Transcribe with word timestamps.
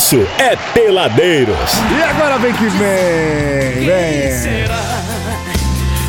isso 0.00 0.26
é 0.38 0.56
Peladeiros. 0.72 1.56
E 1.94 2.02
agora 2.02 2.38
vem 2.38 2.54
que 2.54 2.64
vem, 2.64 3.84
vem. 3.84 4.64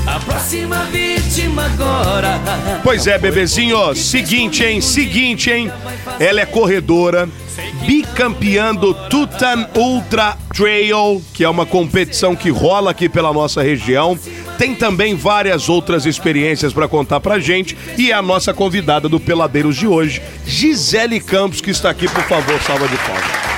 A 0.08 0.18
próxima 0.18 0.86
vítima 0.86 1.66
agora. 1.66 2.40
Pois 2.84 3.06
é, 3.06 3.18
bebezinho, 3.18 3.94
seguinte, 3.94 4.64
hein? 4.64 4.80
Seguinte, 4.80 5.52
hein? 5.52 5.70
Ela 6.22 6.40
é 6.40 6.46
corredora, 6.46 7.28
bicampeã 7.86 8.74
do 8.74 8.94
Tutan 8.94 9.68
Ultra 9.76 10.38
Trail, 10.56 11.22
que 11.34 11.44
é 11.44 11.50
uma 11.50 11.66
competição 11.66 12.34
que 12.34 12.50
rola 12.50 12.92
aqui 12.92 13.10
pela 13.10 13.34
nossa 13.34 13.62
região. 13.62 14.18
Tem 14.58 14.74
também 14.74 15.16
várias 15.16 15.68
outras 15.68 16.06
experiências 16.06 16.72
para 16.72 16.88
contar 16.88 17.20
pra 17.20 17.40
gente 17.40 17.78
e 17.98 18.10
é 18.10 18.14
a 18.14 18.22
nossa 18.22 18.54
convidada 18.54 19.10
do 19.10 19.20
Peladeiros 19.20 19.76
de 19.76 19.86
hoje, 19.86 20.22
Gisele 20.46 21.20
Campos, 21.20 21.60
que 21.60 21.72
está 21.72 21.90
aqui, 21.90 22.08
por 22.08 22.24
favor, 22.24 22.58
salva 22.62 22.88
de 22.88 22.96
palmas. 22.96 23.51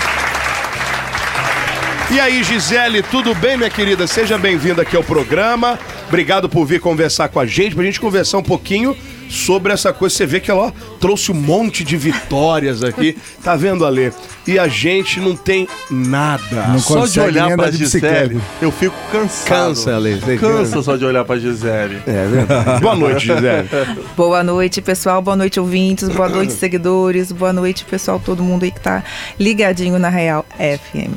E 2.13 2.19
aí, 2.19 2.43
Gisele, 2.43 3.01
tudo 3.01 3.33
bem, 3.33 3.57
minha 3.57 3.71
querida? 3.71 4.05
Seja 4.05 4.37
bem-vinda 4.37 4.83
aqui 4.83 4.95
ao 4.95 5.03
programa. 5.03 5.79
Obrigado 6.07 6.47
por 6.47 6.63
vir 6.63 6.79
conversar 6.79 7.27
com 7.27 7.39
a 7.39 7.45
gente, 7.47 7.73
pra 7.73 7.83
gente 7.83 7.99
conversar 7.99 8.37
um 8.37 8.43
pouquinho 8.43 8.95
sobre 9.33 9.73
essa 9.73 9.91
coisa. 9.91 10.15
Você 10.15 10.25
vê 10.25 10.39
que 10.39 10.51
ela 10.51 10.67
ó, 10.67 10.71
trouxe 10.99 11.31
um 11.31 11.35
monte 11.35 11.83
de 11.83 11.97
vitórias 11.97 12.83
aqui. 12.83 13.17
Tá 13.43 13.55
vendo, 13.55 13.85
Ale? 13.85 14.13
E 14.45 14.59
a 14.59 14.67
gente 14.67 15.19
não 15.19 15.35
tem 15.35 15.67
nada. 15.89 16.67
Não 16.67 16.79
Só 16.79 17.05
de 17.05 17.19
olhar 17.19 17.55
pra 17.55 17.69
de 17.69 17.77
Gisele, 17.77 18.39
eu 18.61 18.71
fico 18.71 18.95
cansado. 19.11 19.47
Cansa, 19.47 19.95
Ale. 19.95 20.19
Cansa 20.39 20.81
só 20.83 20.95
de 20.95 21.05
olhar 21.05 21.25
pra 21.25 21.37
Gisele. 21.37 22.01
É 22.05 22.27
verdade. 22.27 22.81
Boa 22.81 22.95
noite, 22.95 23.25
Gisele. 23.25 23.69
Boa 24.15 24.43
noite, 24.43 24.81
pessoal. 24.81 25.21
Boa 25.21 25.35
noite, 25.35 25.59
ouvintes. 25.59 26.09
Boa 26.09 26.29
noite, 26.29 26.53
seguidores. 26.53 27.31
Boa 27.31 27.51
noite, 27.51 27.85
pessoal, 27.85 28.21
todo 28.23 28.43
mundo 28.43 28.63
aí 28.63 28.71
que 28.71 28.79
tá 28.79 29.03
ligadinho 29.39 29.97
na 29.97 30.09
Real 30.09 30.45
FM. 30.57 31.15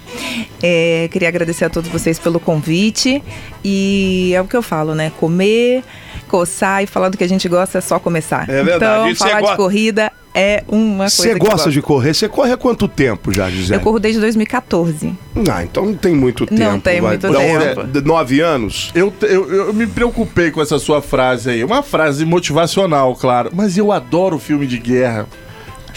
É, 0.62 1.08
queria 1.12 1.28
agradecer 1.28 1.66
a 1.66 1.70
todos 1.70 1.90
vocês 1.90 2.18
pelo 2.18 2.40
convite. 2.40 3.22
E 3.64 4.32
é 4.34 4.40
o 4.40 4.46
que 4.46 4.56
eu 4.56 4.62
falo, 4.62 4.94
né? 4.94 5.12
Comer, 5.18 5.82
coçar 6.26 6.82
e 6.82 6.86
falar 6.86 7.08
do 7.08 7.16
que 7.16 7.24
a 7.24 7.28
gente 7.28 7.48
gosta 7.48 7.78
é 7.78 7.80
só 7.80 7.98
começar. 7.98 8.48
É 8.48 8.62
verdade. 8.62 8.76
Então, 8.76 9.10
E 9.10 9.14
falar 9.14 9.40
go- 9.40 9.50
de 9.50 9.56
corrida 9.56 10.12
é 10.34 10.62
uma 10.68 11.04
coisa 11.04 11.16
Você 11.16 11.28
que 11.28 11.34
eu 11.34 11.38
gosta 11.38 11.54
gosto. 11.56 11.70
de 11.70 11.82
correr? 11.82 12.14
Você 12.14 12.28
corre 12.28 12.52
há 12.52 12.56
quanto 12.56 12.86
tempo 12.86 13.32
já, 13.32 13.48
Gisele? 13.48 13.78
Eu 13.78 13.80
corro 13.82 13.98
desde 13.98 14.20
2014. 14.20 15.14
Ah, 15.50 15.62
então 15.64 15.86
não 15.86 15.94
tem 15.94 16.14
muito 16.14 16.44
tempo. 16.46 16.60
Não 16.62 16.78
tem 16.80 17.00
muito 17.00 17.30
Dá 17.32 17.38
tempo. 17.38 17.80
uns 17.82 18.02
Nove 18.04 18.40
anos? 18.40 18.90
Eu, 18.94 19.12
eu, 19.22 19.50
eu 19.68 19.72
me 19.74 19.86
preocupei 19.86 20.50
com 20.50 20.60
essa 20.60 20.78
sua 20.78 21.00
frase 21.00 21.48
aí. 21.50 21.64
Uma 21.64 21.82
frase 21.82 22.24
motivacional, 22.26 23.14
claro. 23.14 23.50
Mas 23.54 23.78
eu 23.78 23.90
adoro 23.92 24.38
filme 24.38 24.66
de 24.66 24.78
guerra. 24.78 25.26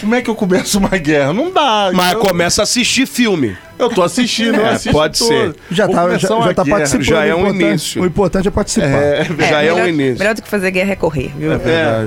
Como 0.00 0.14
é 0.14 0.22
que 0.22 0.30
eu 0.30 0.34
começo 0.34 0.78
uma 0.78 0.96
guerra? 0.96 1.32
Não 1.34 1.50
dá. 1.52 1.90
Mas 1.92 2.12
eu, 2.12 2.20
começa 2.20 2.62
a 2.62 2.64
assistir 2.64 3.06
filme. 3.06 3.56
Eu 3.82 3.88
tô 3.90 4.02
assistindo, 4.02 4.56
eu 4.56 4.66
É, 4.66 4.70
assisto 4.70 4.92
pode 4.92 5.18
todo. 5.18 5.28
ser. 5.28 5.54
Já 5.70 5.86
Vou 5.86 5.94
tá, 5.94 6.08
já, 6.18 6.28
já 6.28 6.54
tá 6.54 6.64
participando. 6.64 7.02
Já 7.04 7.24
é 7.24 7.34
o 7.34 7.38
um 7.38 7.48
início. 7.48 8.02
O 8.02 8.06
importante 8.06 8.48
é 8.48 8.50
participar. 8.50 8.86
É, 8.88 9.24
Já 9.48 9.62
é 9.62 9.72
um 9.72 9.76
melhor, 9.76 9.88
início. 9.88 10.18
melhor 10.18 10.34
do 10.34 10.42
que 10.42 10.48
fazer 10.48 10.70
guerra 10.70 10.92
é 10.92 10.96
correr, 10.96 11.32
viu? 11.36 11.52
É. 11.52 12.04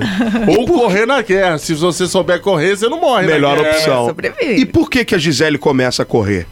Ou 0.58 0.66
correr 0.66 1.06
na 1.06 1.22
guerra. 1.22 1.58
Se 1.58 1.74
você 1.74 2.06
souber 2.06 2.40
correr, 2.40 2.76
você 2.76 2.88
não 2.88 3.00
morre. 3.00 3.26
Melhor 3.26 3.58
opção. 3.58 4.06
sobrevive. 4.06 4.60
E 4.60 4.64
por 4.66 4.88
que 4.90 5.04
que 5.04 5.14
a 5.14 5.18
Gisele 5.18 5.58
começa 5.58 6.02
a 6.02 6.06
correr? 6.06 6.46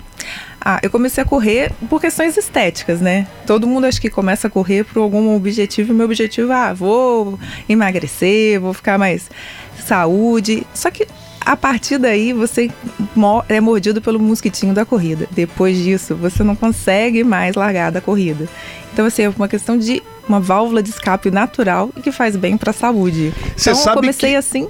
Ah, 0.65 0.79
eu 0.81 0.91
comecei 0.91 1.21
a 1.21 1.27
correr 1.27 1.73
por 1.91 2.01
questões 2.01 2.37
estéticas, 2.37 3.01
né? 3.01 3.27
Todo 3.47 3.67
mundo 3.67 3.85
acho 3.87 4.01
que 4.01 4.09
começa 4.09 4.47
a 4.47 4.51
correr 4.51 4.85
por 4.85 5.01
algum 5.01 5.35
objetivo. 5.35 5.93
E 5.93 5.97
meu 5.97 6.07
objetivo, 6.07 6.53
ah, 6.53 6.73
vou 6.73 7.37
emagrecer, 7.69 8.61
vou 8.61 8.73
ficar 8.73 8.97
mais 8.97 9.29
saúde. 9.85 10.65
Só 10.73 10.91
que 10.91 11.07
a 11.45 11.57
partir 11.57 11.99
daí 11.99 12.33
você 12.33 12.71
é 13.49 13.61
mordido 13.61 14.01
pelo 14.01 14.19
mosquitinho 14.19 14.75
da 14.75 14.85
corrida. 14.85 15.29
Depois 15.31 15.77
disso, 15.77 16.15
você 16.15 16.43
não 16.43 16.55
consegue 16.57 17.25
mais 17.25 17.55
largar 17.55 17.91
da 17.93 18.01
corrida. 18.01 18.49
Então, 18.93 19.07
assim, 19.07 19.23
é 19.23 19.29
uma 19.29 19.49
questão 19.49 19.77
de 19.79 20.03
uma 20.29 20.39
válvula 20.41 20.83
de 20.83 20.91
escape 20.91 21.31
natural 21.31 21.91
e 21.97 22.01
que 22.01 22.13
faz 22.13 22.37
bem 22.37 22.57
para 22.57 22.71
a 22.71 22.75
saúde. 22.75 23.33
Você 23.57 23.71
então, 23.71 23.83
sabe 23.83 23.97
eu 23.97 24.01
comecei 24.01 24.31
que- 24.31 24.37
assim 24.37 24.69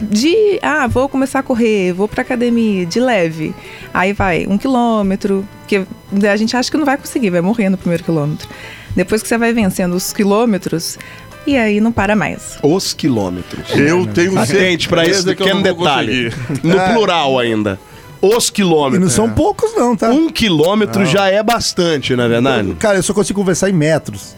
de 0.00 0.58
ah, 0.60 0.86
vou 0.88 1.08
começar 1.08 1.38
a 1.38 1.42
correr, 1.42 1.92
vou 1.92 2.08
pra 2.08 2.22
academia 2.22 2.84
de 2.84 2.98
leve. 2.98 3.54
Aí 3.92 4.12
vai 4.12 4.46
um 4.46 4.58
quilômetro, 4.58 5.46
que 5.68 5.86
a 6.28 6.36
gente 6.36 6.56
acha 6.56 6.70
que 6.70 6.76
não 6.76 6.84
vai 6.84 6.96
conseguir, 6.96 7.30
vai 7.30 7.40
morrer 7.40 7.68
no 7.68 7.76
primeiro 7.76 8.02
quilômetro. 8.02 8.48
Depois 8.94 9.22
que 9.22 9.28
você 9.28 9.38
vai 9.38 9.52
vencendo 9.52 9.94
os 9.94 10.12
quilômetros, 10.12 10.98
e 11.46 11.56
aí 11.56 11.80
não 11.80 11.92
para 11.92 12.14
mais. 12.16 12.58
Os 12.62 12.92
quilômetros. 12.92 13.68
Eu 13.76 14.06
tenho 14.06 14.38
Atente 14.38 14.88
pra 14.88 15.04
esse 15.06 15.20
eu 15.20 15.36
pequeno 15.36 15.56
não 15.56 15.62
detalhe. 15.62 16.32
No 16.62 16.78
plural 16.92 17.38
ainda. 17.38 17.78
Os 18.20 18.48
E 18.48 18.52
quilômetros. 18.52 19.02
não 19.02 19.10
são 19.10 19.30
poucos, 19.30 19.74
não, 19.76 19.94
tá? 19.94 20.08
Um 20.10 20.30
quilômetro 20.30 21.04
já 21.04 21.28
é 21.28 21.42
bastante, 21.42 22.16
na 22.16 22.26
verdade? 22.26 22.74
Cara, 22.74 22.98
eu 22.98 23.02
só 23.02 23.12
consigo 23.12 23.38
conversar 23.38 23.68
em 23.68 23.74
metros. 23.74 24.34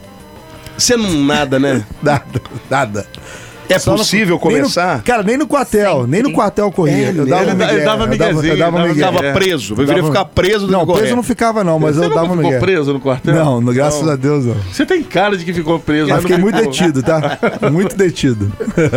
Você 0.76 0.96
não 0.96 1.22
nada, 1.24 1.58
né? 1.58 1.84
Nada, 2.02 2.42
nada. 2.68 3.06
É 3.68 3.78
Só 3.78 3.92
no- 3.92 3.98
possível 3.98 4.36
nem 4.44 4.52
no- 4.56 4.60
começar? 4.62 5.02
cara, 5.02 5.22
nem 5.22 5.36
no 5.36 5.46
quartel, 5.46 5.96
Sempre. 5.96 6.10
nem 6.10 6.22
no 6.22 6.32
quartel 6.32 6.70
corria. 6.70 7.08
É 7.08 7.10
eu 7.10 7.26
dava 7.26 7.54
migué, 7.54 7.72
Ele 7.74 7.84
dava 7.84 8.04
eu 8.04 8.08
miguezinho, 8.08 8.52
eu 8.52 8.56
dava 8.58 8.76
dava- 8.78 8.88
migué. 8.88 9.06
Ficava 9.06 9.32
preso. 9.32 9.74
Eu 9.78 9.86
Dava- 9.86 10.02
ficar 10.04 10.24
preso 10.26 10.66
do 10.66 10.72
Não, 10.72 10.80
que 10.80 10.86
correr. 10.86 10.98
preso 11.00 11.16
não 11.16 11.22
ficava 11.22 11.64
não, 11.64 11.78
mas 11.78 11.96
Você 11.96 12.04
eu 12.04 12.08
dava 12.10 12.20
ficou 12.28 12.36
migué. 12.36 12.58
preso 12.60 12.92
no 12.92 13.00
quartel? 13.00 13.34
Não, 13.34 13.60
no- 13.60 13.72
graças 13.72 14.02
Não. 14.02 14.12
a 14.12 14.16
Deus 14.16 14.44
não. 14.46 14.54
Você 14.72 14.86
tem 14.86 15.02
cara 15.02 15.36
de 15.36 15.44
que 15.44 15.52
ficou 15.52 15.78
preso. 15.78 16.08
Mas 16.10 16.20
fiquei 16.20 16.36
Não 16.36 16.42
muito 16.42 16.56
ficou. 16.58 16.72
detido, 16.72 17.02
tá? 17.02 17.38
Muito 17.70 17.96
detido. 17.96 18.52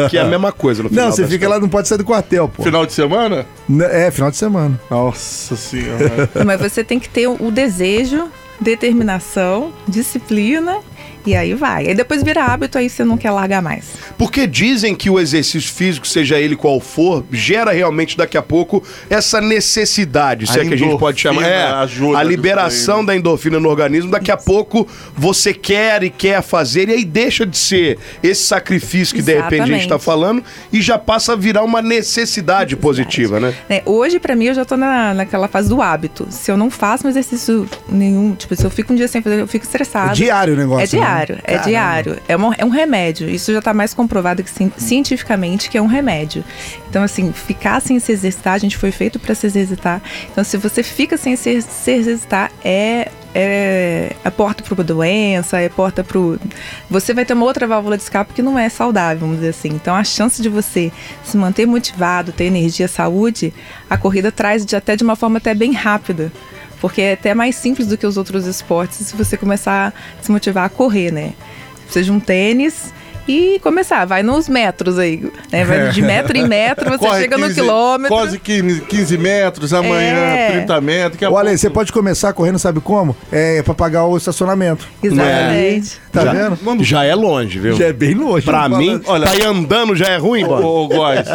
Que 0.10 0.18
é 0.18 0.22
a 0.22 0.26
mesma 0.26 0.52
coisa 0.52 0.84
no 0.84 0.90
final 0.90 1.06
Não, 1.06 1.12
você 1.12 1.26
fica 1.28 1.48
lá, 1.50 1.60
não 1.60 1.70
pode 1.70 1.88
sair 1.88 1.98
do 1.98 2.04
quartel, 2.04 2.48
pô. 2.48 2.64
Final 2.64 2.86
de 2.86 2.94
semana? 2.94 3.46
É, 3.92 4.12
final 4.12 4.30
de 4.30 4.38
semana. 4.38 4.80
Nossa 4.90 5.56
senhora. 5.56 6.30
Mas 6.46 6.60
você 6.62 6.84
tem 6.84 7.00
que 7.00 7.10
ter 7.10 7.28
o 7.28 7.52
desejo, 7.52 8.28
determinação, 8.62 9.72
disciplina, 9.88 10.78
e 11.30 11.36
aí 11.36 11.54
vai. 11.54 11.88
Aí 11.88 11.96
depois 11.96 12.24
vira 12.24 12.44
hábito, 12.44 12.78
aí 12.78 12.90
você 12.90 13.04
não 13.04 13.18
quer 13.18 13.32
largar 13.32 13.62
mais. 13.62 13.86
Porque 14.18 14.48
dizem 14.48 14.96
que 14.96 15.10
o 15.10 15.20
exercício 15.20 15.72
físico, 15.72 16.08
seja 16.08 16.40
ele 16.40 16.56
qual 16.56 16.80
for, 16.80 17.24
gera 17.32 17.72
realmente 17.72 18.18
daqui 18.18 18.38
a 18.38 18.42
pouco 18.42 18.84
essa 19.10 19.40
necessidade, 19.40 20.48
se 20.48 20.60
A 20.60 20.64
é 20.64 20.66
que 20.66 20.74
a 20.74 20.78
gente 20.78 20.98
pode 20.98 21.22
chamar. 21.22 21.44
É, 21.44 21.64
ajuda 21.66 22.18
a 22.18 22.24
liberação 22.24 23.06
da 23.06 23.16
endorfina 23.16 23.60
no 23.60 23.70
organismo, 23.70 24.10
daqui 24.10 24.32
a 24.32 24.38
pouco 24.38 24.88
você 25.16 25.54
quer 25.54 26.04
e 26.04 26.10
quer 26.10 26.42
fazer, 26.42 26.90
e 26.90 26.94
aí 26.94 27.06
deixa 27.06 27.46
de 27.46 27.58
ser 27.58 28.00
esse 28.24 28.44
sacrifício 28.44 29.16
que 29.16 29.22
de 29.22 29.36
repente 29.36 29.62
a 29.62 29.66
gente 29.66 29.82
está 29.82 29.96
Exatamente. 29.96 30.06
falando 30.06 30.44
e 30.74 30.82
já 30.82 30.98
passa 30.98 31.34
a 31.34 31.36
virar 31.36 31.64
uma 31.64 31.82
necessidade 31.82 32.76
positiva, 32.76 33.40
né? 33.40 33.54
né? 33.70 33.82
Hoje, 33.86 34.20
pra 34.20 34.36
mim, 34.36 34.46
eu 34.46 34.54
já 34.54 34.66
tô 34.66 34.76
na, 34.76 35.14
naquela 35.14 35.48
fase 35.48 35.70
do 35.70 35.82
hábito. 35.82 36.28
Se 36.32 36.52
eu 36.52 36.58
não 36.58 36.70
faço 36.70 37.06
um 37.06 37.10
exercício 37.10 37.68
nenhum, 37.88 38.34
tipo, 38.34 38.56
se 38.56 38.66
eu 38.66 38.70
fico 38.70 38.94
um 38.94 38.96
dia 38.96 39.08
sem 39.08 39.22
fazer, 39.22 39.40
eu 39.40 39.48
fico 39.48 39.66
estressada. 39.66 40.12
É 40.12 40.16
diário 40.16 40.54
o 40.54 40.58
negócio, 40.58 40.84
É 40.84 40.88
diário, 40.88 41.19
né? 41.19 41.19
É 41.22 41.36
Caramba. 41.54 41.64
diário. 41.68 42.18
É, 42.28 42.36
uma- 42.36 42.56
é 42.58 42.64
um 42.66 42.70
remédio. 42.70 43.30
Isso 43.30 43.52
já 43.54 43.62
tá 43.62 43.74
mais 43.74 43.94
comprovado 43.94 44.44
que, 44.44 44.50
cien- 44.50 44.72
cientificamente 44.78 45.70
que 45.70 45.78
é 45.78 45.82
um 45.82 45.88
remédio. 45.88 46.44
Então, 46.90 47.04
assim, 47.04 47.32
ficar 47.34 47.82
sem 47.82 48.00
se 48.00 48.12
exercitar, 48.12 48.54
a 48.54 48.58
gente 48.58 48.78
foi 48.78 48.92
feito 48.92 49.20
pra 49.20 49.34
se 49.36 49.48
exercitar. 49.48 50.02
Então, 50.32 50.44
se 50.44 50.58
você 50.58 50.84
fica 50.84 51.18
sem 51.18 51.36
se, 51.36 51.62
se 51.62 51.92
exercitar, 51.92 52.52
é. 52.64 53.10
É, 53.36 54.14
é 54.24 54.30
porta 54.32 54.64
para 54.64 54.84
doença, 54.84 55.60
é 55.60 55.70
porta 55.70 56.04
para 56.04 56.20
Você 56.90 57.14
vai 57.14 57.24
ter 57.24 57.34
uma 57.34 57.46
outra 57.46 57.68
válvula 57.68 57.96
de 57.96 58.02
escape 58.02 58.34
que 58.34 58.42
não 58.42 58.58
é 58.58 58.68
saudável, 58.70 59.20
vamos 59.20 59.36
dizer 59.36 59.50
assim. 59.50 59.68
Então, 59.70 59.96
a 59.96 60.04
chance 60.04 60.42
de 60.42 60.50
você 60.50 60.92
se 61.24 61.38
manter 61.38 61.68
motivado, 61.68 62.32
ter 62.32 62.46
energia, 62.46 62.88
saúde, 62.88 63.54
a 63.88 63.96
corrida 63.98 64.32
traz 64.32 64.66
de, 64.66 64.76
até 64.76 64.96
de 64.96 65.04
uma 65.04 65.16
forma 65.16 65.38
até 65.38 65.54
bem 65.54 65.74
rápida. 65.74 66.32
Porque 66.80 67.02
é 67.02 67.14
até 67.14 67.34
mais 67.34 67.56
simples 67.56 67.88
do 67.88 67.98
que 67.98 68.08
os 68.08 68.18
outros 68.18 68.46
esportes 68.46 68.98
se 69.08 69.16
você 69.16 69.36
começar 69.36 69.94
a 70.20 70.24
se 70.24 70.32
motivar 70.32 70.66
a 70.66 70.70
correr, 70.70 71.12
né? 71.12 71.34
De 71.92 72.12
um 72.12 72.20
tênis 72.20 72.94
e 73.30 73.60
começar. 73.60 74.06
Vai 74.06 74.24
nos 74.24 74.50
metros 74.50 74.98
aí. 74.98 75.24
Né? 75.52 75.64
Vai 75.64 75.90
de 75.92 76.02
metro 76.02 76.36
em 76.36 76.48
metro, 76.48 76.90
você 76.90 76.98
Corre 76.98 77.22
chega 77.22 77.38
no 77.38 77.44
15 77.48 77.62
quilômetro. 77.62 78.16
Quase 78.18 78.40
15, 78.40 78.82
15 78.82 79.18
metros, 79.18 79.74
amanhã 79.74 80.16
É. 80.18 80.52
30 80.52 80.82
metros. 80.82 81.18
que 81.20 81.26
a 81.26 81.30
Ô, 81.30 81.38
Ale, 81.38 81.50
pouco- 81.50 81.58
você 81.60 81.70
pode 81.70 81.92
começar 81.94 82.34
correndo, 82.34 82.58
sabe 82.58 82.80
como? 82.80 83.16
É 83.32 83.62
pra 83.62 83.74
pagar 83.76 84.06
o 84.06 84.18
estacionamento. 84.18 84.88
Exatamente. 85.04 86.00
Tá 86.12 86.26
já, 86.26 86.34
vendo? 86.34 86.84
Já 86.84 87.04
é 87.04 87.14
longe, 87.14 87.60
viu? 87.60 87.76
Já 87.76 87.86
é 87.86 87.94
bem 87.94 88.16
longe. 88.16 88.46
Pra 88.46 88.68
Não 88.68 88.78
mim, 88.80 89.00
olha- 89.06 89.26
tá 89.28 89.32
aí 89.34 89.44
andando 89.44 89.96
já 89.96 90.08
é 90.08 90.18
ruim, 90.18 90.42
mano. 90.44 90.66
Ô, 90.66 90.86
ô 90.86 90.88
Góis, 90.88 91.28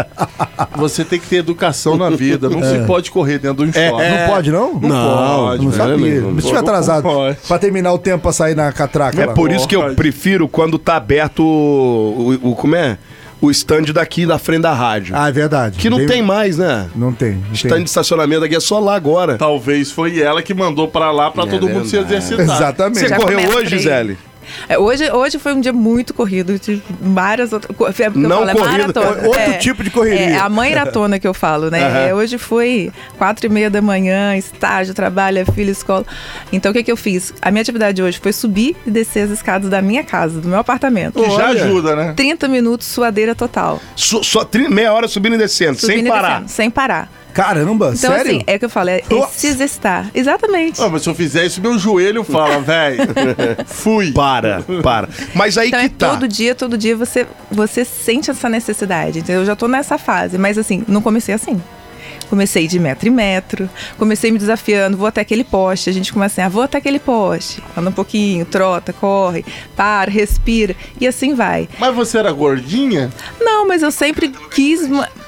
você 0.77 1.05
tem 1.05 1.21
que 1.21 1.27
ter 1.29 1.37
educação 1.37 1.97
na 1.97 2.11
vida. 2.11 2.49
Não 2.49 2.61
se 2.65 2.85
pode 2.87 3.11
correr 3.11 3.39
dentro 3.39 3.65
de 3.65 3.71
um 3.71 3.73
shopping. 3.73 4.03
Não 4.11 4.27
pode, 4.29 4.51
não? 4.51 4.75
Não 4.75 4.81
pode, 4.81 5.59
Eu 5.59 5.71
não 5.71 5.73
sabia. 5.73 6.21
não 6.21 6.33
Mas 6.33 6.45
se 6.45 6.51
pode. 6.51 6.57
tiver 6.57 6.59
atrasado 6.59 7.05
Não 7.05 7.15
pode. 7.15 7.37
pra 7.47 7.59
terminar 7.59 7.93
o 7.93 7.99
tempo 7.99 8.23
pra 8.23 8.33
sair 8.33 8.55
na 8.57 8.73
catraca. 8.73 9.23
É 9.23 9.27
lá. 9.27 9.33
por 9.33 9.53
isso 9.53 9.69
que 9.69 9.77
eu 9.77 9.83
Pode. 9.83 9.95
prefiro 9.95 10.49
quando 10.49 10.79
tá 10.79 10.97
aberto 10.97 11.45
o, 11.85 12.39
o- 12.43 12.51
o- 12.51 12.55
como 12.57 12.75
é? 12.77 12.99
O 13.41 13.51
stand 13.51 13.83
daqui 13.93 14.25
da 14.25 14.39
frente 14.39 14.63
da 14.63 14.73
rádio. 14.73 15.15
Ah, 15.15 15.29
é 15.29 15.33
verdade. 15.33 15.79
que 15.79 15.91
não 15.91 15.99
Bem- 15.99 16.07
tem 16.07 16.23
mais, 16.23 16.57
né? 16.57 16.89
Não 16.97 17.13
tem. 17.13 17.33
Não 17.47 17.53
Stand 17.53 17.83
de 17.83 17.91
estacionamento 17.91 18.43
aqui 18.45 18.57
é 18.57 18.61
só 18.61 18.79
lá 18.79 18.95
agora. 18.95 19.37
Talvez 19.37 19.91
foi 19.91 20.19
ela 20.19 20.43
que 20.43 20.55
mandou 20.55 20.89
pra 20.89 21.11
lá 21.11 21.31
pra 21.31 21.45
É 21.45 21.47
todo 21.47 21.69
mundo 21.69 21.85
se 21.85 21.93
verdade. 21.97 22.15
exercitar. 22.15 22.57
Exatamente. 22.57 23.01
Você 23.01 23.09
Já 23.09 23.17
correu 23.17 23.51
hoje. 23.51 23.77
Gisele? 23.77 24.17
É, 24.69 24.79
hoje, 24.79 25.11
hoje 25.11 25.39
foi 25.39 25.53
um 25.55 25.61
dia 25.61 25.73
muito 25.73 26.13
corrido, 26.15 26.59
de 26.59 26.83
várias 27.01 27.53
outras. 27.53 27.77
é 27.99 28.11
Não 28.11 28.31
falo, 28.39 28.51
é 28.51 28.53
corrido, 28.55 28.71
maratona. 28.71 29.27
outro 29.27 29.41
É, 29.41 29.53
tipo 29.59 29.83
de 29.85 29.91
correria. 29.91 30.21
É 30.31 30.37
a 30.39 30.49
maratona 30.51 31.19
que 31.19 31.27
eu 31.27 31.35
falo, 31.35 31.71
né? 31.71 31.85
Aham. 31.85 31.99
É, 31.99 32.15
hoje 32.15 32.39
foi 32.39 32.91
quatro 33.19 33.47
e 33.47 33.49
meia 33.49 33.71
da 33.71 33.81
manhã, 33.83 34.37
estágio, 34.37 34.95
trabalho, 34.95 35.39
é 35.39 35.45
filho, 35.45 35.71
escola. 35.71 36.05
Então 36.53 36.71
o 36.71 36.75
que, 36.75 36.83
que 36.83 36.93
eu 36.93 36.97
fiz? 36.97 37.33
A 37.43 37.51
minha 37.51 37.63
atividade 37.63 38.03
hoje 38.03 38.19
foi 38.21 38.33
subir 38.33 38.77
e 38.87 38.91
descer 38.91 39.21
as 39.25 39.31
escadas 39.31 39.69
da 39.71 39.81
minha 39.83 40.03
casa, 40.05 40.41
do 40.41 40.49
meu 40.49 40.59
apartamento. 40.59 41.23
Que 41.23 41.31
já 41.31 41.49
ajuda, 41.49 41.97
né? 41.97 42.13
30 42.17 42.49
minutos, 42.49 42.87
suadeira 42.87 43.35
total. 43.35 43.81
Só, 43.97 44.23
só 44.23 44.49
meia 44.71 44.93
hora 44.93 45.09
subindo 45.09 45.35
e 45.35 45.39
descendo, 45.39 45.79
sem 45.79 45.91
Subindo 45.91 46.07
e 46.07 46.11
parar. 46.11 46.29
descendo, 46.43 46.49
sem 46.51 46.71
parar. 46.71 47.24
Caramba, 47.35 47.87
Então, 47.95 48.11
sério? 48.13 48.21
assim, 48.37 48.45
é 48.47 48.55
o 48.55 48.59
que 48.59 48.65
eu 48.65 48.71
falo, 48.71 48.89
é, 48.91 48.99
é 49.01 49.27
se 49.33 49.49
exercitar. 49.49 50.09
Exatamente. 50.15 50.81
Ah, 50.81 50.89
mas 50.89 51.03
se 51.03 51.09
eu 51.11 51.15
fizer 51.15 51.45
isso, 51.45 51.61
meu 51.61 51.77
joelho 51.79 52.23
fala, 52.25 52.61
véi. 52.61 52.97
Fui. 53.67 54.13
Para, 54.13 54.63
para. 54.83 55.09
Mas 55.35 55.59
aí 55.59 55.69
Então 55.69 55.81
que 55.81 55.87
é 55.87 55.89
tá. 55.89 56.11
todo 56.11 56.29
dia, 56.29 56.55
todo 56.55 56.79
dia 56.79 56.97
você, 56.97 57.27
você 57.51 57.85
sente 57.85 58.31
essa 58.31 58.49
necessidade. 58.49 59.19
Entendeu? 59.19 59.43
Eu 59.43 59.47
já 59.47 59.57
tô 59.57 59.67
nessa 59.69 59.99
fase, 59.99 60.39
mas 60.39 60.57
assim, 60.57 60.85
não 60.87 61.03
comecei 61.03 61.35
assim. 61.35 61.61
Comecei 62.31 62.67
de 62.67 62.79
metro 62.79 63.09
em 63.09 63.13
metro, 63.13 63.69
comecei 63.99 64.31
me 64.33 64.39
desafiando, 64.39 64.97
vou 64.97 65.07
até 65.07 65.21
aquele 65.21 65.45
poste. 65.45 65.89
A 65.91 65.93
gente 65.93 66.13
começa 66.13 66.41
assim, 66.41 66.47
ah, 66.47 66.49
vou 66.49 66.63
até 66.63 66.79
aquele 66.79 66.99
poste. 66.99 67.63
Anda 67.77 67.91
um 67.91 67.93
pouquinho, 67.93 68.45
trota, 68.45 68.93
corre, 68.93 69.45
para, 69.77 70.11
respira. 70.11 70.75
E 71.01 71.07
assim 71.07 71.35
vai. 71.35 71.69
Mas 71.79 71.95
você 71.95 72.19
era 72.19 72.33
gordinha? 72.33 73.11
Não, 73.41 73.67
mas 73.69 73.83
eu 73.83 73.91
sempre 73.91 74.29
quis 74.53 74.81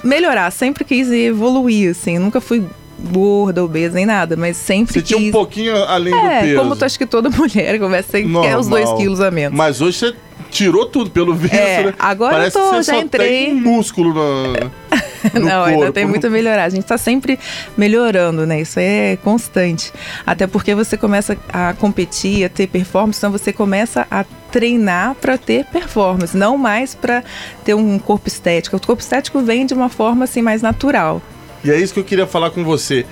melhorar, 0.03 0.51
sempre 0.51 0.85
quis 0.85 1.11
evoluir, 1.11 1.91
assim. 1.91 2.19
Nunca 2.19 2.41
fui 2.41 2.65
gorda, 3.13 3.63
obesa, 3.63 3.95
nem 3.95 4.07
nada, 4.07 4.37
mas 4.37 4.57
sempre 4.57 4.95
Você 4.95 5.01
quis. 5.03 5.17
tinha 5.17 5.29
um 5.29 5.33
pouquinho 5.33 5.77
além 5.85 6.13
do 6.13 6.19
É, 6.19 6.41
peso. 6.41 6.59
como 6.61 6.75
tu 6.75 6.85
acha 6.85 6.97
que 6.99 7.05
toda 7.07 7.29
mulher 7.37 7.79
começa 7.79 8.17
a 8.17 8.23
quer 8.23 8.57
os 8.57 8.67
dois 8.69 8.91
quilos 8.95 9.21
a 9.21 9.31
menos. 9.31 9.57
Mas 9.57 9.81
hoje 9.83 9.99
você 9.99 10.15
tirou 10.51 10.87
tudo 10.87 11.11
pelo 11.11 11.35
visto, 11.35 11.55
É, 11.55 11.85
né? 11.85 11.95
agora 11.99 12.37
Parece 12.37 12.57
eu 12.59 12.63
tô, 12.63 12.71
que 12.71 12.77
você 12.77 12.83
já 12.93 12.99
só 12.99 13.03
entrei. 13.05 13.29
tem 13.29 13.55
músculo 13.55 14.15
no, 14.15 14.55
Não, 15.35 15.65
ainda 15.65 15.79
corpo. 15.79 15.93
tem 15.93 16.07
muito 16.07 16.27
a 16.27 16.31
melhorar. 16.31 16.65
A 16.65 16.69
gente 16.69 16.83
está 16.83 16.99
sempre 16.99 17.39
melhorando, 17.77 18.47
né? 18.47 18.61
Isso 18.61 18.79
é 18.79 19.17
constante. 19.23 19.93
Até 20.27 20.47
porque 20.47 20.75
você 20.75 20.97
começa 20.97 21.37
a 21.53 21.75
competir, 21.75 22.45
a 22.45 22.49
ter 22.49 22.67
performance, 22.67 23.19
então 23.19 23.31
você 23.31 23.53
começa 23.53 24.07
a 24.11 24.25
treinar 24.51 25.15
para 25.17 25.37
ter 25.37 25.65
performance, 25.67 26.37
não 26.37 26.57
mais 26.57 26.95
para 26.95 27.23
ter 27.65 27.75
um 27.75 27.99
corpo 27.99 28.29
estético. 28.29 28.77
O 28.77 28.81
corpo 28.81 29.03
estético 29.03 29.41
vem 29.41 29.67
de 29.67 29.75
uma 29.75 29.89
forma 29.89 30.25
assim 30.25 30.43
mais 30.43 30.63
natural. 30.63 31.21
E 31.65 31.71
é 31.71 31.79
isso 31.79 31.93
que 31.93 32.01
eu 32.01 32.05
queria 32.05 32.27
falar 32.27 32.51
com 32.51 32.65
você. 32.65 33.05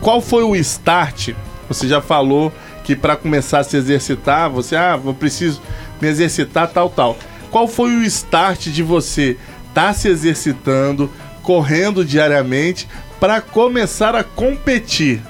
Qual 0.00 0.20
foi 0.20 0.42
o 0.42 0.54
start? 0.56 1.30
Você 1.68 1.86
já 1.86 2.00
falou 2.00 2.52
que 2.84 2.96
para 2.96 3.16
começar 3.16 3.58
a 3.58 3.64
se 3.64 3.76
exercitar, 3.76 4.48
você, 4.48 4.76
ah, 4.76 4.98
eu 5.04 5.12
preciso 5.12 5.60
me 6.00 6.08
exercitar, 6.08 6.68
tal, 6.68 6.88
tal. 6.88 7.18
Qual 7.50 7.68
foi 7.68 7.90
o 7.90 8.02
start 8.04 8.68
de 8.68 8.82
você 8.82 9.36
estar 9.68 9.92
se 9.92 10.08
exercitando, 10.08 11.10
correndo 11.48 12.04
diariamente, 12.04 12.86
para 13.18 13.40
começar 13.40 14.14
a 14.14 14.22
competir? 14.22 15.22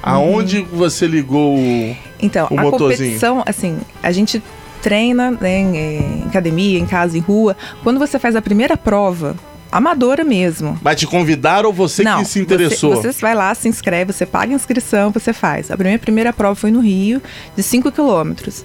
Aonde 0.00 0.60
você 0.60 1.08
ligou 1.08 1.58
o. 1.58 1.96
Então, 2.22 2.46
O 2.52 2.60
a 2.60 2.62
motorzinho. 2.62 2.98
competição, 2.98 3.42
assim, 3.44 3.76
a 4.00 4.12
gente 4.12 4.40
treina 4.80 5.32
né, 5.32 5.58
em, 5.58 5.76
eh, 5.76 6.20
em 6.22 6.28
academia, 6.28 6.78
em 6.78 6.86
casa, 6.86 7.18
em 7.18 7.20
rua. 7.20 7.56
Quando 7.82 7.98
você 7.98 8.16
faz 8.16 8.36
a 8.36 8.40
primeira 8.40 8.76
prova, 8.76 9.34
amadora 9.72 10.22
mesmo, 10.22 10.78
Mas 10.80 11.00
te 11.00 11.06
convidaram 11.08 11.66
ou 11.66 11.72
você 11.72 12.04
Não, 12.04 12.20
que 12.20 12.26
se 12.26 12.38
interessou? 12.38 12.94
Você, 12.94 13.12
você 13.12 13.20
vai 13.20 13.34
lá, 13.34 13.52
se 13.52 13.68
inscreve, 13.68 14.12
você 14.12 14.24
paga 14.24 14.52
a 14.52 14.54
inscrição, 14.54 15.10
você 15.10 15.32
faz. 15.32 15.68
A 15.72 15.76
minha 15.76 15.98
primeira 15.98 16.32
prova 16.32 16.54
foi 16.54 16.70
no 16.70 16.78
Rio, 16.78 17.20
de 17.56 17.62
5 17.64 17.90
quilômetros. 17.90 18.64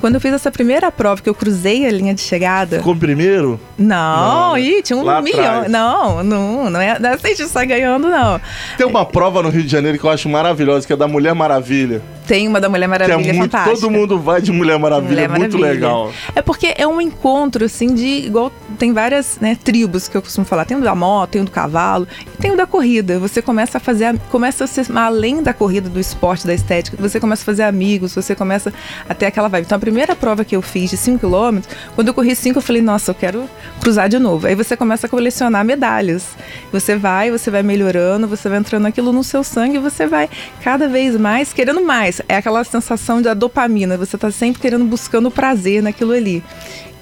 Quando 0.00 0.14
eu 0.14 0.20
fiz 0.20 0.32
essa 0.32 0.50
primeira 0.50 0.92
prova, 0.92 1.20
que 1.20 1.28
eu 1.28 1.34
cruzei 1.34 1.86
a 1.86 1.90
linha 1.90 2.14
de 2.14 2.20
chegada. 2.20 2.78
Ficou 2.78 2.94
primeiro? 2.94 3.58
Não, 3.76 4.48
Não, 4.48 4.54
né? 4.54 4.60
ih, 4.60 4.82
tinha 4.82 4.96
um 4.96 5.02
Lá 5.02 5.20
milhão. 5.20 5.44
atrás. 5.44 5.70
Não, 5.70 6.22
não, 6.22 6.70
não 6.70 6.80
é. 6.80 6.98
Não 6.98 7.10
é 7.10 7.14
assim 7.14 7.34
de 7.34 7.48
sair 7.48 7.66
ganhando, 7.66 8.08
não. 8.08 8.40
Tem 8.76 8.86
uma 8.86 9.04
prova 9.04 9.42
no 9.42 9.48
Rio 9.48 9.62
de 9.62 9.68
Janeiro 9.68 9.98
que 9.98 10.04
eu 10.04 10.10
acho 10.10 10.28
maravilhosa, 10.28 10.86
que 10.86 10.92
é 10.92 10.96
da 10.96 11.08
Mulher 11.08 11.34
Maravilha. 11.34 12.00
Tem 12.28 12.46
uma 12.46 12.60
da 12.60 12.68
Mulher 12.68 12.84
Que 12.86 12.90
Maravilha 12.90 13.14
é 13.30 13.32
muito. 13.32 13.50
fantástica. 13.50 13.74
Todo 13.80 13.90
mundo 13.90 14.18
vai 14.20 14.40
de 14.40 14.52
Mulher 14.52 14.78
Maravilha, 14.78 15.08
Mulher 15.10 15.24
é 15.24 15.28
muito 15.28 15.58
Maravilha. 15.58 15.72
legal. 15.72 16.12
É 16.36 16.42
porque 16.42 16.74
é 16.76 16.86
um 16.86 17.00
encontro, 17.00 17.64
assim, 17.64 17.94
de. 17.94 18.26
Igual 18.26 18.52
tem 18.78 18.92
várias 18.92 19.38
né, 19.40 19.56
tribos 19.64 20.06
que 20.08 20.16
eu 20.16 20.20
costumo 20.22 20.44
falar. 20.46 20.64
Tem 20.66 20.76
o 20.76 20.80
da 20.80 20.94
moto, 20.94 21.30
tem 21.30 21.40
o 21.42 21.44
do 21.44 21.50
cavalo, 21.50 22.06
e 22.22 22.36
tem 22.36 22.52
o 22.52 22.56
da 22.56 22.66
corrida. 22.66 23.18
Você 23.18 23.40
começa 23.42 23.78
a 23.78 23.80
fazer. 23.80 24.04
a- 24.04 24.14
Começa 24.30 24.64
a 24.64 24.66
ser 24.66 24.86
além 24.96 25.42
da 25.42 25.52
corrida, 25.54 25.88
do 25.88 25.98
esporte, 25.98 26.46
da 26.46 26.52
estética, 26.54 26.96
você 27.00 27.18
começa 27.18 27.42
a 27.42 27.46
fazer 27.46 27.62
amigos, 27.62 28.14
você 28.14 28.34
começa 28.34 28.72
a 29.08 29.14
ter 29.14 29.24
aquela 29.26 29.48
vibe. 29.48 29.64
Então 29.64 29.76
a 29.76 29.80
primeira 29.80 30.14
prova 30.14 30.44
que 30.44 30.54
eu 30.54 30.60
fiz 30.60 30.90
de 30.90 30.96
5 30.98 31.18
km, 31.26 31.60
quando 31.94 32.08
eu 32.08 32.14
corri 32.14 32.36
5, 32.36 32.58
eu 32.58 32.62
falei, 32.62 32.82
nossa, 32.82 33.10
eu 33.10 33.14
quero 33.14 33.48
cruzar 33.80 34.08
de 34.08 34.18
novo. 34.18 34.46
Aí 34.46 34.54
você 34.54 34.76
começa 34.76 35.06
a 35.06 35.10
colecionar 35.10 35.64
medalhas. 35.64 36.26
Você 36.70 36.94
vai, 36.94 37.30
você 37.30 37.50
vai 37.50 37.62
melhorando, 37.62 38.28
você 38.28 38.48
vai 38.50 38.58
entrando 38.58 38.86
aquilo 38.86 39.12
no 39.12 39.24
seu 39.24 39.42
sangue 39.42 39.76
e 39.76 39.78
você 39.78 40.06
vai 40.06 40.28
cada 40.62 40.88
vez 40.88 41.16
mais 41.16 41.52
querendo 41.54 41.80
mais. 41.80 42.17
É 42.28 42.36
aquela 42.36 42.64
sensação 42.64 43.20
da 43.20 43.34
dopamina, 43.34 43.96
você 43.96 44.16
tá 44.16 44.30
sempre 44.30 44.60
querendo, 44.60 44.84
buscando 44.84 45.30
prazer 45.30 45.82
naquilo 45.82 46.12
ali. 46.12 46.42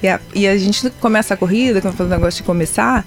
E 0.03 0.09
a, 0.09 0.21
e 0.35 0.47
a 0.47 0.57
gente 0.57 0.91
começa 1.01 1.35
a 1.35 1.37
corrida, 1.37 1.81
quando 1.81 1.95
faz 1.95 2.09
o 2.09 2.13
negócio 2.13 2.39
de 2.39 2.43
começar, 2.43 3.05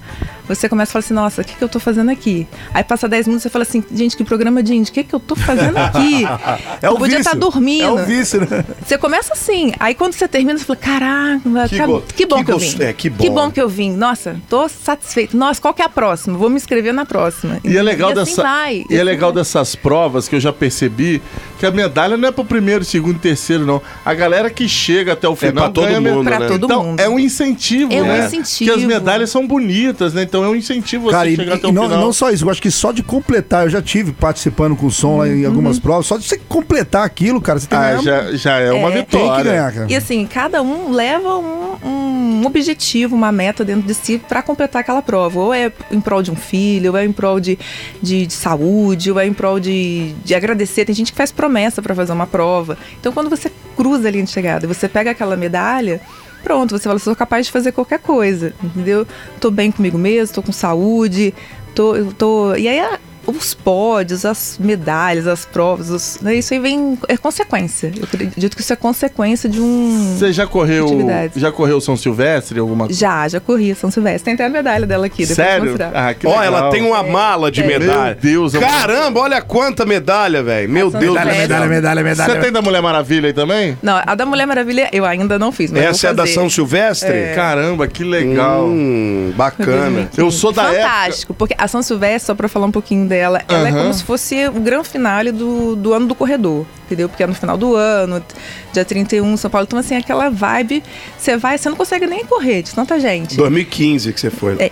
você 0.48 0.68
começa 0.68 0.90
a 0.90 0.92
falar 0.94 1.00
assim, 1.04 1.14
nossa, 1.14 1.42
o 1.42 1.44
que, 1.44 1.54
que 1.54 1.62
eu 1.62 1.68
tô 1.68 1.78
fazendo 1.78 2.10
aqui? 2.10 2.46
Aí 2.74 2.82
passa 2.82 3.08
10 3.08 3.28
minutos, 3.28 3.44
você 3.44 3.50
fala 3.50 3.62
assim, 3.62 3.84
gente, 3.92 4.16
que 4.16 4.24
programa 4.24 4.62
de 4.62 4.74
índio, 4.74 4.90
o 4.90 4.94
que, 4.94 5.04
que 5.04 5.14
eu 5.14 5.20
tô 5.20 5.36
fazendo 5.36 5.76
aqui? 5.76 6.24
É 6.82 6.86
eu 6.86 6.92
o 6.92 6.98
podia 6.98 7.18
estar 7.18 7.34
dormindo. 7.34 7.84
É 7.84 7.90
o 7.90 8.04
vício, 8.04 8.40
né? 8.40 8.64
Você 8.84 8.96
começa 8.96 9.32
assim, 9.32 9.72
aí 9.78 9.94
quando 9.94 10.14
você 10.14 10.26
termina, 10.26 10.58
você 10.58 10.64
fala, 10.64 10.76
caraca, 10.76 11.40
Que 11.68 11.76
que, 11.76 12.14
que 12.14 12.26
bom 12.26 12.38
que 12.38 12.44
que, 12.44 12.52
eu 12.52 12.58
vim. 12.58 12.82
é, 12.82 12.92
que 12.92 13.10
bom. 13.10 13.50
que 13.50 13.60
eu 13.60 13.68
vim. 13.68 13.92
Nossa, 13.92 14.36
tô 14.48 14.68
satisfeito. 14.68 15.36
Nossa, 15.36 15.60
qual 15.60 15.74
que 15.74 15.82
é 15.82 15.84
a 15.84 15.88
próxima? 15.88 16.36
Vou 16.36 16.48
me 16.50 16.56
inscrever 16.56 16.92
na 16.92 17.04
próxima. 17.04 17.58
E 17.62 17.76
é 17.76 17.82
legal, 17.82 18.10
assim 18.10 18.20
dessa, 18.20 18.42
vai, 18.42 18.84
e 18.88 18.96
é 18.96 19.04
legal 19.04 19.32
dessas 19.32 19.74
provas 19.74 20.28
que 20.28 20.36
eu 20.36 20.40
já 20.40 20.52
percebi 20.52 21.22
que 21.58 21.66
a 21.66 21.70
medalha 21.70 22.16
não 22.16 22.28
é 22.28 22.32
pro 22.32 22.44
primeiro, 22.44 22.84
segundo, 22.84 23.18
terceiro, 23.18 23.66
não. 23.66 23.82
A 24.04 24.14
galera 24.14 24.48
que 24.50 24.68
chega 24.68 25.12
até 25.12 25.28
o 25.28 25.36
final 25.36 25.64
pra 25.64 25.72
todo 25.72 25.86
ganha 25.86 26.00
mundo, 26.00 26.22
né? 26.24 26.36
Pra 26.36 26.48
todo 26.48 26.64
então, 26.64 26.79
mundo. 26.84 27.00
é 27.00 27.08
um 27.08 27.18
incentivo, 27.18 27.92
É 27.92 28.02
um 28.02 28.06
né? 28.06 28.26
incentivo. 28.26 28.70
Porque 28.72 28.84
as 28.84 28.86
medalhas 28.88 29.30
são 29.30 29.46
bonitas, 29.46 30.14
né? 30.14 30.22
Então 30.22 30.44
é 30.44 30.48
um 30.48 30.54
incentivo 30.56 31.04
você 31.04 31.10
Cara, 31.12 31.28
e, 31.28 31.36
chegar 31.36 31.54
até 31.54 31.66
e 31.66 31.70
o 31.70 31.72
não, 31.72 31.82
final. 31.84 32.00
não 32.00 32.12
só 32.12 32.30
isso, 32.30 32.44
eu 32.44 32.50
acho 32.50 32.62
que 32.62 32.70
só 32.70 32.92
de 32.92 33.02
completar, 33.02 33.64
eu 33.66 33.70
já 33.70 33.82
tive 33.82 34.12
participando 34.12 34.76
com 34.76 34.90
som 34.90 35.18
lá 35.18 35.28
em 35.28 35.44
algumas 35.44 35.76
Uhum. 35.76 35.82
provas, 35.82 36.06
só 36.06 36.16
de 36.16 36.24
você 36.26 36.38
completar 36.38 37.04
aquilo, 37.04 37.40
cara, 37.40 37.58
você 37.58 37.66
tem 37.66 37.78
que 37.78 37.84
Ah, 37.84 37.88
ganhar. 37.96 38.02
já, 38.02 38.36
já 38.36 38.58
é 38.58 38.72
uma 38.72 38.88
É. 38.88 38.92
Tem 38.92 39.02
vitória. 39.02 39.42
que 39.44 39.48
ganhar, 39.50 39.72
cara. 39.72 39.86
E 39.90 39.96
assim, 39.96 40.26
cada 40.26 40.62
um 40.62 40.90
leva 40.92 41.36
um, 41.38 41.76
um 41.84 42.46
objetivo, 42.46 43.14
uma 43.14 43.30
meta 43.32 43.64
dentro 43.64 43.82
de 43.86 43.94
si 43.94 44.18
para 44.28 44.42
completar 44.42 44.80
aquela 44.80 45.02
prova. 45.02 45.40
Ou 45.40 45.54
é 45.54 45.70
em 45.90 46.00
prol 46.00 46.22
de 46.22 46.30
um 46.30 46.36
filho, 46.36 46.92
ou 46.92 46.96
é 46.98 47.04
em 47.04 47.12
prol 47.12 47.38
de, 47.40 47.58
de, 48.02 48.26
de 48.26 48.32
saúde, 48.32 49.10
ou 49.10 49.18
é 49.20 49.26
em 49.26 49.32
prol 49.32 49.60
de, 49.60 50.12
de 50.24 50.34
agradecer. 50.34 50.84
Tem 50.84 50.94
gente 50.94 51.12
que 51.12 51.18
faz 51.18 51.30
promessa 51.32 51.80
para 51.82 51.94
fazer 51.94 52.12
uma 52.12 52.26
prova. 52.26 52.76
Então, 52.98 53.12
quando 53.12 53.28
você 53.30 53.50
cruza 53.76 54.08
a 54.08 54.10
linha 54.10 54.24
de 54.24 54.30
chegada 54.30 54.64
e 54.64 54.68
você 54.68 54.88
pega 54.88 55.10
aquela 55.10 55.36
medalha, 55.36 56.00
pronto, 56.42 56.76
você 56.76 56.84
fala, 56.84 56.98
sou 56.98 57.14
capaz 57.14 57.46
de 57.46 57.52
fazer 57.52 57.72
qualquer 57.72 57.98
coisa, 57.98 58.52
entendeu? 58.62 59.06
Tô 59.40 59.50
bem 59.50 59.70
comigo 59.70 59.98
mesmo, 59.98 60.34
tô 60.34 60.42
com 60.42 60.52
saúde, 60.52 61.34
tô, 61.74 61.94
tô... 62.16 62.54
E 62.54 62.68
aí, 62.68 62.98
os 63.26 63.54
pódios, 63.54 64.24
as 64.24 64.56
medalhas, 64.58 65.26
as 65.26 65.44
provas, 65.44 65.90
os- 65.90 66.18
né, 66.20 66.34
isso 66.34 66.52
aí 66.54 66.60
vem... 66.60 66.98
É 67.08 67.16
consequência. 67.16 67.92
Eu 67.96 68.04
acredito 68.04 68.56
que 68.56 68.62
isso 68.62 68.72
é 68.72 68.76
consequência 68.76 69.48
de 69.48 69.60
um... 69.60 70.16
Você 70.18 70.32
já 70.32 70.46
correu, 70.46 70.88
já 71.36 71.52
correu 71.52 71.80
São 71.80 71.96
Silvestre, 71.96 72.58
alguma 72.58 72.86
coisa? 72.86 72.98
Já, 72.98 73.28
já 73.28 73.40
corri 73.40 73.74
São 73.74 73.90
Silvestre. 73.90 74.24
Tem 74.24 74.34
até 74.34 74.46
a 74.46 74.48
medalha 74.48 74.86
dela 74.86 75.06
aqui, 75.06 75.26
Sério? 75.26 75.76
Ah, 75.94 76.14
Ó, 76.24 76.42
ela 76.42 76.70
tem 76.70 76.82
uma 76.82 77.02
mala 77.02 77.50
de 77.50 77.62
medalha. 77.62 78.16
Meu 78.20 78.32
Deus, 78.32 78.54
eu- 78.54 78.60
Caramba, 78.60 79.20
olha 79.20 79.40
quanta 79.42 79.84
medalha, 79.84 80.42
velho. 80.42 80.68
Meu 80.68 80.90
São 80.90 81.00
Deus 81.00 81.12
do 81.14 81.18
medalha, 81.18 81.32
céu. 81.36 81.42
Medalha, 81.48 81.66
medalha, 81.68 82.02
medalha. 82.02 82.34
Você 82.34 82.40
tem 82.40 82.52
da 82.52 82.62
Mulher 82.62 82.80
Maravilha 82.82 83.26
aí 83.28 83.32
também? 83.32 83.76
Não, 83.82 84.00
a 84.04 84.14
da 84.14 84.26
Mulher 84.26 84.46
Maravilha 84.46 84.88
eu 84.92 85.04
ainda 85.04 85.38
não 85.38 85.52
fiz, 85.52 85.70
mas 85.70 85.82
Essa 85.82 86.08
é 86.08 86.14
da. 86.14 86.26
São 86.26 86.48
Silvestre? 86.50 87.10
É. 87.12 87.32
Caramba, 87.34 87.86
que 87.88 88.04
legal. 88.04 88.66
Hum, 88.66 89.32
bacana. 89.36 90.08
Eu 90.16 90.30
sou 90.30 90.52
da 90.52 90.64
época. 90.64 90.80
Fantástico, 90.80 91.34
porque 91.34 91.54
a 91.58 91.66
São 91.68 91.82
Silvestre, 91.82 92.26
só 92.26 92.34
pra 92.34 92.48
falar 92.48 92.66
um 92.66 92.70
pouquinho 92.72 93.06
dela, 93.10 93.42
ela 93.48 93.68
é 93.68 93.70
Aham. 93.72 93.80
como 93.82 93.92
se 93.94 94.04
fosse 94.04 94.46
o 94.48 94.52
grande 94.60 94.88
finale 94.88 95.32
do, 95.32 95.74
do 95.76 95.92
ano 95.92 96.06
do 96.06 96.14
corredor, 96.14 96.64
entendeu? 96.86 97.08
Porque 97.08 97.22
é 97.22 97.26
no 97.26 97.34
final 97.34 97.56
do 97.58 97.74
ano, 97.74 98.24
dia 98.72 98.84
31, 98.84 99.36
São 99.36 99.50
Paulo. 99.50 99.66
Então, 99.68 99.78
assim, 99.78 99.96
aquela 99.96 100.30
vibe, 100.30 100.82
você 101.18 101.36
vai, 101.36 101.58
você 101.58 101.68
não 101.68 101.76
consegue 101.76 102.06
nem 102.06 102.24
correr 102.24 102.62
de 102.62 102.72
tanta 102.74 102.98
gente. 103.00 103.36
2015 103.36 104.12
que 104.12 104.20
você 104.20 104.30
foi. 104.30 104.54
É. 104.58 104.70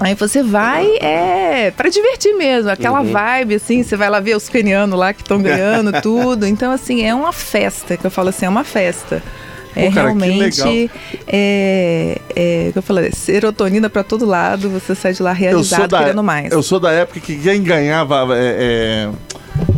Aí 0.00 0.14
você 0.14 0.42
vai, 0.42 0.86
é, 1.00 1.70
pra 1.74 1.88
divertir 1.88 2.34
mesmo, 2.34 2.70
aquela 2.70 3.00
Uhum. 3.00 3.12
vibe, 3.12 3.54
assim, 3.54 3.82
você 3.82 3.96
vai 3.96 4.10
lá 4.10 4.20
ver 4.20 4.36
os 4.36 4.46
kenianos 4.48 4.98
lá 4.98 5.14
que 5.14 5.22
estão 5.22 5.40
ganhando 5.40 5.90
tudo. 6.02 6.46
Então, 6.46 6.70
assim, 6.72 7.02
é 7.02 7.14
uma 7.14 7.32
festa, 7.32 7.96
que 7.96 8.04
eu 8.06 8.10
falo 8.10 8.28
assim, 8.28 8.44
é 8.44 8.48
uma 8.48 8.64
festa. 8.64 9.22
É 9.76 9.88
Pô, 9.88 9.92
cara, 9.92 10.06
realmente, 10.06 10.90
é, 11.26 12.18
é, 12.34 12.72
eu 12.74 12.80
falei, 12.80 13.12
serotonina 13.12 13.90
pra 13.90 14.02
todo 14.02 14.24
lado, 14.24 14.70
você 14.70 14.94
sai 14.94 15.12
de 15.12 15.22
lá 15.22 15.34
realizado, 15.34 15.90
da, 15.90 15.98
querendo 15.98 16.22
mais. 16.22 16.50
eu 16.50 16.62
sou 16.62 16.80
da 16.80 16.90
época 16.90 17.20
que 17.20 17.36
quem 17.36 17.62
ganhava 17.62 18.26
é, 18.34 19.10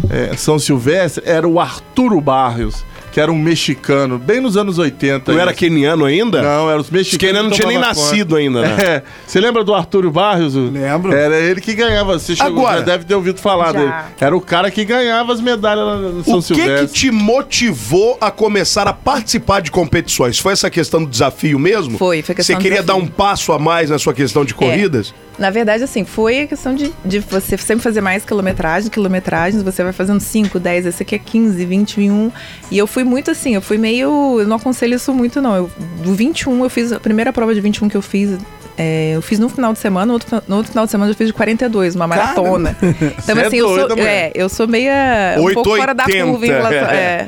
é, 0.08 0.30
é, 0.30 0.36
São 0.36 0.56
Silvestre 0.56 1.24
era 1.26 1.48
o 1.48 1.58
Arturo 1.58 2.20
Barrios, 2.20 2.84
que 3.18 3.18
que 3.18 3.20
era 3.20 3.32
um 3.32 3.38
mexicano, 3.38 4.16
bem 4.16 4.40
nos 4.40 4.56
anos 4.56 4.78
80. 4.78 5.32
Não 5.32 5.40
era 5.40 5.52
keniano 5.52 6.04
ainda? 6.04 6.40
Não, 6.40 6.70
era 6.70 6.78
os 6.80 6.86
Os 6.86 6.90
mexicanos. 6.92 7.18
kenianos 7.26 7.50
não 7.50 7.50
que 7.50 7.56
tinha 7.56 7.66
nem 7.68 7.78
tomavam 7.80 8.02
nascido 8.04 8.36
ainda, 8.36 8.60
né? 8.62 8.76
É. 8.80 9.02
Você 9.26 9.40
lembra 9.40 9.64
do 9.64 9.74
Artúrio 9.74 10.10
Barrios? 10.10 10.54
o- 10.54 10.70
Lembro. 10.70 11.12
Era 11.12 11.36
ele 11.36 11.60
que 11.60 11.74
ganhava. 11.74 12.16
Você 12.18 12.36
chegou, 12.36 12.60
Agora- 12.64 12.78
já 12.78 12.84
deve 12.84 13.04
ter 13.04 13.14
ouvido 13.16 13.40
falar 13.40 13.72
Já. 13.72 13.80
dele. 13.80 13.92
Era 14.20 14.36
o 14.36 14.40
cara 14.40 14.70
que 14.70 14.84
ganhava 14.84 15.32
as 15.32 15.40
medalhas 15.40 15.84
lá 15.84 15.96
no 15.96 16.22
São 16.24 16.38
O 16.38 16.42
que 16.42 16.54
que 16.54 16.60
Silvestre. 16.62 16.88
te 17.00 17.10
motivou 17.10 18.16
a 18.20 18.30
começar 18.30 18.86
a 18.86 18.92
participar 18.92 19.60
de 19.60 19.70
competições? 19.70 20.38
Foi 20.38 20.52
essa 20.52 20.70
questão 20.70 21.02
do 21.02 21.10
desafio 21.10 21.58
mesmo? 21.58 21.98
Foi, 21.98 22.22
foi 22.22 22.34
questão 22.36 22.56
Você 22.56 22.62
queria 22.62 22.82
dar 22.82 22.94
um 22.94 23.06
passo 23.06 23.52
a 23.52 23.58
mais 23.58 23.90
na 23.90 23.98
sua 23.98 24.14
questão 24.14 24.44
de 24.44 24.54
corridas? 24.54 25.12
Na 25.38 25.50
verdade, 25.50 25.84
assim, 25.84 26.04
foi 26.04 26.40
a 26.40 26.46
questão 26.48 26.74
de, 26.74 26.92
de 27.04 27.20
você 27.20 27.56
sempre 27.56 27.82
fazer 27.82 28.00
mais 28.00 28.24
quilometragem, 28.24 28.90
quilometragens, 28.90 29.62
você 29.62 29.84
vai 29.84 29.92
fazendo 29.92 30.18
5, 30.18 30.58
10, 30.58 30.84
esse 30.86 31.02
aqui 31.04 31.14
é 31.14 31.18
15, 31.18 31.64
21. 31.64 32.32
E 32.72 32.76
eu 32.78 32.88
fui 32.88 33.04
muito 33.08 33.30
assim, 33.30 33.54
eu 33.54 33.62
fui 33.62 33.78
meio. 33.78 34.38
Eu 34.40 34.46
não 34.46 34.56
aconselho 34.56 34.94
isso 34.94 35.12
muito, 35.12 35.40
não. 35.42 35.56
Eu, 35.56 35.70
do 36.04 36.14
21, 36.14 36.62
eu 36.64 36.70
fiz. 36.70 36.92
A 36.92 37.00
primeira 37.00 37.32
prova 37.32 37.54
de 37.54 37.60
21 37.60 37.88
que 37.88 37.96
eu 37.96 38.02
fiz. 38.02 38.38
é, 38.76 39.12
eu 39.16 39.22
fiz 39.22 39.38
no 39.40 39.48
final 39.48 39.72
de 39.72 39.78
semana, 39.80 40.06
no 40.06 40.12
outro, 40.12 40.42
no 40.46 40.56
outro 40.56 40.70
final 40.70 40.84
de 40.84 40.90
semana 40.92 41.10
eu 41.10 41.14
fiz 41.16 41.26
de 41.26 41.32
42, 41.32 41.96
uma 41.96 42.06
maratona. 42.06 42.76
Então, 43.18 43.34
Cê 43.36 43.42
é 43.42 43.46
assim, 43.46 43.56
eu 43.56 43.66
doida, 43.68 43.94
sou, 43.96 44.04
é, 44.04 44.30
eu 44.34 44.48
sou 44.48 44.68
meia. 44.68 45.34
um 45.38 45.52
pouco 45.54 45.76
fora 45.76 45.92
da 45.94 46.04
880. 46.04 46.30
curva 46.30 46.46
em 46.46 46.48
relação. 46.50 46.88
É, 46.94 47.26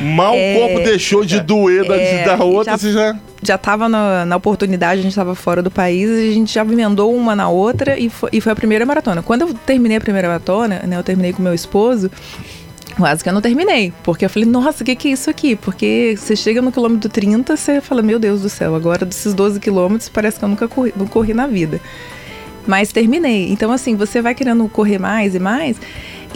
Mal 0.00 0.34
É, 0.34 0.54
o 0.56 0.60
corpo 0.60 0.80
deixou 0.84 1.24
de 1.24 1.40
doer 1.40 1.86
da, 1.86 1.96
é, 1.96 2.24
da 2.24 2.42
outra, 2.44 2.72
já- 2.72 2.78
você 2.78 2.92
já. 2.92 3.16
já 3.42 3.54
estava 3.54 3.88
na, 3.88 4.24
na 4.26 4.36
oportunidade, 4.36 5.00
a 5.00 5.02
gente 5.02 5.12
estava 5.12 5.34
fora 5.34 5.62
do 5.62 5.70
país 5.70 6.10
a 6.10 6.32
gente 6.34 6.52
já 6.52 6.62
emendou 6.62 7.14
uma 7.14 7.34
na 7.36 7.48
outra 7.48 7.98
e 7.98 8.10
foi, 8.10 8.28
e 8.32 8.40
foi 8.40 8.52
a 8.52 8.56
primeira 8.56 8.84
maratona. 8.84 9.22
Quando 9.22 9.42
eu 9.42 9.54
terminei 9.54 9.96
a 9.96 10.00
primeira 10.00 10.26
maratona, 10.28 10.82
né, 10.86 10.96
eu 10.96 11.02
terminei 11.04 11.32
com 11.32 11.40
meu 11.42 11.54
esposo, 11.54 12.10
quase 13.00 13.22
que 13.22 13.28
eu 13.28 13.32
não 13.32 13.40
terminei, 13.40 13.92
porque 14.04 14.24
eu 14.24 14.30
falei, 14.30 14.48
nossa, 14.48 14.82
o 14.82 14.86
que, 14.86 14.94
que 14.94 15.08
é 15.08 15.12
isso 15.12 15.28
aqui? 15.28 15.56
Porque 15.56 16.14
você 16.16 16.36
chega 16.36 16.62
no 16.62 16.70
quilômetro 16.70 17.08
30, 17.08 17.56
você 17.56 17.80
fala, 17.80 18.02
meu 18.02 18.18
Deus 18.18 18.42
do 18.42 18.48
céu, 18.48 18.74
agora 18.74 19.04
desses 19.04 19.34
12 19.34 19.58
quilômetros 19.58 20.08
parece 20.08 20.38
que 20.38 20.44
eu 20.44 20.48
nunca 20.48 20.68
corri, 20.68 20.92
não 20.96 21.06
corri 21.06 21.34
na 21.34 21.46
vida. 21.46 21.80
Mas 22.66 22.92
terminei. 22.92 23.50
Então, 23.50 23.72
assim, 23.72 23.96
você 23.96 24.20
vai 24.20 24.34
querendo 24.34 24.68
correr 24.68 24.98
mais 24.98 25.34
e 25.34 25.38
mais. 25.38 25.76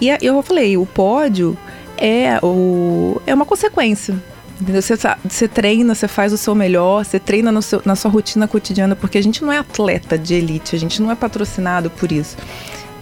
E 0.01 0.09
eu 0.21 0.43
falei, 0.43 0.77
o 0.77 0.87
pódio 0.87 1.57
é, 1.97 2.39
o, 2.43 3.21
é 3.27 3.35
uma 3.35 3.45
consequência. 3.45 4.17
Você, 4.61 4.95
você 5.29 5.49
treina, 5.49 5.95
você 5.95 6.09
faz 6.09 6.33
o 6.33 6.39
seu 6.39 6.55
melhor, 6.55 7.05
você 7.05 7.19
treina 7.19 7.61
seu- 7.61 7.83
na 7.85 7.95
sua 7.95 8.11
rotina 8.11 8.49
cotidiana, 8.49 8.97
porque 8.97 9.19
a 9.19 9.23
gente 9.23 9.43
não 9.45 9.53
é 9.53 9.59
atleta 9.59 10.17
de 10.17 10.35
elite, 10.35 10.75
a 10.75 10.79
gente 10.79 11.03
não 11.03 11.11
é 11.11 11.15
patrocinado 11.15 11.91
por 11.91 12.11
isso. 12.11 12.37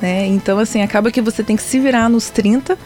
Né? 0.00 0.26
Então, 0.26 0.58
assim, 0.58 0.82
acaba 0.82 1.10
que 1.10 1.20
você 1.20 1.42
tem 1.42 1.54
que 1.54 1.62
se 1.62 1.78
virar 1.78 2.08
nos 2.08 2.28
30, 2.30 2.76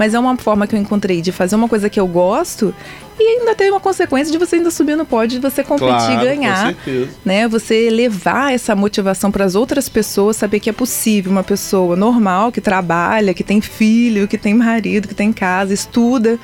mas 0.00 0.14
é 0.14 0.18
uma 0.18 0.34
forma 0.38 0.66
que 0.66 0.74
eu 0.74 0.80
encontrei 0.80 1.20
de 1.20 1.30
fazer 1.30 1.54
uma 1.56 1.68
coisa 1.68 1.90
que 1.90 2.00
eu 2.00 2.06
gosto 2.06 2.74
e 3.18 3.22
ainda 3.22 3.54
tem 3.54 3.70
uma 3.70 3.80
consequência 3.80 4.32
de 4.32 4.38
você 4.38 4.56
ainda 4.56 4.70
subir 4.70 4.96
no 4.96 5.04
pódio, 5.04 5.38
de 5.38 5.46
você 5.46 5.62
competir 5.62 5.94
Claro, 5.94 6.22
e 6.22 6.24
ganhar 6.24 6.74
Com 6.74 6.82
certeza. 6.84 7.10
né? 7.22 7.46
Você 7.46 7.90
levar 7.90 8.54
essa 8.54 8.74
motivação 8.74 9.30
para 9.30 9.44
as 9.44 9.54
outras 9.54 9.90
pessoas, 9.90 10.36
saber 10.38 10.58
que 10.58 10.70
é 10.70 10.72
possível 10.72 11.30
uma 11.30 11.44
pessoa 11.44 11.96
normal 11.96 12.50
que 12.50 12.62
trabalha, 12.62 13.34
que 13.34 13.44
tem 13.44 13.60
filho, 13.60 14.26
que 14.26 14.38
tem 14.38 14.54
marido, 14.54 15.06
que 15.06 15.14
tem 15.14 15.34
casa, 15.34 15.74
estuda 15.74 16.38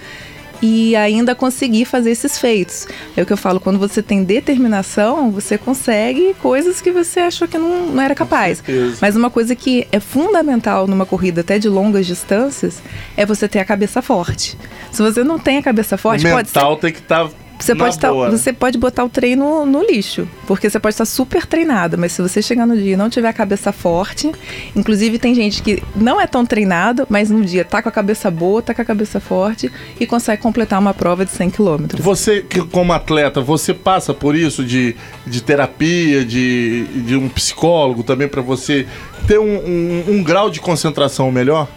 e 0.62 0.96
ainda 0.96 1.34
conseguir 1.34 1.84
fazer 1.84 2.10
esses 2.10 2.38
feitos. 2.38 2.86
É 3.16 3.22
o 3.22 3.26
que 3.26 3.32
eu 3.32 3.36
falo, 3.36 3.60
quando 3.60 3.78
você 3.78 4.02
tem 4.02 4.24
determinação, 4.24 5.30
você 5.30 5.58
consegue 5.58 6.34
coisas 6.40 6.80
que 6.80 6.90
você 6.90 7.20
achou 7.20 7.46
que 7.46 7.58
não, 7.58 7.86
não 7.86 8.02
era 8.02 8.14
capaz. 8.14 8.62
Mas 9.00 9.16
uma 9.16 9.30
coisa 9.30 9.54
que 9.54 9.86
é 9.92 10.00
fundamental 10.00 10.86
numa 10.86 11.06
corrida 11.06 11.40
até 11.40 11.58
de 11.58 11.68
longas 11.68 12.06
distâncias 12.06 12.82
é 13.16 13.24
você 13.24 13.48
ter 13.48 13.58
a 13.58 13.64
cabeça 13.64 14.00
forte. 14.02 14.56
Se 14.90 15.02
você 15.02 15.22
não 15.22 15.38
tem 15.38 15.58
a 15.58 15.62
cabeça 15.62 15.96
O 15.96 15.98
forte, 15.98 16.22
pode 16.28 16.48
ser 16.48 16.58
mental 16.58 16.76
tem 16.76 16.92
que 16.92 17.00
estar. 17.00 17.28
Você 17.58 17.74
pode, 17.74 17.98
tá, 17.98 18.12
você 18.12 18.52
pode 18.52 18.78
botar 18.78 19.04
o 19.04 19.08
treino 19.08 19.64
no 19.66 19.82
lixo, 19.84 20.28
porque 20.46 20.68
você 20.68 20.78
pode 20.78 20.92
estar 20.94 21.04
super 21.04 21.46
treinado, 21.46 21.96
mas 21.96 22.12
se 22.12 22.20
você 22.22 22.42
chegar 22.42 22.66
no 22.66 22.76
dia 22.76 22.92
e 22.94 22.96
não 22.96 23.08
tiver 23.10 23.28
a 23.28 23.32
cabeça 23.32 23.72
forte, 23.72 24.30
inclusive 24.74 25.18
tem 25.18 25.34
gente 25.34 25.62
que 25.62 25.82
não 25.94 26.20
é 26.20 26.26
tão 26.26 26.44
treinado, 26.44 27.06
mas 27.08 27.30
no 27.30 27.44
dia 27.44 27.64
tá 27.64 27.80
com 27.82 27.88
a 27.88 27.92
cabeça 27.92 28.30
boa, 28.30 28.60
tá 28.62 28.74
com 28.74 28.82
a 28.82 28.84
cabeça 28.84 29.18
forte 29.20 29.70
e 29.98 30.06
consegue 30.06 30.42
completar 30.42 30.78
uma 30.78 30.92
prova 30.94 31.24
de 31.24 31.30
100 31.30 31.50
quilômetros. 31.50 32.04
Você, 32.04 32.44
como 32.70 32.92
atleta, 32.92 33.40
você 33.40 33.72
passa 33.72 34.12
por 34.12 34.34
isso 34.36 34.64
de, 34.64 34.94
de 35.26 35.42
terapia, 35.42 36.24
de, 36.24 36.84
de 37.04 37.16
um 37.16 37.28
psicólogo 37.28 38.02
também 38.02 38.28
para 38.28 38.42
você 38.42 38.86
ter 39.26 39.38
um, 39.38 39.44
um- 39.56 40.04
um 40.08 40.22
grau 40.22 40.50
de 40.50 40.60
concentração 40.60 41.32
melhor? 41.32 41.68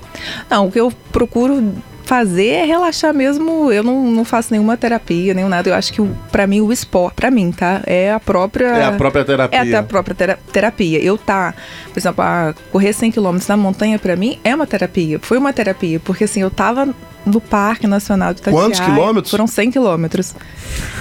Não, 0.49 0.67
o 0.67 0.71
que 0.71 0.79
eu 0.79 0.91
procuro 1.11 1.73
fazer 2.09 2.47
é 2.47 2.65
relaxar 2.65 3.13
mesmo. 3.13 3.71
Eu 3.71 3.83
não, 3.83 4.03
não 4.09 4.25
faço 4.25 4.47
nenhuma 4.51 4.75
terapia, 4.75 5.31
nenhum 5.35 5.47
nada. 5.47 5.69
Eu 5.69 5.75
acho 5.75 5.93
que 5.93 6.01
pra 6.31 6.47
mim 6.47 6.59
o 6.59 6.73
esporte, 6.73 7.13
pra 7.15 7.29
mim, 7.29 7.51
tá? 7.51 7.81
É 7.85 8.11
a 8.11 8.19
própria. 8.19 8.65
É 8.65 8.85
a 8.85 8.91
própria 8.93 9.23
terapia. 9.23 9.59
É 9.59 9.61
até 9.61 9.75
a 9.77 9.83
própria 9.83 10.15
tera- 10.15 10.39
terapia. 10.51 10.99
Eu 10.99 11.19
tá, 11.19 11.53
por 11.93 11.99
exemplo, 11.99 12.23
a 12.23 12.55
correr 12.71 12.93
100 12.93 13.11
km 13.11 13.37
na 13.47 13.55
montanha 13.55 13.99
pra 13.99 14.15
mim 14.15 14.39
é 14.43 14.55
uma 14.55 14.65
terapia. 14.65 15.19
Foi 15.21 15.37
uma 15.37 15.53
terapia, 15.53 15.99
porque 15.99 16.23
assim, 16.23 16.41
eu 16.41 16.49
tava 16.49 16.89
no 17.25 17.39
Parque 17.41 17.85
Nacional 17.87 18.33
de 18.33 18.39
Itatiaia. 18.41 18.65
Quantos 18.65 18.79
quilômetros? 18.79 19.31
Foram 19.31 19.47
100 19.47 19.71
quilômetros. 19.71 20.35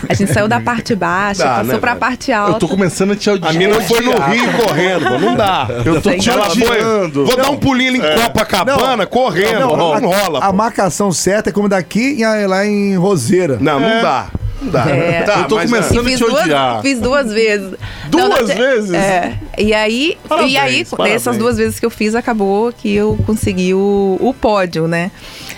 A 0.09 0.15
gente 0.15 0.33
saiu 0.33 0.49
da 0.49 0.61
parte 0.61 0.95
baixa, 0.95 1.43
Dá, 1.45 1.51
passou 1.51 1.65
né, 1.75 1.79
pra 1.79 1.91
velho? 1.93 2.01
parte 2.01 2.31
Eu 2.31 2.37
alta. 2.39 2.59
tô 2.59 2.69
começando 2.69 3.13
a 3.13 3.17
te 3.17 3.31
A 3.31 3.35
odiar. 3.35 3.55
mina 3.55 3.81
foi 3.83 4.01
no 4.01 4.13
Rio 4.19 4.53
correndo, 4.53 5.19
não 5.19 5.37
dá. 5.37 5.67
Eu 5.85 6.01
tô 6.03 6.11
te 6.11 6.31
odiando. 6.31 7.27
Vou 7.27 7.37
dar 7.37 7.51
um 7.51 7.57
pulinho 7.57 7.91
ali 7.91 7.99
em 7.99 8.23
Copacabana, 8.23 9.07
correndo. 9.07 9.61
Não, 9.61 9.95
a, 9.95 9.99
rola. 9.99 10.39
a 10.41 10.47
pô. 10.51 10.53
marcação 10.57 11.11
certa 11.13 11.51
é 11.51 11.53
como 11.53 11.69
daqui 11.69 12.17
e 12.21 12.47
lá 12.47 12.67
em 12.67 12.97
Roseira. 12.97 13.59
Não, 13.61 13.79
não 13.81 14.03
dá. 14.03 14.27
Não 14.61 14.71
dá. 14.71 14.89
É. 14.91 15.23
Tá, 15.29 15.41
Eu 15.41 15.45
tô 15.49 15.57
mas, 15.57 15.71
começando- 15.71 15.95
E 15.97 15.99
a 15.99 16.05
fiz 16.05 16.19
te 16.19 16.25
duas, 16.25 16.43
odiar. 16.43 16.83
fiz 16.83 17.01
duas 17.01 17.33
vezes. 17.33 17.75
Duas 18.11 18.47
te- 18.47 18.55
vezes? 18.55 18.93
É. 18.95 19.39
E 19.59 19.75
aí, 19.75 20.17
Parabéns, 20.29 20.53
e 20.53 20.57
aí 20.57 20.85
parabéns. 20.85 21.15
dessas 21.15 21.37
duas 21.37 21.57
vezes 21.59 21.79
que 21.79 21.87
eu 21.87 21.91
fiz, 21.91 22.15
acabou 22.15 22.73
que 22.73 22.95
eu 22.95 23.19
consegui 23.27 23.75
o, 23.75 24.17
o 24.21 24.33
pódio, 24.35 24.87
né? 24.89 25.11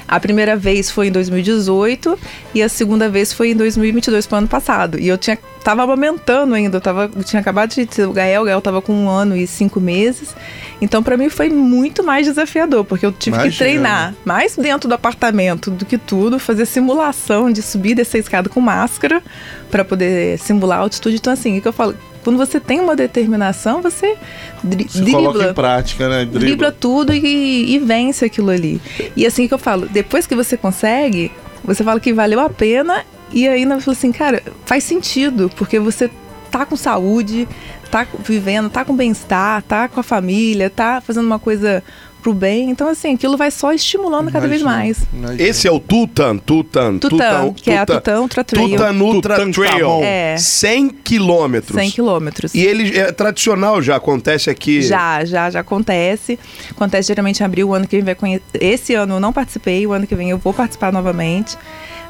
A 0.09 0.19
primeira 0.19 0.57
vez 0.57 0.91
foi 0.91 1.07
em 1.07 1.13
2018 1.13 2.19
e 2.55 2.63
a 2.63 2.69
segunda 2.69 3.09
vez 3.09 3.33
foi 3.33 3.51
em 3.51 3.55
2022, 3.57 4.27
pro 4.27 4.39
ano 4.39 4.49
passado. 4.49 4.99
E 4.99 5.07
eu 5.07 5.17
tinha 5.17 5.39
tava 5.63 5.83
amamentando 5.83 6.55
ainda, 6.55 6.79
eu, 6.79 6.81
tava, 6.81 7.11
eu 7.15 7.25
tinha 7.25 7.41
acabado 7.41 7.71
de 7.71 7.87
ter 7.87 8.07
o 8.07 8.13
Gael, 8.13 8.43
o 8.43 8.45
Gael 8.45 8.61
tava 8.61 8.81
com 8.81 8.93
um 8.93 9.09
ano 9.09 9.37
e 9.37 9.47
cinco 9.47 9.81
meses. 9.81 10.35
Então, 10.81 11.03
pra 11.03 11.17
mim, 11.17 11.29
foi 11.29 11.49
muito 11.49 12.03
mais 12.03 12.27
desafiador, 12.27 12.85
porque 12.85 13.05
eu 13.05 13.13
tive 13.13 13.37
Imagina. 13.37 13.53
que 13.53 13.59
treinar 13.59 14.15
mais 14.25 14.57
dentro 14.57 14.89
do 14.89 14.95
apartamento 14.95 15.71
do 15.71 15.85
que 15.85 15.99
tudo, 15.99 16.39
fazer 16.39 16.67
simulação 16.67 17.53
de 17.53 17.63
subir 17.63 17.91
e 17.91 17.95
descer 17.97 18.19
a 18.19 18.21
escada 18.21 18.49
com 18.49 18.61
máscara 18.61 19.23
para 19.71 19.85
poder 19.85 20.39
simular 20.39 20.79
a 20.79 20.83
altitude. 20.83 21.17
Então, 21.17 21.33
assim, 21.33 21.59
o 21.59 21.63
que 21.63 21.69
eu 21.69 21.73
falo, 21.73 21.95
quando 22.25 22.37
você 22.37 22.59
tem 22.59 22.81
uma 22.81 22.97
determinação, 22.97 23.83
você, 23.83 24.17
dri 24.63 24.87
Você 24.89 25.11
coloca 25.11 25.37
em 25.37 25.39
dribla, 25.39 25.55
prática, 25.55 26.09
né? 26.09 26.25
dribla 26.25 26.73
tudo 26.73 27.13
e, 27.13 27.75
e 27.75 27.79
vence 27.79 28.25
aquilo 28.25 28.51
ali. 28.51 28.81
E 29.17 29.27
assim 29.27 29.47
que 29.47 29.55
eu 29.55 29.59
falo, 29.59 29.87
depois 29.87 30.27
que 30.27 30.35
você 30.35 30.57
consegue, 30.57 31.31
você 31.65 31.85
fala 31.85 32.01
que 32.01 32.13
valeu 32.13 32.41
a 32.41 32.49
pena 32.49 33.05
e 33.33 33.49
ainda 33.49 33.81
fala 33.81 33.97
assim, 33.97 34.13
cara, 34.13 34.43
faz 34.65 34.85
sentido, 34.85 35.51
porque 35.57 35.79
você 35.79 36.11
tá 36.51 36.67
com 36.67 36.77
saúde, 36.77 37.49
tá 37.91 38.07
vivendo, 38.21 38.69
tá 38.69 38.85
com 38.85 38.95
bem-estar, 38.95 39.63
tá 39.63 39.89
com 39.89 40.01
a 40.01 40.03
família, 40.03 40.69
tá 40.69 41.01
fazendo 41.01 41.27
uma 41.27 41.39
coisa 41.39 41.83
pro 42.21 42.33
bem. 42.35 42.71
Então, 42.71 42.89
assim, 42.89 43.15
aquilo 43.15 43.37
vai 43.37 43.51
só 43.51 43.73
estimulando 43.73 44.31
cada 44.31 44.47
vez 44.47 44.63
mais. 44.63 44.99
Esse 45.39 45.67
é 45.67 45.73
o 45.73 45.81
Tutan, 45.81 46.37
Tutan, 46.37 46.99
Tutan, 46.99 47.53
que 47.55 47.71
é 47.71 47.79
a 47.79 47.87
Tutan 47.87 48.21
Ultra 48.21 48.45
Trail. 48.45 48.69
Tutan 48.69 48.93
Ultra 48.93 49.35
Tutankhamon. 49.37 50.01
Trail. 50.01 50.01
É. 50.05 50.37
100 50.37 50.89
quilômetros. 50.91 51.81
100 51.81 51.91
quilômetros. 51.91 52.55
E 52.55 52.61
ele 52.61 52.97
é 52.97 53.11
tradicional, 53.11 53.83
já 53.83 53.97
acontece 53.97 54.51
aqui. 54.51 54.83
Já, 54.83 55.25
já, 55.25 55.51
já 55.51 55.61
acontece. 55.61 56.39
Acontece 56.71 57.09
geralmente 57.09 57.41
em 57.41 57.45
abril, 57.45 57.69
o 57.69 57.75
ano 57.75 57.87
que 57.87 57.97
vem 57.97 58.05
vai 58.05 58.15
conhecer. 58.15 58.43
Esse 58.55 58.95
ano 58.95 59.15
eu 59.15 59.21
não 59.21 59.33
participei, 59.33 59.87
o 59.87 59.93
ano 59.93 60.07
que 60.07 60.15
vem 60.15 60.31
eu 60.31 60.39
vou 60.39 60.53
participar 60.53 60.93
novamente. 60.93 61.57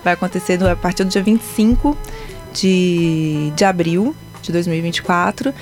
Vai 0.03 0.15
acontecer 0.15 0.63
a 0.65 0.77
partir 0.77 1.05
do 1.05 1.11
dia 1.11 1.23
25 1.23 1.97
de, 2.53 3.53
de 3.55 3.65
abril 3.65 4.15
de 4.43 4.53
2024. 4.53 5.53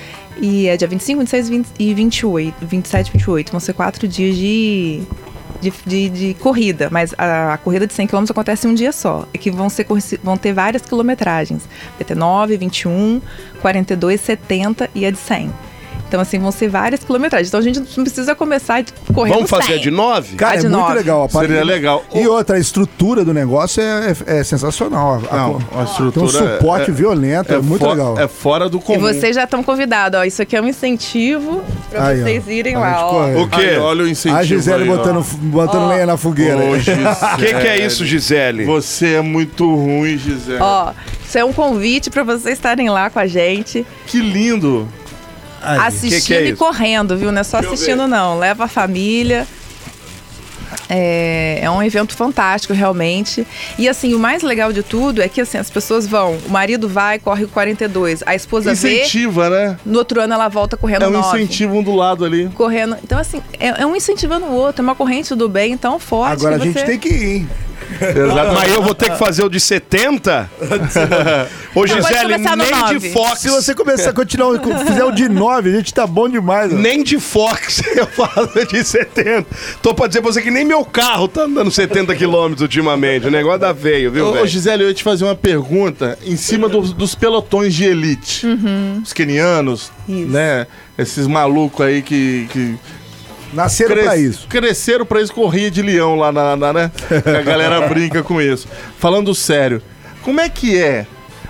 E 0.41 0.67
é 0.67 0.77
dia 0.77 0.87
25, 0.87 1.19
26 1.19 1.49
20 1.49 1.67
e 1.77 1.93
28. 1.93 2.65
27 2.65 3.07
e 3.07 3.11
28. 3.11 3.51
Vão 3.51 3.59
ser 3.59 3.73
quatro 3.73 4.07
dias 4.07 4.35
de. 4.35 5.01
De, 5.61 5.73
de, 5.85 6.09
de 6.09 6.33
corrida, 6.35 6.87
mas 6.89 7.13
a, 7.17 7.55
a 7.55 7.57
corrida 7.57 7.85
de 7.85 7.93
100 7.93 8.07
km 8.07 8.23
acontece 8.29 8.65
em 8.65 8.69
um 8.69 8.73
dia 8.73 8.93
só. 8.93 9.27
É 9.33 9.37
que 9.37 9.51
vão, 9.51 9.67
ser, 9.67 9.85
vão 10.23 10.37
ter 10.37 10.53
várias 10.53 10.83
quilometragens. 10.83 11.67
Vai 11.97 12.05
ter 12.05 12.15
9, 12.15 12.55
21, 12.55 13.19
42, 13.59 14.21
70 14.21 14.89
e 14.95 15.05
a 15.05 15.11
de 15.11 15.17
100. 15.17 15.51
Então, 16.09 16.19
assim, 16.19 16.39
vão 16.39 16.51
ser 16.51 16.67
várias 16.69 17.03
quilometragens. 17.03 17.47
Então, 17.49 17.59
a 17.59 17.63
gente 17.63 17.79
não 17.95 18.03
precisa 18.03 18.33
começar 18.35 18.83
correndo 19.13 19.35
Vamos 19.35 19.49
fazer 19.49 19.73
100. 19.73 19.81
de 19.81 19.91
nove? 19.91 20.35
Cara, 20.35 20.55
é 20.55 20.57
de 20.57 20.63
muito 20.67 20.77
nove. 20.79 20.93
legal. 20.95 21.23
a 21.25 21.29
Seria 21.29 21.63
legal. 21.63 22.03
E 22.13 22.27
outra, 22.27 22.55
a 22.57 22.59
estrutura 22.59 23.23
do 23.23 23.31
negócio 23.33 23.79
é, 23.81 24.15
é- 24.27 24.39
é 24.39 24.43
sensacional. 24.43 25.21
A- 25.31 25.35
a- 25.35 25.37
Não, 25.37 25.57
a 25.57 25.59
tem 25.75 25.83
estrutura 25.85 26.25
um 26.25 26.29
suporte 26.29 26.89
é- 26.89 26.93
violento, 26.93 27.53
é, 27.53 27.59
muito 27.59 27.87
legal. 27.87 28.17
É 28.19 28.27
fora 28.27 28.67
do 28.67 28.79
E 28.79 28.81
comum. 28.81 28.99
vocês 28.99 29.35
já 29.35 29.43
estão 29.43 29.61
convidados, 29.61 30.19
ó. 30.19 30.23
Isso 30.23 30.41
aqui 30.41 30.55
é 30.55 30.61
um 30.61 30.67
incentivo 30.67 31.63
pra 31.91 32.07
Aí, 32.07 32.19
ó, 32.21 32.23
vocês 32.23 32.47
irem 32.47 32.75
lá, 32.75 33.05
ó. 33.05 33.41
O 33.43 33.47
quê? 33.47 33.61
Aí, 33.61 33.77
olha 33.77 34.03
o 34.03 34.07
incentivo 34.07 34.35
A 34.39 34.43
Gisele 34.43 34.83
aí, 34.83 34.89
botando, 34.89 35.23
botando 35.43 35.87
lenha 35.89 36.07
na 36.07 36.17
fogueira. 36.17 36.57
O 36.57 36.79
que, 37.37 37.45
que 37.53 37.67
é 37.67 37.85
isso, 37.85 38.03
Gisele? 38.03 38.65
Você 38.65 39.13
é 39.13 39.21
muito 39.21 39.63
ruim, 39.75 40.17
Gisele. 40.17 40.57
Ó, 40.59 40.91
isso 41.23 41.37
é 41.37 41.45
um 41.45 41.53
convite 41.53 42.09
pra 42.09 42.23
vocês 42.23 42.57
estarem 42.57 42.89
lá 42.89 43.11
com 43.11 43.19
a 43.19 43.27
gente, 43.27 43.85
Que 44.07 44.19
lindo. 44.19 44.87
Aí. 45.61 45.79
assistindo 45.79 46.21
que 46.21 46.27
que 46.27 46.33
é 46.33 46.47
e 46.49 46.55
correndo, 46.55 47.17
viu? 47.17 47.31
Não 47.31 47.41
é 47.41 47.43
só 47.43 47.57
assistindo, 47.59 48.07
não. 48.07 48.37
Leva 48.39 48.65
a 48.65 48.67
família. 48.67 49.47
É, 50.87 51.59
é 51.63 51.69
um 51.69 51.81
evento 51.81 52.15
fantástico, 52.15 52.73
realmente. 52.73 53.45
E 53.77 53.87
assim, 53.89 54.13
o 54.13 54.19
mais 54.19 54.41
legal 54.43 54.71
de 54.73 54.83
tudo 54.83 55.21
é 55.21 55.27
que 55.27 55.41
assim, 55.41 55.57
as 55.57 55.69
pessoas 55.69 56.05
vão, 56.07 56.37
o 56.45 56.49
marido 56.49 56.87
vai, 56.87 57.17
corre 57.19 57.43
o 57.43 57.47
42, 57.47 58.23
a 58.25 58.35
esposa 58.35 58.73
vê, 58.73 59.01
Incentiva, 59.01 59.49
né? 59.49 59.77
no 59.85 59.97
outro 59.99 60.21
ano 60.21 60.33
ela 60.33 60.47
volta 60.47 60.77
correndo 60.77 61.03
É 61.03 61.07
um 61.07 61.11
9. 61.11 61.37
incentivo 61.41 61.75
um 61.77 61.83
do 61.83 61.95
lado 61.95 62.23
ali. 62.25 62.49
Correndo. 62.55 62.97
Então, 63.03 63.17
assim, 63.19 63.41
é, 63.59 63.81
é 63.81 63.85
um 63.85 63.95
incentivando 63.95 64.45
o 64.47 64.51
outro, 64.53 64.81
é 64.81 64.83
uma 64.83 64.95
corrente 64.95 65.33
do 65.35 65.47
bem 65.49 65.75
tão 65.77 65.99
forte. 65.99 66.33
Agora 66.33 66.55
a 66.55 66.59
gente 66.59 66.79
você- 66.79 66.85
tem 66.85 66.99
que 66.99 67.09
ir, 67.09 67.25
hein? 67.37 67.49
Mas 68.53 68.73
eu 68.73 68.81
vou 68.81 68.93
ter 68.93 69.09
que 69.11 69.17
fazer 69.17 69.43
o 69.43 69.49
de 69.49 69.59
70? 69.59 70.49
Ô, 71.75 71.85
Gisele, 71.85 72.37
nem 72.37 72.99
de. 72.99 73.11
Fox. 73.11 73.39
Se 73.41 73.49
você 73.49 73.73
começar 73.73 74.09
a 74.09 74.13
continuar, 74.13 74.59
fizer 74.85 75.03
o 75.03 75.11
de 75.11 75.29
9, 75.29 75.69
a 75.69 75.75
gente 75.77 75.93
tá 75.93 76.05
bom 76.05 76.27
demais. 76.27 76.71
ó. 76.73 76.75
Nem 76.75 77.03
de 77.03 77.19
Fox 77.19 77.81
eu 77.95 78.07
falo 78.07 78.49
de 78.65 78.83
70. 78.83 79.45
Tô 79.81 79.93
pra 79.93 80.07
dizer 80.07 80.21
pra 80.21 80.31
você 80.31 80.41
que 80.41 80.51
nem 80.51 80.65
meu 80.65 80.83
carro 80.85 81.27
tá 81.27 81.43
andando 81.43 81.71
70 81.71 82.15
km 82.15 82.53
ultimamente. 82.61 83.27
O 83.27 83.31
negócio 83.31 83.59
da 83.59 83.71
veio, 83.71 84.11
viu, 84.11 84.27
Ô, 84.27 84.33
velho? 84.33 84.47
Gisele, 84.47 84.83
eu 84.83 84.87
ia 84.89 84.93
te 84.93 85.03
fazer 85.03 85.25
uma 85.25 85.35
pergunta 85.35 86.17
em 86.25 86.35
cima 86.35 86.67
dos, 86.67 86.93
dos 86.93 87.15
pelotões 87.15 87.73
de 87.73 87.85
elite. 87.85 88.45
Os 89.03 89.13
kenianos, 89.13 89.91
Isso. 90.07 90.27
né? 90.27 90.67
Esses 90.97 91.27
malucos 91.27 91.85
aí 91.85 92.01
que, 92.01 92.47
que 92.51 92.75
Nasceram 93.53 93.91
cres- 93.95 94.05
pra 94.05 94.17
isso. 94.17 94.47
cresceram 94.47 95.05
pra 95.05 95.21
isso 95.21 95.33
corria 95.33 95.71
de 95.71 95.81
leão 95.81 96.15
lá 96.15 96.31
na, 96.31 96.55
na- 96.55 96.73
né? 96.73 96.91
A 97.39 97.41
galera 97.41 97.81
brinca 97.89 98.21
com 98.23 98.41
isso. 98.41 98.67
Falando 98.99 99.33
sério, 99.33 99.81
como 100.23 100.39
é 100.39 100.47
que 100.49 100.77
é? 100.77 101.05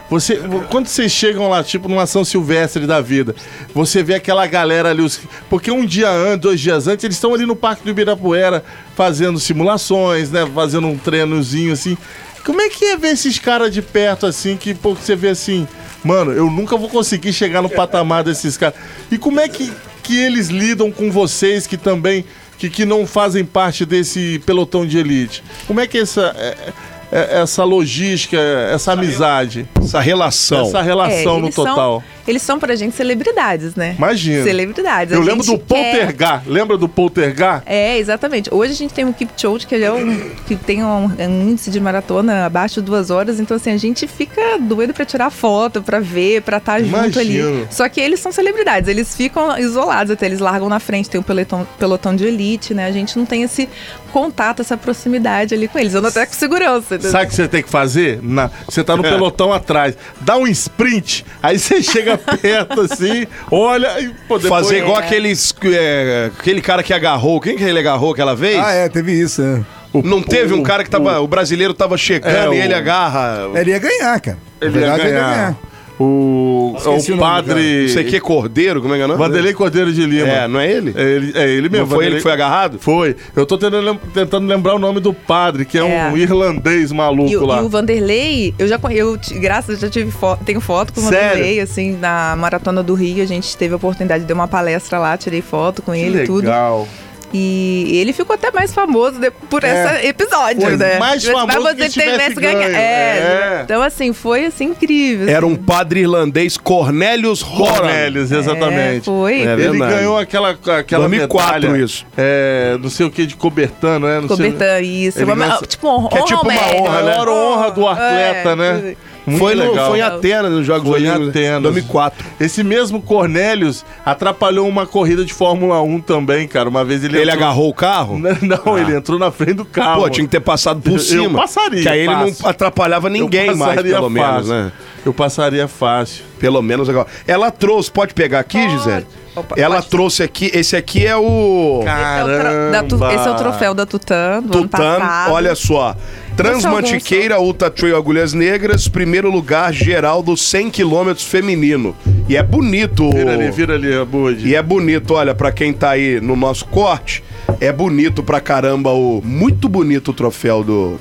Você, 0.10 0.40
quando 0.72 0.88
vocês 0.88 1.12
chegam 1.12 1.48
lá, 1.50 1.64
tipo 1.64 1.88
numa 1.88 2.08
São 2.08 2.26
Silvestre 2.26 2.88
da 2.88 3.00
vida, 3.00 3.36
você 3.76 4.02
vê 4.02 4.16
aquela 4.16 4.48
galera 4.48 4.90
ali, 4.90 5.02
os- 5.04 5.20
porque 5.50 5.70
um 5.70 5.86
dia 5.86 6.10
antes, 6.10 6.40
dois 6.42 6.60
dias 6.60 6.88
antes, 6.88 7.04
eles 7.04 7.16
estão 7.18 7.34
ali 7.34 7.46
no 7.46 7.56
Parque 7.56 7.84
do 7.84 7.92
Ibirapuera 7.92 8.64
fazendo 8.96 9.40
simulações, 9.40 10.32
né? 10.32 10.50
Fazendo 10.56 10.88
um 10.88 10.98
treinozinho 10.98 11.74
assim. 11.74 11.96
Como 12.44 12.60
é 12.62 12.70
que 12.70 12.86
é 12.86 12.98
ver 12.98 13.10
esses 13.10 13.38
caras 13.38 13.72
de 13.72 13.82
perto 13.84 14.26
assim, 14.26 14.58
que 14.58 14.74
pô, 14.74 14.96
você 14.96 15.16
vê 15.16 15.30
assim, 15.30 15.68
mano, 16.04 16.32
eu 16.32 16.50
nunca 16.50 16.78
vou 16.78 16.90
conseguir 16.90 17.34
chegar 17.34 17.62
no 17.62 17.70
patamar 17.70 18.24
desses 18.24 18.58
caras. 18.58 18.80
E 19.12 19.18
como 19.18 19.40
é 19.40 19.48
que, 19.48 19.72
que 20.04 20.18
eles 20.18 20.48
lidam 20.48 20.92
com 20.92 21.12
vocês 21.12 21.68
que 21.68 21.78
também, 21.78 22.26
que, 22.58 22.70
que 22.70 22.86
não 22.86 23.06
fazem 23.06 23.44
parte 23.46 23.86
desse 23.86 24.42
pelotão 24.46 24.86
de 24.86 24.98
elite? 24.98 25.44
Como 25.68 25.80
é 25.80 25.88
que 25.88 25.98
essa, 25.98 26.34
é- 26.38 26.74
essa 27.12 27.64
logística, 27.64 28.38
essa 28.72 28.94
amizade, 28.94 29.68
Essa 29.82 30.00
relação. 30.00 30.68
essa 30.68 30.80
É, 30.80 30.84
relação 30.84 31.40
no 31.40 31.46
eles 31.48 31.56
são- 31.56 31.66
total? 31.66 32.04
eles 32.28 32.42
são 32.42 32.60
pra 32.60 32.76
gente 32.76 32.96
celebridades, 32.96 33.74
né? 33.76 33.96
Imagina. 33.98 34.44
Celebridades. 34.44 35.14
Eu 35.14 35.22
A 35.22 35.26
lembro 35.26 35.44
do 35.46 35.58
quer- 35.58 35.66
Poltergar. 35.66 36.44
Lembra 36.46 36.78
do 36.78 36.88
Poltergar? 36.88 37.64
É, 37.66 37.98
exatamente. 37.98 38.54
Hoje 38.54 38.74
a 38.74 38.76
gente 38.76 38.94
tem 38.94 39.06
o 39.06 39.14
Kipchoge, 39.14 39.66
que 39.66 39.74
ele 39.74 39.84
é 39.86 39.92
um, 39.92 40.30
que 40.48 40.56
tem 40.56 40.84
um, 40.84 41.06
um 41.06 41.50
índice 41.50 41.72
de 41.72 41.80
maratona 41.80 42.46
abaixo 42.46 42.76
de 42.82 42.86
duas 42.86 43.10
horas, 43.10 43.40
então 43.40 43.58
assim, 43.58 43.72
a 43.72 43.78
gente 43.78 44.06
fica 44.08 44.60
doido 44.60 44.94
pra 44.94 45.06
tirar 45.06 45.30
foto, 45.32 45.82
pra 45.82 46.00
ver, 46.00 46.42
pra 46.44 46.58
estar 46.58 46.80
junto 46.82 47.20
ali. 47.20 47.38
Imagino. 47.40 47.68
Só 47.72 47.90
que 47.90 48.00
eles 48.00 48.20
são 48.20 48.32
celebridades, 48.32 48.88
eles 48.88 49.16
ficam 49.16 49.58
isolados 49.58 50.12
até, 50.12 50.26
eles 50.28 50.40
largam 50.40 50.70
na 50.70 50.80
frente, 50.80 51.10
tem 51.10 51.20
um 51.20 51.24
pelotão, 51.24 51.68
pelotão 51.80 52.16
de 52.16 52.26
elite, 52.26 52.74
né? 52.74 52.86
A 52.86 52.92
gente 52.92 53.18
não 53.18 53.26
tem 53.26 53.42
esse 53.44 53.68
contato, 54.10 54.62
essa 54.62 54.76
proximidade 54.76 55.54
ali 55.56 55.68
com 55.68 55.80
eles. 55.80 55.94
Eu 55.94 56.00
ando 56.00 56.10
até 56.10 56.26
com 56.26 56.34
segurança. 56.34 56.96
entendeu? 56.96 57.12
Sabe 57.12 57.26
o 57.26 57.28
que 57.30 57.36
você 57.36 57.48
tem 57.48 57.64
que 57.64 57.70
fazer? 57.70 58.20
Na- 58.22 58.50
você 58.68 58.84
tá 58.84 58.98
no 58.98 59.04
pelotão 59.04 59.54
atrás. 59.54 59.96
Dá 60.22 60.36
um 60.38 60.48
sprint, 60.48 61.26
aí 61.42 61.58
você 61.58 61.82
chega 61.84 62.18
perto 62.18 62.82
assim, 62.82 63.26
olha 63.52 64.00
e 64.02 64.10
pô, 64.28 64.38
depois- 64.38 64.48
Fazer 64.66 64.80
igual 64.80 65.00
É. 65.00 65.06
aqueles. 65.06 65.54
é, 65.64 66.32
aquele 66.38 66.62
cara 66.62 66.84
que 66.84 66.94
agarrou. 66.94 67.40
Quem 67.40 67.56
que 67.56 67.64
ele 67.64 67.80
agarrou 67.80 68.12
aquela 68.12 68.36
vez? 68.36 68.58
Ah, 68.58 68.72
é, 68.72 68.90
teve 68.90 69.12
isso. 69.14 69.42
é. 69.42 69.62
Não 70.04 70.22
teve 70.22 70.54
um 70.54 70.60
o- 70.60 70.64
cara 70.64 70.84
que 70.84 70.90
tava. 70.90 71.20
O, 71.20 71.28
brasileiro 71.28 71.74
tava 71.74 71.98
chegando 71.98 72.54
É, 72.54 72.58
e 72.58 72.60
o- 72.60 72.64
ele 72.64 72.74
agarra. 72.76 73.50
Ele 73.56 73.72
ia 73.72 73.80
ganhar, 73.80 74.20
cara. 74.20 74.38
Ele 74.62 74.80
ia 74.80 74.86
verdade, 74.96 75.10
ganhar. 75.10 75.56
O, 76.00 76.74
Esqueci 76.78 77.12
o 77.12 77.16
o 77.16 77.20
padre. 77.20 77.86
Isso 77.86 78.00
aqui 78.00 78.16
é 78.16 78.20
Cordeiro, 78.22 78.82
como 78.82 78.94
é 78.94 78.98
que 78.98 79.02
é 79.02 79.06
o 79.06 79.08
nome? 79.10 79.20
Vanderlei 79.20 79.54
Cordeiro 79.54 79.92
de 79.92 80.06
Lima. 80.06 80.28
É, 80.30 80.48
não 80.48 80.58
é 80.60 80.72
ele? 80.72 80.94
É 80.96 81.02
ele, 81.04 81.32
é 81.36 81.50
ele 81.50 81.68
mesmo. 81.70 81.88
Não 81.88 81.96
foi 81.96 82.06
ele 82.06 82.16
que 82.16 82.22
foi 82.22 82.32
agarrado? 82.32 82.80
Foi. 82.80 83.16
Eu 83.36 83.46
tô 83.46 83.58
tentando, 83.58 83.84
lem- 83.86 84.00
tentando 84.14 84.48
lembrar 84.48 84.76
o 84.76 84.80
nome 84.80 85.02
do 85.02 85.14
padre, 85.14 85.66
que 85.66 85.78
é, 85.78 85.82
É. 85.82 86.10
um 86.10 86.16
irlandês 86.18 86.92
maluco 86.94 87.30
E, 87.30 87.36
o- 87.38 87.46
lá. 87.46 87.62
e 87.62 87.66
o 87.66 87.70
Vanderlei, 87.70 88.54
eu 88.58 88.68
já 88.68 88.80
eu 88.92 89.20
graças 89.42 89.80
já 89.80 89.90
tive 89.90 90.10
foto, 90.10 90.44
tenho 90.46 90.62
foto 90.62 90.94
com 90.94 91.02
o 91.02 91.04
Sério? 91.04 91.30
Vanderlei, 91.32 91.60
assim, 91.60 91.98
na 91.98 92.34
maratona 92.38 92.82
do 92.82 92.94
Rio, 92.94 93.22
a 93.22 93.28
gente 93.28 93.58
teve 93.58 93.74
a 93.74 93.78
oportunidade 93.78 94.22
de 94.24 94.28
dar 94.28 94.36
uma 94.36 94.48
palestra 94.48 94.98
lá, 95.00 95.18
tirei 95.18 95.42
foto 95.42 95.82
com 95.82 95.92
Que 95.92 96.00
ele 96.00 96.24
e 96.24 96.26
tudo. 96.26 96.46
legal. 96.46 96.88
E 97.34 97.98
ele 98.02 98.12
ficou 98.12 98.34
até 98.34 98.52
mais 98.52 98.74
famoso 98.74 99.20
de- 99.20 99.30
por 99.32 99.64
esse 99.64 100.08
episódio, 100.08 100.62
Foi 100.62 100.76
né? 100.78 100.98
mais 100.98 101.24
Mas 101.24 101.34
famoso 101.34 101.62
você 101.62 101.76
que 101.76 101.90
se 101.92 102.00
tivesse 102.00 102.36
ganha- 102.36 102.58
ganho. 102.60 102.76
É, 102.76 102.80
É. 102.80 103.62
Então, 103.64 103.82
assim, 103.84 104.14
foi 104.14 104.46
assim 104.46 104.66
incrível. 104.66 105.30
Era 105.30 105.46
assim. 105.46 105.54
um 105.54 105.56
padre 105.56 106.00
irlandês, 106.02 106.58
Cornelius 106.58 107.44
Horan. 107.44 107.74
Cornelius, 107.82 108.32
exatamente. 108.32 109.02
É, 109.02 109.02
foi. 109.04 109.42
É 109.42 109.54
Ele 109.54 109.56
verdade. 109.70 109.96
ganhou 109.96 110.18
aquela, 110.18 110.50
aquela 110.52 111.08
2004 111.08 111.62
medalha, 111.70 111.84
isso. 111.84 112.06
É, 112.18 112.78
não 112.82 112.90
sei 112.90 113.06
o 113.06 113.12
que, 113.12 113.26
de 113.26 113.36
cobertano, 113.36 114.08
né? 114.08 114.20
Não 114.22 114.28
sei- 114.36 114.52
Cobertão, 114.52 114.80
isso. 114.82 115.24
Uma- 115.24 115.58
tipo, 115.68 115.88
honra, 115.88 116.10
que 116.10 116.18
é 116.18 116.24
tipo 116.24 116.42
uma 116.42 116.54
honra, 116.54 116.98
A 117.00 117.02
né? 117.04 117.12
maior 117.12 117.30
honra 117.30 117.72
do 117.72 117.88
atleta, 117.88 118.50
É, 118.50 118.56
né? 118.56 118.96
Muito 119.30 119.40
Foi, 119.40 119.56
no, 119.56 119.70
legal. 119.72 119.90
foi 119.90 120.00
em 120.00 120.02
Atenas, 120.02 120.52
nos 120.52 120.66
Jogos 120.66 120.90
Foi 120.90 121.04
em. 121.04 121.08
Atenas. 121.10 121.62
2004. 121.64 122.26
Esse 122.40 122.64
mesmo 122.64 123.02
Cornelius 123.02 123.86
atrapalhou 124.06 124.68
uma 124.68 124.86
corrida 124.86 125.24
de 125.24 125.34
Fórmula 125.34 125.82
1 125.82 126.02
também, 126.02 126.48
cara. 126.48 126.68
Uma 126.70 126.84
vez 126.84 127.04
ele 127.04 127.18
Ele 127.18 127.30
entrou- 127.30 127.46
agarrou 127.46 127.70
o 127.70 127.74
carro? 127.74 128.18
Não, 128.42 128.78
ele 128.78 128.96
entrou 128.96 129.20
na 129.20 129.32
frente 129.32 129.54
do 129.54 129.66
carro. 129.66 130.02
Pô, 130.02 130.10
tinha 130.10 130.26
que 130.26 130.32
ter 130.32 130.40
passado 130.40 130.82
por 130.82 130.94
Eu 130.94 131.00
cima. 131.00 131.40
passaria, 131.40 131.82
Que 131.84 131.90
aí 131.90 132.00
ele 132.00 132.14
fácil. 132.14 132.36
não 132.44 132.50
atrapalhava 132.50 133.08
Eu 133.08 133.12
ninguém 133.12 133.56
mais, 133.56 133.82
pelo 133.82 134.10
menos, 134.10 134.30
fácil. 134.48 134.50
né? 134.54 134.72
Eu 135.06 135.14
passaria 135.14 135.68
fácil. 135.68 136.26
Pelo 136.40 136.62
menos 136.62 136.90
agora. 136.90 137.08
Ela 137.28 137.52
trouxe, 137.52 137.92
pode 137.92 138.14
pegar 138.14 138.40
aqui, 138.40 138.60
Pode. 138.60 138.78
Gisele? 138.78 139.08
Opa, 139.36 139.56
Ela 139.58 139.76
pode. 139.76 139.88
trouxe 139.90 140.24
aqui, 140.24 140.50
esse 140.54 140.76
aqui 140.76 141.06
é 141.06 141.16
o 141.16 141.82
Esse 141.82 141.90
é, 141.90 142.24
o 142.24 142.26
tro- 142.26 142.72
da 142.72 142.84
Tu- 142.84 142.98
Caramba. 143.00 143.14
esse 143.16 143.28
é 143.28 143.32
o 143.32 143.36
troféu 143.36 143.74
da 143.74 143.86
Tutã 143.86 144.42
do 144.42 144.58
ano 144.58 144.68
Tutan, 144.68 145.00
passado. 145.00 145.32
olha 145.32 145.56
só. 145.56 145.96
Transmantiqueira 146.44 147.40
Ultra 147.40 147.70
Trail 147.70 147.98
Agulhas 147.98 148.34
Negras, 148.34 148.88
primeiro 148.88 149.30
lugar 149.30 149.74
geral 149.74 150.24
dos 150.24 150.42
100 150.50 150.70
quilômetros 150.70 151.26
feminino. 151.26 151.96
E 152.28 152.38
é 152.38 152.44
bonito. 152.44 153.10
Vira 153.12 153.34
ali, 153.34 153.52
vira 153.52 153.74
ali, 153.76 154.06
Bud. 154.06 154.48
E 154.48 154.56
é 154.56 154.62
bonito, 154.64 155.14
olha, 155.16 155.36
pra 155.36 155.52
quem 155.52 155.74
tá 155.74 155.92
aí 155.92 156.22
no 156.22 156.36
nosso 156.36 156.66
corte, 156.66 157.24
é 157.60 157.72
bonito 157.72 158.24
pra 158.24 158.40
caramba 158.40 158.92
o 158.92 159.22
muito 159.24 159.68
bonito 159.68 160.12
o 160.12 160.14
troféu 160.14 160.64
do 160.64 161.00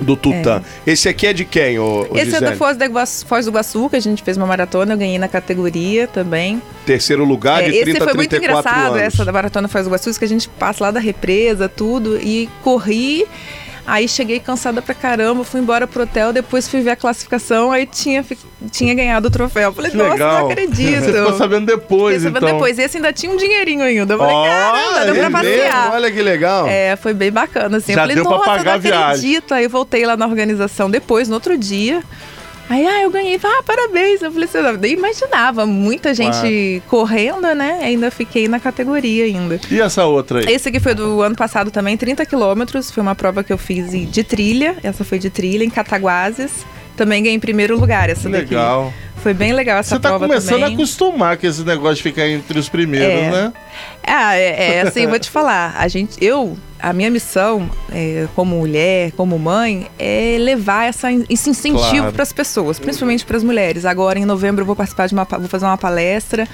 do 0.00 0.16
Tutã. 0.16 0.60
Esse 0.84 1.08
aqui 1.08 1.28
é 1.28 1.32
de 1.32 1.44
quem, 1.44 1.78
ô, 1.78 2.00
ô 2.00 2.16
Esse 2.16 2.20
é 2.20 2.24
Gisele? 2.24 2.46
da 2.46 2.56
Foz, 2.56 2.76
da 2.76 2.84
Iguaçu, 2.84 3.24
Foz 3.26 3.44
do 3.46 3.52
Iguaçu, 3.52 3.88
que 3.88 3.94
a 3.94 4.00
gente 4.00 4.24
fez 4.24 4.36
uma 4.36 4.44
maratona, 4.46 4.92
eu 4.94 4.98
ganhei 4.98 5.18
na 5.18 5.28
categoria 5.28 6.08
também. 6.08 6.60
Terceiro 6.84 7.24
lugar 7.24 7.62
É, 7.62 7.66
de 7.66 7.72
30 7.82 7.90
esse 7.90 8.02
a 8.02 8.04
foi 8.04 8.14
muito 8.14 8.30
34 8.30 8.70
engraçado, 8.70 8.92
anos. 8.94 9.02
essa 9.14 9.24
da 9.24 9.30
maratona 9.32 9.68
Foz 9.68 9.84
do 9.84 9.90
Iguaçu, 9.90 10.10
isso 10.10 10.18
que 10.18 10.24
a 10.24 10.28
gente 10.28 10.48
passa 10.48 10.82
lá 10.84 10.90
da 10.90 10.98
represa, 10.98 11.68
tudo, 11.68 12.18
e 12.20 12.48
corri. 12.62 13.24
Aí 13.86 14.08
cheguei 14.08 14.40
cansada 14.40 14.80
pra 14.80 14.94
caramba, 14.94 15.44
fui 15.44 15.60
embora 15.60 15.86
pro 15.86 16.04
hotel, 16.04 16.32
depois 16.32 16.66
fui 16.66 16.80
ver 16.80 16.90
a 16.90 16.96
classificação, 16.96 17.70
aí 17.70 17.84
tinha, 17.84 18.24
tinha 18.70 18.94
ganhado 18.94 19.28
o 19.28 19.30
troféu. 19.30 19.72
Falei, 19.74 19.90
Que 19.90 19.96
nossa, 19.98 20.12
legal. 20.12 20.38
não 20.40 20.50
acredito. 20.50 21.00
Você 21.04 21.12
ficou 21.12 21.36
sabendo 21.36 21.66
depois, 21.66 22.16
Fiquei 22.16 22.30
sabendo 22.32 22.46
então. 22.46 22.56
depois. 22.58 22.78
Esse 22.78 22.96
ainda 22.96 23.12
tinha 23.12 23.30
um 23.30 23.36
dinheirinho 23.36 23.82
ainda. 23.82 24.14
Eu 24.14 24.18
falei, 24.18 24.34
Ó, 24.34 24.44
caramba, 24.46 25.04
deu 25.04 25.14
pra 25.16 25.30
mesmo? 25.30 25.30
passear. 25.32 25.92
Olha 25.92 26.10
que 26.10 26.22
legal. 26.22 26.66
É, 26.66 26.96
foi 26.96 27.12
bem 27.12 27.30
bacana, 27.30 27.76
assim. 27.76 27.92
Já 27.92 27.98
eu 28.00 28.02
falei, 28.04 28.14
deu 28.16 28.24
pra 28.24 28.32
nossa, 28.38 28.44
pagar 28.50 28.64
não 28.64 28.72
a 28.72 28.78
viagem." 28.78 29.06
acredito. 29.10 29.52
Aí 29.54 29.68
voltei 29.68 30.06
lá 30.06 30.16
na 30.16 30.26
organização 30.26 30.90
depois, 30.90 31.28
no 31.28 31.34
outro 31.34 31.58
dia. 31.58 32.02
Aí, 32.68 32.86
ah, 32.86 33.02
eu 33.02 33.10
ganhei. 33.10 33.38
Ah, 33.42 33.62
parabéns. 33.64 34.22
Eu 34.22 34.32
falei, 34.32 34.48
assim, 34.48 34.58
eu 34.58 34.78
nem 34.78 34.92
imaginava. 34.94 35.66
Muita 35.66 36.14
gente 36.14 36.82
correndo, 36.88 37.54
né? 37.54 37.80
Ainda 37.82 38.10
fiquei 38.10 38.48
na 38.48 38.58
categoria 38.58 39.24
ainda. 39.24 39.60
E 39.70 39.80
essa 39.80 40.04
outra 40.06 40.40
aí? 40.40 40.46
Esse 40.52 40.68
aqui 40.68 40.80
foi 40.80 40.94
do 40.94 41.20
ano 41.22 41.36
passado 41.36 41.70
também, 41.70 41.96
30 41.96 42.24
quilômetros. 42.24 42.90
Foi 42.90 43.02
uma 43.02 43.14
prova 43.14 43.44
que 43.44 43.52
eu 43.52 43.58
fiz 43.58 43.90
de 44.10 44.24
trilha. 44.24 44.76
Essa 44.82 45.04
foi 45.04 45.18
de 45.18 45.30
trilha, 45.30 45.64
em 45.64 45.70
Cataguases. 45.70 46.64
também 46.96 47.22
ganhei 47.22 47.36
em 47.36 47.40
primeiro 47.40 47.78
lugar 47.78 48.08
essa 48.08 48.28
daqui. 48.28 48.54
Legal. 48.54 48.92
Foi 49.24 49.32
bem 49.32 49.54
legal 49.54 49.78
essa 49.78 49.96
Você 49.96 50.00
tá 50.02 50.10
prova 50.10 50.28
começando 50.28 50.50
também. 50.60 50.64
a 50.64 50.74
acostumar 50.74 51.38
com 51.38 51.46
esse 51.46 51.62
negócio 51.64 51.96
de 51.96 52.02
ficar 52.02 52.28
entre 52.28 52.58
os 52.58 52.68
primeiros, 52.68 53.08
É. 53.24 53.30
né? 53.30 53.52
Ah, 54.06 54.36
é, 54.36 54.74
é 54.76 54.80
assim, 54.82 55.06
vou 55.06 55.18
te 55.18 55.30
falar. 55.30 55.74
A 55.78 55.88
gente, 55.88 56.22
eu, 56.22 56.58
a 56.78 56.92
minha 56.92 57.10
missão 57.10 57.70
é, 57.90 58.28
como 58.36 58.56
mulher, 58.58 59.12
como 59.12 59.38
mãe, 59.38 59.86
é 59.98 60.36
levar 60.38 60.84
essa, 60.88 61.08
esse 61.30 61.48
incentivo 61.48 61.96
Claro. 61.96 62.12
para 62.12 62.22
as 62.22 62.34
pessoas, 62.34 62.78
principalmente 62.78 63.24
para 63.24 63.38
as 63.38 63.42
mulheres. 63.42 63.86
Agora, 63.86 64.18
em 64.18 64.26
novembro, 64.26 64.60
eu 64.60 64.66
vou 64.66 64.76
participar 64.76 65.06
de 65.08 65.14
uma, 65.14 65.24
vou 65.24 65.48
fazer 65.48 65.64
uma 65.64 65.78
palestra 65.78 66.46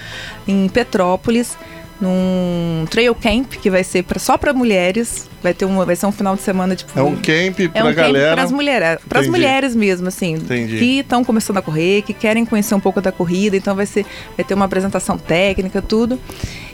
em 0.46 0.68
Petrópolis, 0.68 1.58
num 2.00 2.86
trail 2.88 3.14
camp 3.16 3.54
que 3.60 3.68
vai 3.68 3.82
ser 3.84 4.04
pra, 4.04 4.18
só 4.20 4.38
para 4.38 4.52
mulheres. 4.52 5.28
Vai 5.42 5.54
ter 5.54 5.64
uma, 5.64 5.84
vai 5.86 5.96
ser 5.96 6.06
um 6.06 6.12
final 6.12 6.36
de 6.36 6.42
semana 6.42 6.76
tipo 6.76 6.98
É 6.98 7.02
um 7.02 7.16
camp 7.16 7.56
pra 7.72 7.80
é 7.80 7.84
um 7.84 7.94
galera. 7.94 8.32
para 8.34 8.42
as 8.42 8.52
mulheres, 8.52 8.98
para 9.08 9.20
as 9.20 9.26
Entendi. 9.26 9.30
mulheres 9.30 9.74
mesmo, 9.74 10.08
assim, 10.08 10.34
Entendi. 10.34 10.78
que 10.78 10.98
estão 11.00 11.24
começando 11.24 11.56
a 11.56 11.62
correr, 11.62 12.02
que 12.02 12.12
querem 12.12 12.44
conhecer 12.44 12.74
um 12.74 12.80
pouco 12.80 13.00
da 13.00 13.10
corrida, 13.10 13.56
então 13.56 13.74
vai 13.74 13.86
ser, 13.86 14.04
vai 14.36 14.44
ter 14.44 14.54
uma 14.54 14.66
apresentação 14.66 15.16
técnica, 15.16 15.80
tudo. 15.80 16.18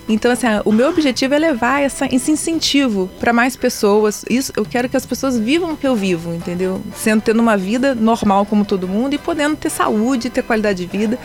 Então, 0.09 0.31
assim, 0.31 0.47
o 0.65 0.71
meu 0.71 0.89
objetivo 0.89 1.35
é 1.35 1.39
levar 1.39 1.83
essa, 1.83 2.07
esse 2.15 2.31
incentivo 2.31 3.11
para 3.19 3.33
mais 3.33 3.57
pessoas. 3.57 4.25
Isso, 4.31 4.53
eu 4.57 4.65
quero 4.65 4.89
que 4.89 4.97
as 4.97 5.05
pessoas 5.05 5.37
vivam 5.37 5.73
o 5.73 5.77
que 5.77 5.87
eu 5.87 5.97
vivo, 5.97 6.33
entendeu? 6.33 6.81
Sendo 6.95 7.23
tendo 7.23 7.41
uma 7.41 7.57
vida 7.57 7.93
normal 7.93 8.47
como 8.47 8.65
todo 8.65 8.87
mundo 8.87 9.15
e 9.15 9.19
podendo 9.19 9.57
ter 9.57 9.69
saúde, 9.69 10.31
ter 10.31 10.43
qualidade 10.43 10.87
de 10.87 10.97
vida. 10.97 11.19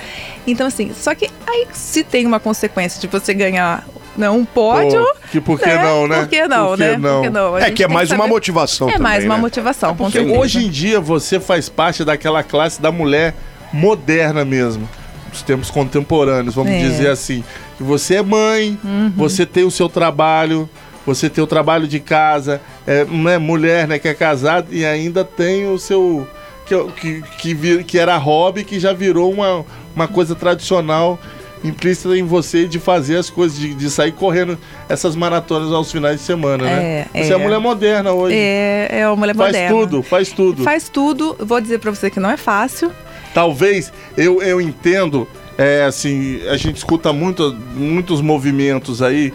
Então, 0.47 0.65
assim, 0.65 0.91
só 0.95 1.13
que 1.13 1.29
aí 1.45 1.67
se 1.73 2.03
tem 2.03 2.25
uma 2.25 2.39
consequência 2.39 2.99
de 2.99 3.05
você 3.07 3.35
ganhar 3.35 3.87
né, 4.17 4.29
um 4.29 4.43
pódio, 4.45 5.01
Pô, 5.03 5.15
que 5.31 5.39
por 5.41 5.59
que 5.59 5.73
não, 5.73 6.07
né? 6.07 6.19
Por 6.19 6.27
que 6.27 6.47
não, 6.47 6.67
Por 6.69 6.77
que 6.77 6.83
né? 6.83 6.97
não? 6.97 7.13
Por 7.15 7.21
que 7.23 7.29
não? 7.29 7.57
É 7.57 7.71
que 7.71 7.83
é 7.83 7.87
mais 7.87 8.09
uma 8.11 8.17
saber- 8.19 8.29
motivação 8.29 8.89
É 8.89 8.93
também, 8.93 9.03
mais 9.03 9.23
uma 9.25 9.35
né? 9.35 9.41
motivação, 9.41 9.95
com 9.95 10.03
Porque 10.05 10.19
hoje 10.19 10.65
em 10.65 10.69
dia 10.69 10.99
você 10.99 11.39
faz 11.39 11.69
parte 11.69 12.03
daquela 12.03 12.43
classe 12.43 12.81
da 12.81 12.91
mulher 12.91 13.33
moderna 13.71 14.43
mesmo. 14.45 14.87
Dos 15.31 15.41
tempos 15.43 15.71
contemporâneos, 15.71 16.55
vamos 16.55 16.73
É. 16.73 16.79
dizer 16.79 17.09
assim. 17.09 17.41
Que 17.77 17.83
você 17.83 18.15
é 18.15 18.21
mãe, 18.21 18.77
Uhum. 18.83 19.13
você 19.15 19.45
tem 19.45 19.63
o 19.63 19.71
seu 19.71 19.87
trabalho, 19.87 20.69
você 21.05 21.29
tem 21.29 21.41
o 21.41 21.47
trabalho 21.47 21.87
de 21.87 21.99
casa, 22.01 22.59
é 22.85 23.05
né, 23.05 23.37
mulher 23.37 23.87
né, 23.87 23.97
que 23.97 24.09
é 24.09 24.13
casada 24.13 24.67
e 24.69 24.85
ainda 24.85 25.23
tem 25.23 25.67
o 25.67 25.79
seu. 25.79 26.27
Que, 26.65 26.83
que, 26.99 27.21
que, 27.55 27.83
que 27.85 27.97
era 27.97 28.15
hobby, 28.17 28.63
que 28.65 28.79
já 28.79 28.91
virou 28.93 29.31
uma, 29.31 29.65
uma 29.95 30.07
coisa 30.07 30.35
tradicional 30.35 31.17
implícita 31.63 32.17
em 32.17 32.23
você 32.23 32.67
de 32.67 32.79
fazer 32.79 33.17
as 33.17 33.29
coisas, 33.29 33.57
de, 33.57 33.73
de 33.73 33.89
sair 33.89 34.11
correndo 34.11 34.57
essas 34.89 35.15
maratonas 35.15 35.71
aos 35.71 35.91
finais 35.91 36.17
de 36.19 36.23
semana, 36.25 36.63
né? 36.63 37.05
É, 37.13 37.23
Você 37.23 37.33
é 37.33 37.35
é. 37.35 37.37
mulher 37.37 37.59
moderna 37.59 38.11
hoje. 38.11 38.35
É, 38.35 38.87
é 39.01 39.07
uma 39.07 39.15
mulher 39.15 39.35
Faz 39.35 39.51
moderna. 39.51 39.77
tudo, 39.77 40.03
faz 40.03 40.31
tudo. 40.31 40.63
Faz 40.63 40.89
tudo. 40.89 41.37
Vou 41.39 41.61
dizer 41.61 41.79
pra 41.79 41.91
você 41.91 42.09
que 42.09 42.19
não 42.19 42.29
é 42.29 42.37
fácil. 42.37 42.91
Talvez 43.33 43.93
eu, 44.17 44.41
eu 44.41 44.59
entendo, 44.59 45.27
é 45.57 45.83
assim, 45.85 46.41
a 46.49 46.57
gente 46.57 46.77
escuta 46.77 47.13
muito, 47.13 47.55
muitos 47.75 48.21
movimentos 48.21 49.01
aí, 49.01 49.33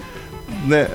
né? 0.67 0.89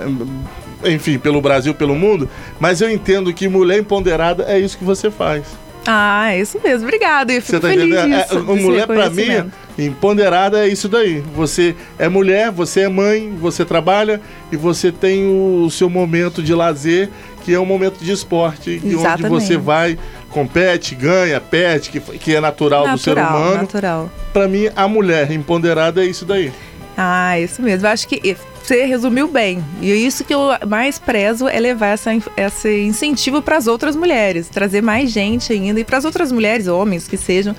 Enfim, 0.83 1.17
pelo 1.19 1.41
Brasil, 1.41 1.73
pelo 1.73 1.95
mundo, 1.95 2.27
mas 2.59 2.81
eu 2.81 2.89
entendo 2.89 3.31
que 3.33 3.47
mulher 3.47 3.79
empoderada 3.79 4.45
é 4.47 4.59
isso 4.59 4.77
que 4.77 4.83
você 4.83 5.11
faz. 5.11 5.43
Ah, 5.85 6.31
é 6.33 6.39
isso 6.41 6.59
mesmo. 6.63 6.87
Obrigada. 6.87 7.33
Eu 7.33 7.41
fico 7.41 7.53
Você 7.53 7.59
tá 7.59 7.67
feliz 7.69 7.85
entendendo? 7.85 8.13
É, 8.13 8.23
disso. 8.23 8.39
desse 8.43 8.63
mulher, 8.63 8.87
pra 8.87 9.09
mim. 9.09 9.51
Empoderada 9.77 10.65
é 10.65 10.67
isso 10.67 10.87
daí. 10.87 11.23
Você 11.35 11.75
é 11.97 12.09
mulher, 12.09 12.51
você 12.51 12.81
é 12.81 12.89
mãe, 12.89 13.33
você 13.39 13.63
trabalha 13.65 14.21
e 14.51 14.57
você 14.57 14.91
tem 14.91 15.27
o 15.27 15.69
seu 15.69 15.89
momento 15.89 16.41
de 16.43 16.53
lazer, 16.53 17.09
que 17.43 17.53
é 17.53 17.59
um 17.59 17.65
momento 17.65 18.03
de 18.03 18.11
esporte, 18.11 18.81
onde 18.83 19.23
você 19.29 19.57
vai, 19.57 19.97
compete, 20.29 20.95
ganha, 20.95 21.39
perde, 21.39 21.89
que, 21.89 21.99
que 21.99 22.35
é 22.35 22.41
natural, 22.41 22.87
do 22.89 22.97
ser 22.97 23.15
Natural, 23.15 23.41
humano. 23.41 23.61
natural. 23.61 24.11
Pra 24.31 24.47
mim, 24.47 24.69
a 24.75 24.87
mulher 24.87 25.31
empoderada 25.31 26.03
é 26.03 26.05
isso 26.05 26.25
daí. 26.25 26.51
Ah, 26.97 27.39
isso 27.39 27.61
mesmo. 27.61 27.87
Eu 27.87 27.91
acho 27.91 28.07
que 28.07 28.37
você 28.61 28.85
resumiu 28.85 29.27
bem. 29.27 29.63
E 29.81 29.91
é 29.91 29.95
isso 29.95 30.23
que 30.23 30.33
eu 30.33 30.49
mais 30.67 30.99
prezo 30.99 31.47
é 31.47 31.59
levar 31.59 31.87
essa, 31.87 32.11
esse 32.37 32.81
incentivo 32.81 33.41
para 33.41 33.57
as 33.57 33.67
outras 33.67 33.95
mulheres, 33.95 34.49
trazer 34.49 34.81
mais 34.81 35.09
gente 35.11 35.51
ainda 35.51 35.79
e 35.79 35.83
para 35.83 35.97
as 35.97 36.05
outras 36.05 36.31
mulheres, 36.31 36.67
homens 36.67 37.07
que 37.07 37.17
sejam, 37.17 37.55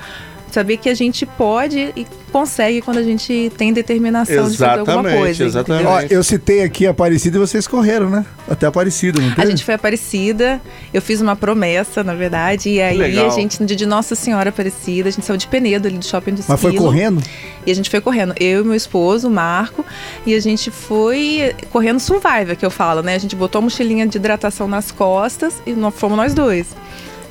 saber 0.55 0.77
que 0.77 0.89
a 0.89 0.95
gente 0.95 1.25
pode 1.25 1.93
e 1.97 2.07
consegue 2.31 2.81
quando 2.81 2.99
a 2.99 3.03
gente 3.03 3.53
tem 3.57 3.73
determinação 3.73 4.49
de 4.49 4.57
fazer 4.57 4.81
alguma 4.81 5.01
Exatamente, 5.01 5.19
coisa. 5.19 5.45
exatamente. 5.45 5.87
Ó, 5.87 6.01
eu 6.09 6.23
citei 6.23 6.63
aqui 6.63 6.87
Aparecida 6.87 7.37
e 7.37 7.41
vocês 7.41 7.67
correram, 7.67 8.09
né? 8.09 8.25
Até 8.49 8.67
Aparecida, 8.67 9.21
não 9.21 9.29
A 9.31 9.35
teve? 9.35 9.51
gente 9.51 9.65
foi 9.65 9.75
Aparecida, 9.75 10.61
eu 10.93 11.03
fiz 11.03 11.21
uma 11.21 11.37
promessa, 11.37 12.03
na 12.03 12.15
verdade, 12.15 12.71
e 12.71 12.81
aí 12.81 12.97
legal. 12.97 13.27
a 13.27 13.31
gente, 13.31 13.61
no 13.61 13.67
dia 13.67 13.77
de 13.77 13.87
Nossa 13.87 14.15
Senhora 14.15 14.49
Aparecida, 14.51 15.09
a 15.09 15.13
gente 15.13 15.25
saiu 15.27 15.37
de 15.37 15.47
Penedo, 15.47 15.89
ali 15.89 15.99
do 15.99 16.05
shopping 16.05 16.35
do 16.35 16.45
Mas 16.49 16.61
foi 16.61 16.75
correndo? 16.75 17.23
E 17.67 17.71
a 17.71 17.75
gente 17.75 17.89
foi 17.91 18.01
correndo, 18.01 18.35
eu 18.41 18.63
e 18.63 18.65
meu 18.65 18.75
esposo, 18.75 19.29
o 19.29 19.31
Marco, 19.31 19.85
e 20.27 20.35
a 20.35 20.41
gente 20.41 20.71
foi 20.71 21.55
correndo 21.71 22.01
survivor, 22.01 22.57
que 22.57 22.65
eu 22.65 22.71
falo, 22.71 23.03
né? 23.03 23.15
A 23.15 23.19
gente 23.19 23.37
botou 23.37 23.59
a 23.61 23.63
mochilinha 23.63 24.07
de 24.07 24.17
hidratação 24.19 24.67
nas 24.67 24.91
costas 24.91 25.55
e 25.67 25.73
nós, 25.73 25.95
fomos 25.95 26.17
nós 26.17 26.35
dois. 26.35 26.69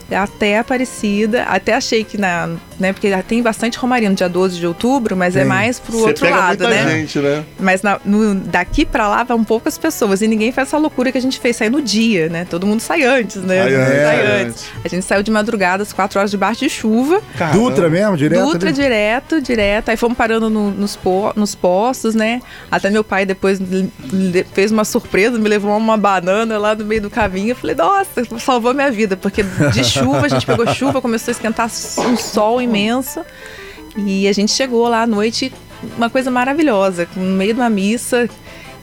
Até 0.10 0.58
Aparecida, 0.60 1.44
até 1.44 1.74
achei 1.74 2.04
que 2.04 2.18
na. 2.18 2.50
Né, 2.82 2.92
porque 2.94 3.12
já 3.12 3.22
tem 3.22 3.44
bastante 3.44 3.78
Romaria 3.78 4.10
no 4.10 4.16
dia 4.16 4.28
12 4.28 4.58
de 4.58 4.66
outubro, 4.66 5.16
mas 5.16 5.36
é 5.36 5.44
mais 5.46 5.80
pro 5.80 6.00
Você 6.00 6.08
outro 6.08 6.26
pega 6.26 6.36
lado, 6.36 6.64
muita 6.64 6.84
né? 6.84 6.92
gente, 6.98 7.20
né? 7.20 7.44
Mas 7.60 7.84
na- 7.84 8.00
no- 8.04 8.34
daqui 8.34 8.86
pra 8.88 9.08
lá 9.08 9.24
vão 9.24 9.44
poucas 9.44 9.78
pessoas 9.78 10.24
e 10.24 10.28
ninguém 10.28 10.52
faz 10.52 10.68
essa 10.70 10.80
loucura 10.80 11.12
que 11.12 11.18
a 11.20 11.22
gente 11.22 11.40
fez 11.40 11.56
sair 11.58 11.70
no 11.70 11.80
dia, 11.80 12.28
né? 12.28 12.44
Todo 12.50 12.66
mundo 12.66 12.80
sai 12.80 13.04
antes, 13.04 13.36
né? 13.38 13.62
Sai 13.64 13.76
antes, 13.76 14.02
Sai 14.02 14.42
antes. 14.42 14.66
A 14.84 14.88
gente 14.88 15.06
saiu 15.06 15.22
de 15.22 15.30
madrugada, 15.30 15.84
às 15.84 15.94
4 15.94 16.18
horas 16.18 16.32
debaixo 16.32 16.62
de 16.62 16.70
chuva. 16.72 17.22
Caramba. 17.38 17.60
Dutra 17.60 17.88
mesmo, 17.88 18.18
direto? 18.18 18.46
Dutra 18.52 18.70
ali? 18.70 18.76
direto, 18.82 19.40
direto. 19.40 19.90
Aí 19.90 19.96
fomos 19.98 20.18
parando 20.18 20.50
no- 20.50 20.72
nos, 20.72 20.96
po- 20.96 21.34
nos 21.36 21.54
postos, 21.54 22.16
né? 22.16 22.42
Até 22.72 22.90
meu 22.90 23.04
pai 23.04 23.28
depois 23.28 23.60
fez 24.54 24.72
uma 24.72 24.84
surpresa, 24.86 25.38
me 25.38 25.48
levou 25.50 25.76
uma 25.78 25.98
banana 25.98 26.58
lá 26.58 26.74
no 26.76 26.84
meio 26.86 27.02
do 27.04 27.10
caminho. 27.10 27.50
Eu 27.50 27.56
falei, 27.56 27.76
nossa, 27.76 28.26
salvou 28.40 28.74
minha 28.74 28.92
vida, 28.92 29.16
porque 29.16 29.44
de 29.44 29.84
chuva, 29.86 30.26
a 30.26 30.28
gente 30.28 30.46
pegou 30.46 30.66
chuva, 30.74 31.02
começou 31.02 31.32
a 31.32 31.34
esquentar 31.34 31.70
um 32.00 32.18
sol 32.18 32.62
imenso. 32.72 33.22
E 33.98 34.28
a 34.28 34.34
gente 34.34 34.52
chegou 34.52 34.88
lá 34.88 35.02
à 35.04 35.08
noite, 35.08 35.52
uma 35.98 36.10
coisa 36.10 36.32
maravilhosa, 36.32 37.08
no 37.16 37.24
meio 37.36 37.54
de 37.54 37.60
uma 37.60 37.70
missa. 37.70 38.30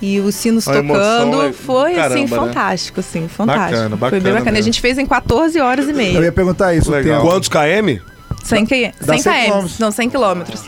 E 0.01 0.21
os 0.21 0.37
sinos 0.37 0.65
emoção, 0.69 0.87
tocando, 0.87 1.43
né? 1.43 1.53
foi 1.53 1.95
Caramba, 1.95 2.15
assim, 2.15 2.21
né? 2.23 2.29
fantástico, 2.29 3.01
assim, 3.01 3.27
fantástico. 3.27 3.97
Bacana, 3.97 3.97
foi 3.97 4.11
bem 4.11 4.21
bacana 4.21 4.35
bacana. 4.39 4.49
E 4.51 4.51
a 4.51 4.53
mesmo. 4.53 4.65
gente 4.67 4.81
fez 4.81 4.97
em 4.97 5.05
14 5.05 5.59
horas 5.61 5.87
e 5.87 5.91
Eu 5.91 5.97
meia. 5.97 6.21
ia 6.21 6.31
perguntar 6.31 6.73
isso. 6.73 6.89
Legal. 6.89 7.17
tempo. 7.21 7.33
Quantos 7.33 7.49
KM? 7.49 8.01
100, 8.45 8.65
que- 8.67 8.93
Dá 9.01 9.15
100 9.15 9.23
100 9.23 9.51
km. 9.51 9.69
Não, 9.81 9.91
100 9.91 10.09
quilômetros. 10.11 10.63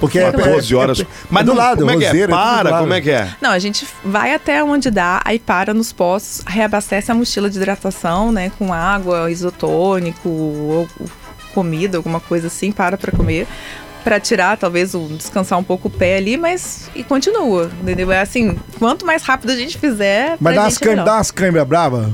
Porque 0.00 0.18
é, 0.18 0.32
12 0.32 0.74
horas. 0.74 1.04
Mas 1.30 1.44
do 1.46 1.54
lado, 1.54 1.78
como 1.78 1.90
é 1.92 1.96
que 1.96 2.04
é? 2.06 2.26
Do 2.26 2.30
Para, 2.30 2.78
como 2.78 2.92
é 2.92 3.00
que 3.00 3.10
é? 3.10 3.28
Não, 3.40 3.50
a 3.50 3.58
gente 3.60 3.86
vai 4.04 4.34
até 4.34 4.62
onde 4.64 4.90
dá, 4.90 5.20
aí 5.24 5.38
para 5.38 5.72
nos 5.72 5.92
postos, 5.92 6.42
reabastece 6.46 7.12
a 7.12 7.14
mochila 7.14 7.48
de 7.48 7.56
hidratação, 7.56 8.32
né? 8.32 8.50
Com 8.58 8.72
água, 8.72 9.30
isotônico, 9.30 10.88
comida, 11.58 11.96
alguma 11.96 12.20
coisa 12.20 12.46
assim, 12.46 12.70
para 12.70 12.96
pra 12.96 13.10
comer. 13.10 13.46
Pra 14.04 14.20
tirar, 14.20 14.56
talvez, 14.56 14.94
um, 14.94 15.16
descansar 15.16 15.58
um 15.58 15.64
pouco 15.64 15.88
o 15.88 15.90
pé 15.90 16.16
ali, 16.16 16.36
mas 16.36 16.88
e 16.94 17.02
continua, 17.02 17.68
entendeu? 17.82 18.12
É 18.12 18.20
assim, 18.20 18.56
quanto 18.78 19.04
mais 19.04 19.24
rápido 19.24 19.50
a 19.50 19.56
gente 19.56 19.76
fizer, 19.76 20.36
Mas 20.40 20.54
dá 20.54 20.68
gente 20.68 20.88
umas, 20.88 20.98
é 20.98 21.04
dá 21.04 21.14
umas 21.16 21.30
câimbras 21.32 21.66
bravas? 21.66 22.08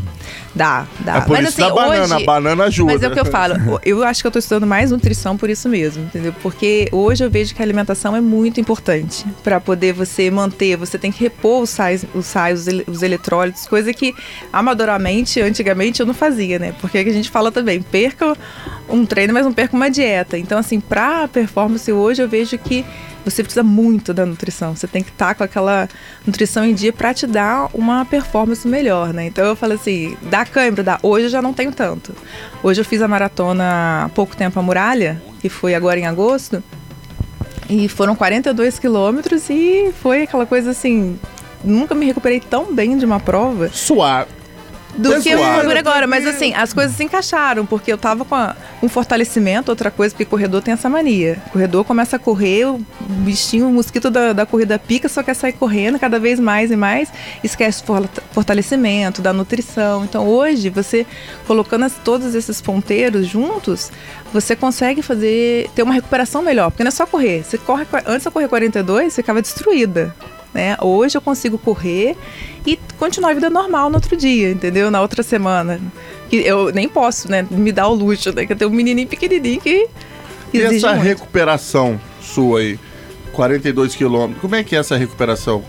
Dá, 0.55 0.87
dá. 1.01 1.17
É 1.17 1.21
por 1.23 1.31
mas 1.31 1.49
isso 1.49 1.61
assim, 1.61 1.69
da 1.69 1.75
banana, 1.75 2.15
hoje... 2.17 2.23
a 2.23 2.27
banana 2.27 2.65
ajuda. 2.65 2.93
Mas 2.93 3.03
é 3.03 3.09
o 3.09 3.11
que 3.11 3.21
eu 3.21 3.25
falo, 3.25 3.55
eu 3.85 4.05
acho 4.05 4.23
que 4.23 4.27
eu 4.27 4.31
tô 4.31 4.39
estudando 4.39 4.67
mais 4.67 4.91
nutrição 4.91 5.37
por 5.37 5.51
isso 5.51 5.69
mesmo, 5.69 6.05
entendeu? 6.05 6.33
Porque 6.43 6.89
hoje 6.93 7.25
eu 7.25 7.31
vejo 7.31 7.55
que 7.55 7.61
a 7.61 7.65
alimentação 7.65 8.15
é 8.15 8.21
muito 8.21 8.61
importante 8.61 9.25
para 9.43 9.61
poder 9.61 9.93
você 9.93 10.31
manter, 10.31 10.77
você 10.77 10.97
tem 10.99 11.11
que 11.11 11.23
repor 11.23 11.63
os 11.63 11.71
sais, 11.71 12.07
os, 12.15 12.27
sais 12.27 12.61
os, 12.61 12.67
ele- 12.69 12.85
os 12.87 13.03
eletrólitos, 13.03 13.67
coisa 13.67 13.93
que 13.93 14.15
amadoramente, 14.53 15.41
antigamente 15.41 16.01
eu 16.01 16.07
não 16.07 16.15
fazia, 16.15 16.59
né? 16.59 16.75
Porque 16.81 16.99
a 16.99 17.05
gente 17.13 17.31
fala 17.31 17.51
também, 17.51 17.83
perca 17.83 18.37
um 18.89 19.05
treino, 19.05 19.33
mas 19.35 19.45
não 19.45 19.53
perca 19.53 19.75
uma 19.77 19.91
dieta. 19.91 20.39
Então 20.39 20.59
assim, 20.59 20.79
para 20.81 21.27
performance 21.29 21.91
hoje 21.93 22.23
eu 22.23 22.29
vejo 22.29 22.57
que 22.59 22.85
você 23.25 23.43
precisa 23.43 23.63
muito 23.63 24.13
da 24.13 24.27
nutrição. 24.27 24.77
Você 24.77 24.87
tem 24.87 25.03
que 25.03 25.11
estar 25.11 25.35
com 25.35 25.43
aquela 25.43 25.89
nutrição 26.27 26.65
em 26.65 26.75
dia 26.75 26.93
para 26.93 27.15
te 27.15 27.27
dar 27.27 27.69
uma 27.73 28.05
performance 28.05 28.67
melhor, 28.67 29.13
né? 29.13 29.27
Então 29.27 29.45
eu 29.45 29.57
falo 29.57 29.73
assim, 29.73 30.17
dá 30.23 30.45
câimbra, 30.45 30.83
dá. 30.83 30.99
Hoje 31.03 31.27
eu 31.27 31.31
já 31.31 31.41
não 31.41 31.53
tenho 31.55 31.73
tanto. 31.73 32.15
Hoje 32.63 32.81
eu 32.81 32.85
fiz 32.85 33.01
a 33.01 33.09
maratona 33.09 34.05
há 34.05 34.09
pouco 34.11 34.37
tempo 34.37 34.59
a 34.59 34.63
muralha, 34.63 35.23
que 35.41 35.49
foi 35.49 35.75
agora 35.75 35.99
em 35.99 36.07
agosto. 36.07 36.63
E 37.69 37.89
foram 37.89 38.15
42 38.15 38.79
quilômetros 38.79 39.49
e 39.49 39.93
foi 40.03 40.25
aquela 40.25 40.45
coisa 40.45 40.71
assim. 40.71 41.19
Nunca 41.63 41.95
me 41.95 42.05
recuperei 42.05 42.41
tão 42.41 42.75
bem 42.75 42.99
de 42.99 43.07
uma 43.07 43.19
prova. 43.19 43.71
Suar. 43.73 44.29
Do 44.97 45.21
que 45.21 45.35
o 45.35 45.39
Suave. 45.39 45.69
Gregório. 45.69 46.09
Mas 46.09 46.27
assim, 46.27 46.55
as 46.55 46.73
coisas 46.73 46.97
se 46.97 47.05
encaixaram, 47.05 47.65
porque 47.67 47.93
eu 47.93 47.99
tava 47.99 48.25
com 48.25 48.35
a- 48.35 48.55
um 48.83 48.89
fortalecimento, 48.89 49.71
outra 49.71 49.91
coisa, 49.91 50.15
porque 50.15 50.25
corredor 50.25 50.63
tem 50.63 50.73
essa 50.75 50.89
mania. 50.89 51.39
O 51.47 51.51
corredor 51.51 51.85
começa 51.85 52.17
a 52.17 52.19
correr, 52.19 52.67
o 52.67 52.81
bichinho, 53.01 53.69
o 53.69 53.73
mosquito 53.73 54.11
da, 54.11 54.33
da 54.33 54.47
corrida 54.47 54.79
pica, 54.79 55.09
só 55.09 55.23
quer 55.23 55.35
sair 55.35 55.53
correndo 55.55 55.99
cada 55.99 56.19
vez 56.19 56.39
mais 56.39 56.71
e 56.71 56.77
mais, 56.77 57.09
esquece 57.43 57.83
fortalecimento, 58.33 59.21
da 59.23 59.33
nutrição. 59.33 60.05
Então 60.05 60.27
hoje, 60.27 60.71
você 60.71 61.07
colocando 61.47 61.85
as- 61.85 61.95
todos 62.05 62.35
esses 62.35 62.61
ponteiros 62.61 63.27
juntos, 63.27 63.91
você 64.33 64.55
consegue 64.57 65.03
fazer, 65.03 65.69
ter 65.75 65.83
uma 65.83 65.95
recuperação 65.95 66.43
melhor, 66.43 66.71
porque 66.71 66.83
não 66.85 66.89
é 66.89 66.93
só 66.93 67.07
correr. 67.07 67.43
Você 67.45 67.59
corre, 67.59 67.87
antes 68.07 68.27
eu 68.27 68.33
correr 68.33 68.49
42, 68.49 69.15
ficava 69.15 69.41
destruída. 69.41 70.15
Né? 70.55 70.77
Hoje 70.81 71.19
eu 71.19 71.21
consigo 71.21 71.59
correr 71.59 72.17
e 72.65 72.79
continuar 72.99 73.31
a 73.33 73.35
vida 73.35 73.51
normal 73.51 73.91
no 73.91 73.97
outro 73.97 74.17
dia, 74.17 74.51
entendeu? 74.53 74.89
Na 74.91 75.01
outra 75.03 75.23
semana. 75.23 75.81
Que 76.31 76.37
eu 76.37 76.71
nem 76.73 76.89
posso, 76.89 77.29
né? 77.29 77.45
Me 77.51 77.73
dar 77.73 77.89
o 77.89 77.95
luxo, 77.95 78.33
né? 78.33 78.47
Que 78.47 78.53
eu 78.53 78.57
tenho 78.57 78.71
um 78.71 78.75
menininho 78.75 79.09
pequenininho 79.09 79.61
que 79.61 79.89
E 80.53 80.63
essa 80.63 80.91
muito. 80.95 81.03
recuperação 81.03 82.01
sua 82.21 82.61
aí? 82.61 82.79
42 83.33 83.97
quilômetros. 83.97 84.41
Como 84.41 84.55
é 84.55 84.63
que 84.63 84.77
é 84.77 84.79
essa 84.79 84.97
recuperação? 84.97 85.65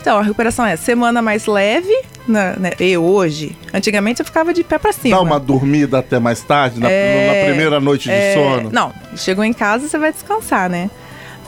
Então, 0.00 0.18
a 0.18 0.22
recuperação 0.22 0.64
é 0.64 0.74
semana 0.76 1.20
mais 1.20 1.46
leve, 1.46 1.94
na, 2.26 2.54
né? 2.56 2.70
E 2.80 2.96
hoje. 2.96 3.54
Antigamente 3.74 4.20
eu 4.20 4.24
ficava 4.26 4.54
de 4.54 4.64
pé 4.64 4.78
pra 4.78 4.92
cima. 4.92 5.16
Dá 5.16 5.22
uma 5.22 5.38
dormida 5.38 5.98
até 5.98 6.18
mais 6.18 6.40
tarde, 6.40 6.80
na, 6.80 6.90
É, 6.90 7.26
na 7.40 7.46
primeira 7.50 7.78
noite 7.78 8.04
de 8.08 8.14
É, 8.14 8.32
sono? 8.34 8.70
Não, 8.72 8.92
chegou 9.16 9.44
em 9.44 9.52
casa 9.52 9.86
você 9.86 9.98
vai 9.98 10.12
descansar, 10.12 10.70
né? 10.70 10.90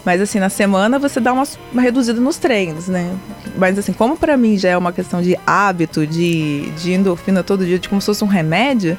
Mas 0.06 0.20
assim, 0.20 0.38
na 0.38 0.48
semana 0.48 1.00
você 1.00 1.18
dá 1.18 1.32
uma, 1.32 1.42
uma 1.72 1.82
reduzida 1.82 2.20
nos 2.20 2.36
treinos, 2.36 2.86
né? 2.86 3.12
Mas 3.58 3.76
assim, 3.76 3.92
como 3.92 4.16
pra 4.16 4.36
mim 4.36 4.56
já 4.56 4.68
é 4.68 4.76
uma 4.78 4.92
questão 4.92 5.20
de 5.20 5.36
hábito, 5.44 6.06
de, 6.06 6.70
de 6.70 6.92
endorfina 6.92 7.42
todo 7.42 7.66
dia, 7.66 7.76
de 7.76 7.88
como 7.88 8.00
se 8.00 8.06
fosse 8.06 8.22
um 8.22 8.28
remédio, 8.28 8.96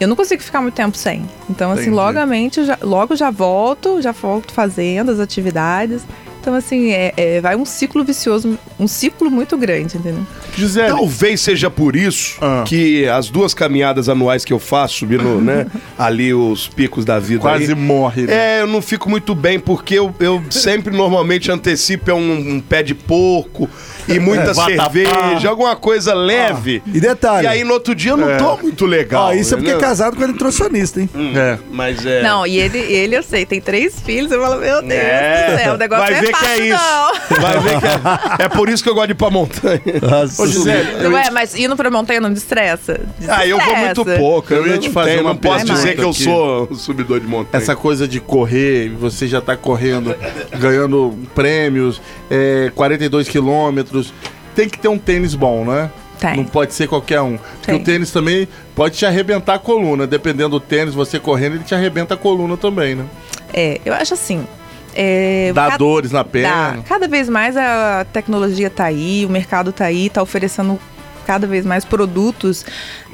eu 0.00 0.08
não 0.08 0.16
consigo 0.16 0.42
ficar 0.42 0.60
muito 0.60 0.74
tempo 0.74 0.96
sem. 0.96 1.24
Então, 1.48 1.70
assim, 1.70 1.82
Entendi. 1.82 1.96
logamente, 1.96 2.64
já, 2.64 2.76
logo 2.82 3.14
já 3.14 3.30
volto, 3.30 4.02
já 4.02 4.10
volto 4.10 4.52
fazendo 4.52 5.12
as 5.12 5.20
atividades. 5.20 6.02
Então, 6.40 6.54
assim, 6.54 6.90
é, 6.92 7.12
é- 7.16 7.40
vai 7.40 7.54
um 7.54 7.64
ciclo 7.66 8.02
vicioso, 8.02 8.58
um 8.78 8.88
ciclo 8.88 9.30
muito 9.30 9.56
grande, 9.58 9.96
entendeu? 9.98 10.26
Gisele, 10.56 10.88
Talvez 10.88 11.40
seja 11.40 11.70
por 11.70 11.94
isso 11.94 12.38
Ah. 12.40 12.64
que 12.66 13.06
as 13.06 13.28
duas 13.28 13.52
caminhadas 13.52 14.08
anuais 14.08 14.44
que 14.44 14.52
eu 14.52 14.58
faço, 14.58 14.94
subindo, 15.00 15.40
né, 15.40 15.66
ali 15.98 16.32
os 16.32 16.66
picos 16.66 17.04
da 17.04 17.18
vida 17.18 17.40
quase 17.40 17.72
aí, 17.72 17.74
morre. 17.74 18.22
né? 18.22 18.58
É, 18.58 18.62
eu 18.62 18.66
não 18.66 18.80
fico 18.80 19.08
muito 19.10 19.34
bem, 19.34 19.60
porque 19.60 19.94
eu, 19.98 20.14
eu 20.18 20.42
sempre 20.50 20.96
normalmente 20.96 21.50
antecipo 21.52 22.10
é 22.10 22.14
um, 22.14 22.54
um 22.54 22.60
pé 22.60 22.82
de 22.82 22.94
porco 22.94 23.68
e 24.08 24.18
muita 24.18 24.54
Vatapá. 24.54 24.90
cerveja, 24.90 25.48
alguma 25.48 25.76
coisa 25.76 26.14
leve. 26.14 26.82
E 26.86 27.00
detalhe. 27.00 27.44
E 27.44 27.48
aí 27.48 27.64
no 27.64 27.74
outro 27.74 27.94
dia 27.94 28.12
eu 28.12 28.16
não 28.16 28.36
tô 28.38 28.56
muito 28.62 28.86
legal. 28.86 29.26
Ó, 29.28 29.32
isso 29.32 29.54
é 29.54 29.56
porque 29.58 29.72
é 29.72 29.78
casado 29.78 30.16
com 30.16 30.22
eletrocionista, 30.24 31.00
hein? 31.00 31.08
É. 31.36 31.58
Mas 31.70 32.04
é. 32.06 32.22
Não, 32.22 32.46
e 32.46 32.58
ele, 32.58 32.78
ele, 32.78 33.16
eu 33.16 33.22
sei, 33.22 33.44
tem 33.44 33.60
três 33.60 34.00
filhos, 34.00 34.32
eu 34.32 34.40
falo, 34.40 34.58
meu 34.60 34.80
Deus 34.80 34.92
É, 34.92 35.50
do 35.52 35.58
céu, 35.58 35.74
o 35.74 35.76
negócio 35.76 36.04
vai 36.06 36.14
não 36.22 36.29
ver 36.38 36.46
é 36.46 36.54
que 36.56 36.62
é 36.62 36.66
isso. 36.66 36.84
não. 36.84 37.40
Vai 37.40 37.58
ver 37.60 37.80
que 37.80 37.86
é, 37.86 38.44
é 38.44 38.48
por 38.48 38.68
isso 38.68 38.82
que 38.82 38.88
eu 38.88 38.94
gosto 38.94 39.06
de 39.08 39.12
ir 39.12 39.16
pra 39.16 39.30
montanha. 39.30 39.80
Ô, 40.38 40.46
Gisele, 40.46 40.92
eu 41.02 41.10
Não 41.10 41.18
ia 41.18 41.26
é, 41.26 41.30
mas 41.30 41.54
indo 41.54 41.76
pra 41.76 41.90
montanha 41.90 42.20
não 42.20 42.32
destressa? 42.32 43.00
Ah, 43.28 43.46
eu 43.46 43.58
vou 43.58 43.76
muito 43.76 44.04
pouco. 44.04 44.52
Eu 44.52 44.66
ia 44.66 44.72
não 44.74 44.80
te 44.80 44.90
fazer 44.90 45.10
tenho, 45.10 45.22
uma 45.22 45.30
Não 45.30 45.36
posso 45.36 45.64
dizer 45.64 45.94
que 45.96 46.02
eu 46.02 46.10
aqui. 46.10 46.24
sou 46.24 46.68
um 46.70 46.74
subidor 46.74 47.20
de 47.20 47.26
montanha. 47.26 47.62
Essa 47.62 47.74
coisa 47.76 48.06
de 48.06 48.20
correr, 48.20 48.90
você 48.90 49.26
já 49.26 49.40
tá 49.40 49.56
correndo, 49.56 50.14
ganhando 50.58 51.18
prêmios, 51.34 52.00
é, 52.30 52.70
42 52.74 53.28
quilômetros. 53.28 54.12
Tem 54.54 54.68
que 54.68 54.78
ter 54.78 54.88
um 54.88 54.98
tênis 54.98 55.34
bom, 55.34 55.64
né? 55.64 55.90
Tem. 56.20 56.36
Não 56.36 56.44
pode 56.44 56.74
ser 56.74 56.86
qualquer 56.86 57.22
um. 57.22 57.38
Porque 57.38 57.72
Tem. 57.72 57.80
o 57.80 57.84
tênis 57.84 58.10
também 58.10 58.46
pode 58.74 58.96
te 58.96 59.06
arrebentar 59.06 59.54
a 59.54 59.58
coluna. 59.58 60.06
Dependendo 60.06 60.50
do 60.50 60.60
tênis, 60.60 60.92
você 60.94 61.18
correndo, 61.18 61.54
ele 61.56 61.64
te 61.64 61.74
arrebenta 61.74 62.12
a 62.14 62.16
coluna 62.16 62.56
também, 62.58 62.94
né? 62.94 63.06
É, 63.54 63.80
eu 63.84 63.94
acho 63.94 64.12
assim. 64.14 64.46
É, 64.94 65.52
Dá 65.54 65.70
ca- 65.70 65.76
dores 65.76 66.10
na 66.10 66.22
dá. 66.22 66.28
perna. 66.28 66.82
Cada 66.88 67.06
vez 67.06 67.28
mais 67.28 67.56
a 67.56 68.04
tecnologia 68.12 68.68
tá 68.70 68.84
aí, 68.84 69.24
o 69.24 69.28
mercado 69.30 69.72
tá 69.72 69.84
aí, 69.84 70.10
tá 70.10 70.22
oferecendo 70.22 70.78
cada 71.26 71.46
vez 71.46 71.64
mais 71.64 71.84
produtos 71.84 72.64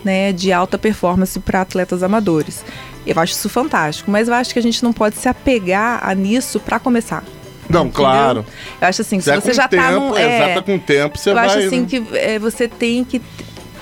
né, 0.04 0.32
de 0.32 0.52
alta 0.52 0.78
performance 0.78 1.38
para 1.40 1.60
atletas 1.60 2.02
amadores. 2.02 2.64
Eu 3.06 3.18
acho 3.20 3.32
isso 3.34 3.48
fantástico, 3.48 4.10
mas 4.10 4.26
eu 4.28 4.34
acho 4.34 4.52
que 4.52 4.58
a 4.58 4.62
gente 4.62 4.82
não 4.82 4.92
pode 4.92 5.16
se 5.16 5.28
apegar 5.28 6.00
a 6.02 6.14
nisso 6.14 6.58
para 6.58 6.78
começar. 6.78 7.22
Não, 7.68 7.82
entendeu? 7.82 7.92
claro. 8.00 8.46
Eu 8.80 8.88
acho 8.88 9.02
assim, 9.02 9.18
se 9.18 9.24
Se 9.24 9.30
é 9.32 9.40
você 9.40 9.52
já 9.52 9.68
tempo, 9.68 9.82
tá 9.82 9.90
num. 9.92 10.16
é, 10.16 10.22
é, 10.22 10.44
exata 10.44 10.62
com 10.62 10.76
o 10.76 10.78
tempo, 10.78 11.18
você 11.18 11.30
eu 11.30 11.34
vai. 11.34 11.46
acho 11.46 11.58
assim 11.58 11.80
né? 11.80 11.86
que 11.90 12.04
é, 12.16 12.38
você 12.38 12.68
tem 12.68 13.04
que 13.04 13.20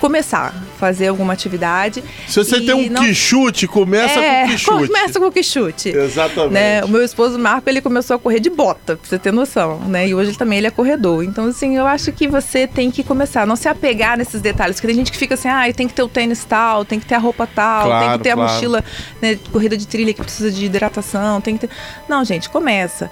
começar 0.01 0.55
fazer 0.85 1.09
alguma 1.09 1.33
atividade. 1.33 2.05
Se 2.29 2.37
você 2.37 2.61
tem 2.61 2.75
um 2.75 2.91
não- 2.91 3.03
quichute, 3.03 3.67
começa 3.67 4.21
é, 4.21 4.43
com 4.43 4.51
quichute. 4.51 4.87
Começa 4.89 5.19
com 5.21 5.27
o 5.27 5.33
quichute. 5.33 5.89
Exatamente. 5.89 6.53
Né? 6.53 6.85
O 6.85 6.89
meu 6.89 7.03
esposo 7.03 7.39
Marco, 7.39 7.71
ele 7.71 7.81
começou 7.81 8.17
a 8.17 8.19
correr 8.19 8.39
de 8.39 8.51
bota, 8.51 8.97
pra 8.97 9.09
você 9.09 9.19
ter 9.19 9.33
noção, 9.33 9.79
né? 9.81 10.07
E 10.09 10.15
hoje 10.15 10.31
ele 10.31 10.37
também 10.37 10.59
ele 10.59 10.67
é 10.67 10.71
corredor. 10.71 11.25
Então, 11.25 11.47
assim, 11.47 11.77
eu 11.77 11.87
acho 11.87 12.13
que 12.13 12.29
você 12.29 12.67
tem 12.67 12.91
que 12.91 13.03
começar, 13.03 13.47
não 13.47 13.57
se 13.57 13.67
apegar 13.67 14.19
nesses 14.19 14.43
detalhes, 14.43 14.77
porque 14.77 14.89
tem 14.89 14.97
gente 14.97 15.11
que 15.11 15.17
fica 15.19 15.35
assim, 15.35 15.49
ah, 15.49 15.65
tem 15.75 15.89
que 15.89 15.95
ter 15.95 16.03
o 16.03 16.09
tênis 16.09 16.45
tal, 16.45 16.85
tem 16.85 17.01
que 17.01 17.07
ter 17.07 17.15
a 17.15 17.19
roupa 17.19 17.47
tal, 17.47 17.83
tem 17.83 17.91
Claro, 17.91 18.19
que 18.19 18.25
ter 18.25 18.31
a 18.31 18.35
claro. 18.35 18.53
mochila, 18.53 18.85
né, 19.23 19.39
corrida 19.51 19.77
de 19.77 19.87
trilha 19.87 20.13
que 20.13 20.21
precisa 20.21 20.51
de 20.53 20.67
hidratação, 20.67 21.41
tem 21.41 21.57
que 21.57 21.67
ter... 21.67 21.75
Não, 22.09 22.23
gente, 22.25 22.51
começa. 22.51 23.11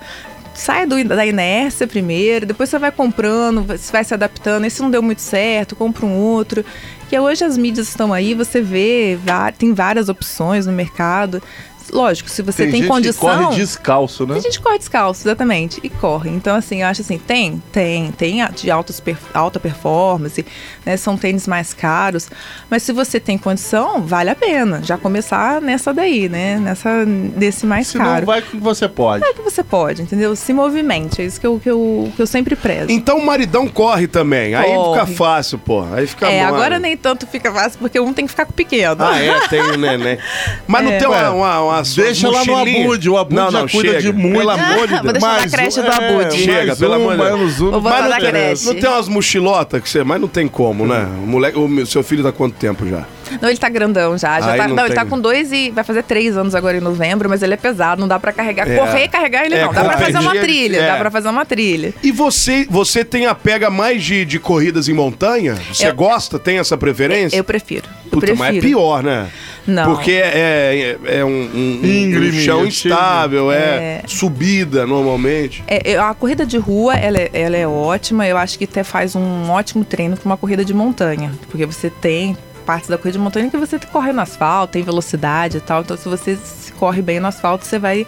Sai 0.54 0.86
do, 0.86 1.02
da 1.04 1.24
inércia 1.24 1.86
primeiro, 1.86 2.44
depois 2.44 2.68
você 2.68 2.78
vai 2.78 2.92
comprando, 2.92 3.62
você 3.62 3.90
vai 3.90 4.04
se 4.04 4.12
adaptando. 4.12 4.64
Esse 4.64 4.82
não 4.82 4.90
deu 4.90 5.02
muito 5.02 5.22
certo, 5.22 5.74
compra 5.74 6.04
um 6.04 6.14
outro. 6.14 6.64
Que 7.08 7.18
hoje 7.18 7.44
as 7.44 7.58
mídias 7.58 7.88
estão 7.88 8.12
aí, 8.12 8.34
você 8.34 8.60
vê, 8.60 9.18
tem 9.58 9.74
várias 9.74 10.08
opções 10.08 10.66
no 10.66 10.72
mercado. 10.72 11.42
Lógico, 11.90 12.28
se 12.30 12.42
você 12.42 12.64
tem, 12.64 12.76
gente 12.80 12.88
condição. 12.88 13.30
que 13.30 13.44
corre 13.44 13.56
descalço, 13.56 14.26
né? 14.26 14.36
A 14.36 14.40
gente 14.40 14.60
corre 14.60 14.78
descalço, 14.78 15.22
exatamente, 15.26 15.80
e 15.82 15.88
corre. 15.88 16.30
Então, 16.30 16.54
assim, 16.56 16.82
eu 16.82 16.88
acho 16.88 17.00
assim, 17.02 17.18
tem, 17.18 17.62
tem, 17.72 18.10
tem 18.12 18.44
de 18.54 18.70
altas 18.70 19.00
per- 19.00 19.16
alta 19.34 19.58
performance, 19.60 20.44
né? 20.84 20.96
São 20.96 21.16
tênis 21.16 21.46
mais 21.46 21.72
caros, 21.74 22.28
mas 22.70 22.82
se 22.82 22.92
você 22.92 23.18
tem 23.20 23.36
condição, 23.38 24.02
vale 24.02 24.30
a 24.30 24.34
pena 24.34 24.80
já 24.82 24.96
começar 24.98 25.60
nessa 25.60 25.92
daí, 25.92 26.28
né? 26.28 26.58
Nessa, 26.58 27.04
desse 27.06 27.66
mais 27.66 27.88
Se 27.88 27.98
caro. 27.98 28.20
não, 28.20 28.26
vai 28.26 28.42
que 28.42 28.56
você 28.56 28.88
pode. 28.88 29.24
É 29.24 29.32
que 29.32 29.42
você 29.42 29.62
pode, 29.62 30.02
entendeu? 30.02 30.34
Se 30.36 30.52
movimente, 30.52 31.20
é 31.22 31.24
isso 31.24 31.40
que 31.40 31.46
eu, 31.46 31.58
que 31.60 31.70
eu, 31.70 32.10
que 32.14 32.22
eu 32.22 32.26
sempre 32.26 32.54
prezo. 32.56 32.90
Então 32.90 33.18
o 33.18 33.24
maridão 33.26 33.66
corre 33.68 34.06
também. 34.06 34.54
Aí 34.54 34.72
Corre. 34.74 35.00
fica 35.00 35.06
fácil, 35.16 35.58
pô. 35.58 35.84
Aí 35.92 36.06
fica 36.06 36.28
é, 36.28 36.42
mole. 36.44 36.54
agora 36.56 36.78
nem 36.78 36.96
tanto 36.96 37.26
fica 37.26 37.52
fácil, 37.52 37.78
porque 37.78 37.98
um 38.00 38.12
tem 38.12 38.24
que 38.26 38.30
ficar 38.30 38.44
com 38.44 38.52
o 38.52 38.54
pequeno. 38.54 38.96
Ah, 39.04 39.18
é, 39.18 39.48
tem 39.48 39.60
o 39.62 39.76
neném. 39.76 40.18
Mas 40.66 40.84
não 40.84 40.92
É. 40.92 40.98
tem 40.98 41.08
uma, 41.08 41.30
uma, 41.30 41.58
Deixa 41.96 42.28
lá 42.28 42.44
no? 42.44 42.56
Abude, 42.56 43.08
o 43.11 43.16
Abude 43.18 43.35
não, 43.37 43.50
já 43.50 43.61
não, 43.61 43.68
cuida 43.68 43.88
chega. 43.88 44.00
de 44.02 44.12
muito. 44.12 44.38
Pelo 44.38 44.50
amor 44.50 44.87
de 44.87 44.92
Vou 44.94 45.02
Deus. 45.02 45.12
deixar 45.12 45.40
na 45.40 45.48
creche 45.50 45.80
um- 45.80 45.85
do 45.85 45.90
Abude. 45.92 46.38
Chega, 46.38 46.66
mais 46.66 46.78
pelo 46.78 46.94
amor 46.94 47.16
de 47.16 47.22
Deus. 47.22 47.56
Vou 47.58 47.80
botar 47.80 47.90
Mas 48.00 48.02
na 48.02 48.08
não, 48.11 48.20
tem, 48.20 48.30
creche. 48.30 48.66
não 48.66 48.74
tem 48.74 48.90
umas 48.90 49.08
mochilotas 49.08 49.80
que 49.82 49.88
você. 49.88 50.04
Mas 50.04 50.20
não 50.20 50.28
tem 50.28 50.48
como, 50.48 50.87
né? 50.87 51.06
O 51.22 51.26
moleque, 51.26 51.58
o 51.58 51.87
seu 51.87 52.02
filho 52.02 52.22
tá 52.22 52.32
quanto 52.32 52.54
tempo 52.54 52.87
já? 52.87 53.04
Não, 53.40 53.48
ele 53.48 53.56
tá 53.58 53.68
grandão 53.70 54.18
já. 54.18 54.38
já 54.40 54.52
Aí 54.52 54.58
tá, 54.58 54.68
não 54.68 54.76
não, 54.76 54.85
ele 54.85 54.94
tá 54.94 55.06
com 55.06 55.18
dois 55.18 55.50
e 55.52 55.70
vai 55.70 55.82
fazer 55.85 56.02
três 56.02 56.37
anos 56.37 56.54
agora 56.54 56.76
em 56.76 56.80
novembro, 56.80 57.30
mas 57.30 57.42
ele 57.42 57.54
é 57.54 57.56
pesado, 57.56 57.98
não 58.00 58.06
dá 58.08 58.20
pra 58.20 58.30
carregar. 58.32 58.68
É. 58.70 58.76
Correr 58.76 59.04
e 59.04 59.08
carregar 59.08 59.46
ele 59.46 59.54
É, 59.54 59.64
não. 59.64 59.72
Dá 59.72 59.85
pra 59.85 59.96
fazer 59.98 60.18
uma 60.18 60.32
trilha, 60.32 60.76
é. 60.76 60.87
dá 60.87 60.96
pra 60.98 61.11
fazer 61.11 61.28
uma 61.28 61.44
trilha. 61.46 61.94
E 62.02 62.12
você, 62.12 62.66
você 62.68 63.02
tem 63.04 63.26
a 63.26 63.35
pega 63.35 63.70
mais 63.70 64.02
de, 64.04 64.24
de 64.26 64.38
corridas 64.38 64.87
em 64.88 64.92
montanha? 64.92 65.56
Você 65.72 65.88
Eu- 65.88 65.94
gosta? 65.94 66.38
Tem 66.38 66.58
essa 66.58 66.76
preferência? 66.76 67.37
Eu 67.37 67.44
prefiro. 67.44 67.85
Puta, 68.12 68.27
prefiro. 68.27 68.38
mas 68.38 68.57
é 68.57 68.61
pior, 68.61 69.03
né? 69.03 69.29
Não. 69.66 69.94
Porque 69.94 70.11
é, 70.12 70.96
é, 71.05 71.18
é 71.20 71.25
um, 71.25 71.29
um- 71.29 71.81
um- 71.85 72.29
um 72.29 72.33
chão 72.33 72.66
instável, 72.66 73.51
é, 73.53 73.57
É. 73.57 74.03
subida 74.07 74.87
normalmente. 74.87 75.62
É, 75.66 75.96
a 75.96 76.12
corrida 76.14 76.44
de 76.44 76.59
rua, 76.59 76.94
ela 76.94 77.18
é, 77.18 77.31
ela 77.33 77.57
é 77.57 77.66
ótima. 77.66 78.27
Eu 78.27 78.37
acho 78.37 78.59
que 78.59 78.64
até 78.64 78.83
faz 78.85 79.14
um 79.14 79.51
ótimo 79.51 79.85
treino 79.85 80.16
para 80.16 80.27
uma 80.27 80.37
corrida 80.37 80.64
de 80.64 80.75
montanha. 80.75 81.33
Porque 81.51 81.64
você 81.64 81.88
tem 81.90 82.37
partes 82.62 82.88
da 82.88 82.96
corrida 82.96 83.18
de 83.18 83.18
montanha 83.18 83.51
que 83.51 83.57
você 83.57 83.79
corre 83.79 84.12
no 84.12 84.20
asfalto, 84.20 84.72
tem 84.72 84.83
velocidade 84.83 85.59
e 85.59 85.61
tal. 85.61 85.83
Então, 85.83 85.96
se 85.96 86.09
você 86.09 86.38
corre 86.79 87.03
bem 87.03 87.20
no 87.20 87.27
asfalto, 87.27 87.66
você 87.66 87.79
vai 87.79 88.07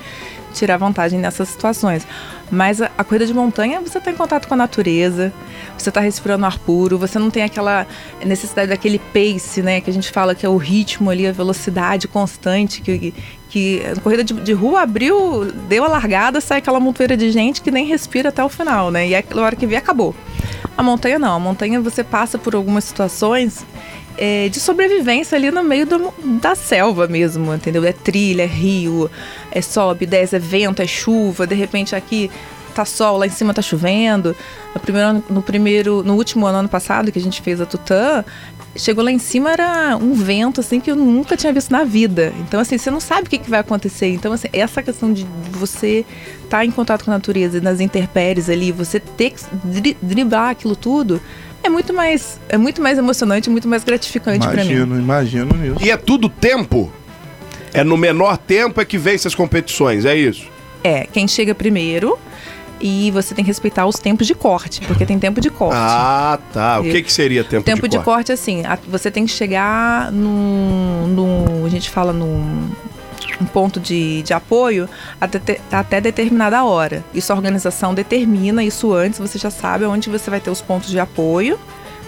tirar 0.54 0.76
vantagem 0.76 1.18
nessas 1.18 1.48
situações. 1.48 2.06
Mas 2.50 2.80
a, 2.80 2.90
a 2.96 3.04
corrida 3.04 3.26
de 3.26 3.34
montanha, 3.34 3.80
você 3.80 3.98
está 3.98 4.10
em 4.10 4.14
contato 4.14 4.46
com 4.46 4.54
a 4.54 4.56
natureza, 4.56 5.32
você 5.76 5.88
está 5.88 6.00
respirando 6.00 6.46
ar 6.46 6.58
puro, 6.58 6.96
você 6.96 7.18
não 7.18 7.30
tem 7.30 7.42
aquela 7.42 7.86
necessidade 8.24 8.68
daquele 8.68 8.98
pace, 8.98 9.60
né? 9.62 9.80
Que 9.80 9.90
a 9.90 9.92
gente 9.92 10.10
fala 10.10 10.34
que 10.34 10.46
é 10.46 10.48
o 10.48 10.56
ritmo 10.56 11.10
ali, 11.10 11.26
a 11.26 11.32
velocidade 11.32 12.06
constante 12.06 12.80
que, 12.80 13.12
que 13.50 13.82
a 13.84 14.00
corrida 14.00 14.22
de, 14.22 14.32
de 14.34 14.52
rua 14.52 14.82
abriu, 14.82 15.52
deu 15.68 15.84
a 15.84 15.88
largada, 15.88 16.40
sai 16.40 16.58
aquela 16.58 16.78
montoeira 16.78 17.16
de 17.16 17.30
gente 17.30 17.60
que 17.60 17.70
nem 17.70 17.86
respira 17.86 18.28
até 18.28 18.42
o 18.44 18.48
final, 18.48 18.90
né? 18.90 19.08
E 19.08 19.14
aí, 19.14 19.24
na 19.34 19.42
hora 19.42 19.56
que 19.56 19.66
vê, 19.66 19.76
acabou. 19.76 20.14
A 20.76 20.82
montanha 20.82 21.18
não, 21.18 21.36
a 21.36 21.38
montanha 21.38 21.80
você 21.80 22.02
passa 22.02 22.38
por 22.38 22.54
algumas 22.54 22.84
situações 22.84 23.64
é, 24.16 24.48
de 24.48 24.60
sobrevivência 24.60 25.36
ali 25.36 25.50
no 25.50 25.62
meio 25.62 25.86
do- 25.86 26.12
da 26.40 26.54
selva 26.54 27.06
mesmo, 27.06 27.52
entendeu? 27.54 27.84
É 27.84 27.92
trilha, 27.92 28.42
é 28.42 28.46
rio, 28.46 29.10
é 29.50 29.60
sobe, 29.60 30.06
desce, 30.06 30.36
é 30.36 30.38
vento, 30.38 30.82
é 30.82 30.86
chuva, 30.86 31.46
de 31.46 31.54
repente 31.54 31.94
aqui 31.94 32.30
tá 32.74 32.84
sol, 32.84 33.18
lá 33.18 33.26
em 33.26 33.30
cima 33.30 33.54
tá 33.54 33.62
chovendo. 33.62 34.34
No 34.74 34.80
primeiro, 34.80 35.24
no 35.30 35.42
primeiro, 35.42 36.02
no 36.02 36.14
último 36.14 36.44
ano, 36.44 36.58
ano 36.58 36.68
passado, 36.68 37.12
que 37.12 37.18
a 37.18 37.22
gente 37.22 37.40
fez 37.40 37.60
a 37.60 37.66
Tutã, 37.66 38.24
chegou 38.76 39.04
lá 39.04 39.12
em 39.12 39.18
cima, 39.18 39.52
era 39.52 39.96
um 39.96 40.12
vento, 40.12 40.60
assim, 40.60 40.80
que 40.80 40.90
eu 40.90 40.96
nunca 40.96 41.36
tinha 41.36 41.52
visto 41.52 41.70
na 41.70 41.84
vida. 41.84 42.32
Então, 42.40 42.58
assim, 42.58 42.76
você 42.76 42.90
não 42.90 43.00
sabe 43.00 43.28
o 43.28 43.30
que, 43.30 43.38
que 43.38 43.48
vai 43.48 43.60
acontecer. 43.60 44.08
Então, 44.08 44.32
assim, 44.32 44.48
essa 44.52 44.82
questão 44.82 45.12
de 45.12 45.24
você 45.52 46.04
estar 46.42 46.58
tá 46.58 46.64
em 46.64 46.70
contato 46.70 47.04
com 47.04 47.12
a 47.12 47.14
natureza, 47.14 47.60
nas 47.60 47.80
intempéries 47.80 48.48
ali, 48.48 48.72
você 48.72 48.98
ter 48.98 49.30
que 49.30 49.40
dri 49.64 49.96
driblar 50.02 50.50
aquilo 50.50 50.74
tudo, 50.74 51.20
é 51.64 51.68
muito 51.68 51.92
mais, 51.92 52.38
é 52.48 52.56
muito 52.56 52.80
mais 52.82 52.98
emocionante, 52.98 53.48
muito 53.50 53.66
mais 53.66 53.82
gratificante 53.82 54.46
para 54.46 54.56
mim. 54.64 54.70
Imagino, 54.70 54.98
imagino 54.98 55.56
nisso. 55.56 55.84
E 55.84 55.90
é 55.90 55.96
tudo 55.96 56.28
tempo? 56.28 56.92
É 57.72 57.82
no 57.82 57.96
menor 57.96 58.36
tempo 58.36 58.80
é 58.80 58.84
que 58.84 58.96
vence 58.96 59.26
as 59.26 59.34
competições, 59.34 60.04
é 60.04 60.14
isso? 60.16 60.46
É, 60.84 61.06
quem 61.12 61.26
chega 61.26 61.54
primeiro 61.54 62.16
e 62.80 63.10
você 63.12 63.34
tem 63.34 63.44
que 63.44 63.50
respeitar 63.50 63.86
os 63.86 63.96
tempos 63.98 64.26
de 64.26 64.34
corte, 64.34 64.80
porque 64.86 65.06
tem 65.06 65.18
tempo 65.18 65.40
de 65.40 65.48
corte. 65.50 65.76
Ah, 65.78 66.38
tá. 66.52 66.80
O 66.80 66.84
que, 66.84 67.02
que 67.02 67.12
seria 67.12 67.42
tempo, 67.42 67.64
tempo 67.64 67.88
de, 67.88 67.96
de 67.96 67.96
corte? 67.96 68.04
corte, 68.04 68.32
assim, 68.32 68.64
a- 68.66 68.78
você 68.86 69.10
tem 69.10 69.24
que 69.24 69.32
chegar 69.32 70.12
num, 70.12 71.06
num- 71.08 71.64
a 71.64 71.68
gente 71.70 71.88
fala 71.88 72.12
num 72.12 72.68
um 73.40 73.44
ponto 73.44 73.80
de, 73.80 74.22
de 74.22 74.32
apoio 74.32 74.88
até, 75.20 75.60
até 75.70 76.00
determinada 76.00 76.64
hora. 76.64 77.04
Isso 77.14 77.32
a 77.32 77.36
organização 77.36 77.94
determina 77.94 78.62
isso 78.62 78.92
antes, 78.92 79.18
você 79.18 79.38
já 79.38 79.50
sabe 79.50 79.84
onde 79.84 80.10
você 80.10 80.30
vai 80.30 80.40
ter 80.40 80.50
os 80.50 80.60
pontos 80.60 80.90
de 80.90 80.98
apoio, 80.98 81.58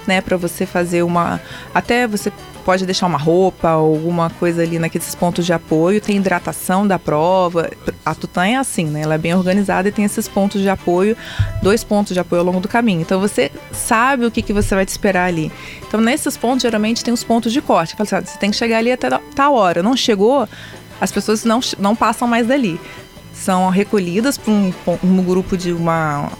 né, 0.07 0.21
para 0.21 0.37
você 0.37 0.65
fazer 0.65 1.03
uma 1.03 1.41
até 1.75 2.07
você 2.07 2.33
pode 2.67 2.85
deixar 2.85 3.07
uma 3.07 3.17
roupa, 3.17 3.69
alguma 3.69 4.29
coisa 4.29 4.61
ali 4.61 4.77
naqueles 4.77 5.15
pontos 5.15 5.47
de 5.47 5.53
apoio, 5.53 6.01
tem 6.01 6.17
hidratação 6.17 6.85
da 6.85 6.99
prova. 6.99 7.71
A 8.05 8.13
Tutã 8.13 8.45
é 8.45 8.57
assim, 8.57 8.87
né? 8.87 9.03
Ela 9.03 9.15
é 9.15 9.19
bem 9.19 9.33
organizada 9.37 9.89
e 9.89 9.93
tem 9.93 10.05
esses 10.05 10.27
pontos 10.27 10.61
de 10.61 10.69
apoio, 10.69 11.17
dois 11.63 11.85
pontos 11.85 12.13
de 12.13 12.19
apoio 12.19 12.41
ao 12.41 12.47
longo 12.47 12.59
do 12.59 12.67
caminho. 12.67 13.01
Então 13.01 13.21
você 13.21 13.53
sabe 13.71 14.27
o 14.27 14.33
que, 14.33 14.43
que 14.43 14.53
você 14.53 14.75
vai 14.75 14.85
te 14.85 14.89
esperar 14.89 15.29
ali. 15.29 15.53
Então 15.87 16.01
nesses 16.01 16.37
pontos 16.37 16.63
geralmente 16.63 17.05
tem 17.05 17.15
os 17.15 17.23
pontos 17.23 17.53
de 17.53 17.63
corte. 17.63 17.95
Assim, 17.97 18.17
ah, 18.17 18.21
você 18.21 18.37
tem 18.37 18.51
que 18.51 18.57
chegar 18.57 18.79
ali 18.79 18.91
até 18.91 19.09
tal 19.37 19.55
hora. 19.55 19.81
Não 19.81 19.97
chegou, 19.97 20.49
as 21.01 21.13
pessoas 21.13 21.45
não, 21.45 21.61
não 21.79 21.95
passam 21.97 22.27
mais 22.27 22.47
dali. 22.47 22.81
São 23.33 23.69
recolhidas 23.69 24.39
para 24.39 24.53
um, 24.53 24.73
um 25.05 25.23
grupo 25.23 25.57
de 25.57 25.73
uma 25.73 26.31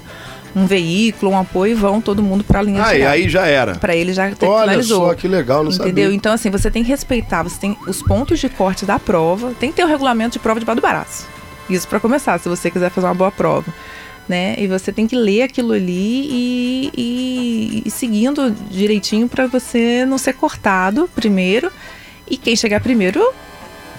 um 0.55 0.65
veículo, 0.65 1.33
um 1.33 1.39
apoio 1.39 1.73
e 1.73 1.75
vão 1.75 2.01
todo 2.01 2.23
mundo 2.23 2.43
para 2.43 2.61
a 2.61 2.63
linha 2.63 2.83
de 2.83 2.89
Ah, 2.89 2.93
e 2.95 2.97
chegada. 2.97 3.11
aí 3.13 3.29
já 3.29 3.47
era. 3.47 3.75
Para 3.75 3.95
ele 3.95 4.15
já 4.15 4.31
ter 4.31 4.47
Olha 4.47 4.71
finalizou. 4.71 5.09
só 5.09 5.15
que 5.15 5.29
legal, 5.29 5.63
não 5.63 5.71
Entendeu? 5.71 6.05
sabia. 6.05 6.15
Então, 6.17 6.33
assim, 6.33 6.49
você 6.51 6.71
tem 6.71 6.83
que 6.83 6.89
respeitar, 6.89 7.43
você 7.43 7.61
tem 7.61 7.77
os 7.87 8.03
pontos 8.03 8.39
de 8.41 8.49
corte 8.49 8.87
da 8.87 8.99
prova, 8.99 9.53
tem 9.61 9.69
que 9.71 9.77
ter 9.77 9.85
o 9.85 9.87
regulamento 9.87 10.33
de 10.33 10.39
prova 10.39 10.59
debaixo 10.59 10.81
do 10.81 10.83
braço. 10.83 11.27
Isso 11.69 11.87
para 11.87 12.01
começar, 12.01 12.39
se 12.41 12.49
você 12.49 12.71
quiser 12.71 12.91
fazer 12.91 13.07
uma 13.07 13.15
boa 13.15 13.31
prova. 13.31 13.71
Né? 14.27 14.55
E 14.59 14.67
você 14.67 14.91
tem 14.91 15.07
que 15.07 15.15
ler 15.15 15.43
aquilo 15.43 15.73
ali 15.75 16.27
e, 16.31 16.91
e, 16.97 17.83
e 17.85 17.91
seguindo 17.91 18.51
direitinho 18.51 19.29
para 19.29 19.47
você 19.47 20.07
não 20.07 20.17
ser 20.17 20.33
cortado 20.33 21.09
primeiro. 21.15 21.71
E 22.29 22.37
quem 22.39 22.57
chegar 22.57 22.81
primeiro 22.81 23.23